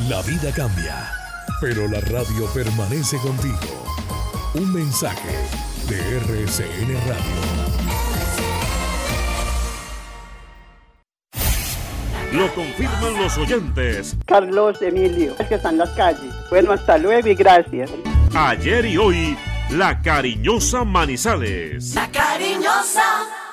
La 0.10 0.22
vida 0.24 0.52
cambia, 0.52 1.12
pero 1.60 1.88
la 1.88 2.00
radio 2.02 2.46
permanece 2.54 3.18
contigo. 3.18 3.86
Un 4.56 4.74
mensaje 4.74 5.30
de 5.88 6.18
RCN 6.18 6.94
Radio. 7.08 7.72
Lo 12.34 12.54
confirman 12.54 13.22
los 13.22 13.38
oyentes. 13.38 14.16
Carlos 14.26 14.82
Emilio, 14.82 15.36
es 15.38 15.48
que 15.48 15.56
están 15.56 15.74
en 15.74 15.80
las 15.80 15.90
calles. 15.92 16.34
Bueno, 16.50 16.72
hasta 16.72 16.98
luego 16.98 17.28
y 17.28 17.36
gracias. 17.36 17.92
Ayer 18.34 18.86
y 18.86 18.98
hoy, 18.98 19.38
la 19.72 20.02
cariñosa 20.02 20.84
Manizales. 20.84 21.96
La 21.96 22.10
cariñosa. 22.12 23.51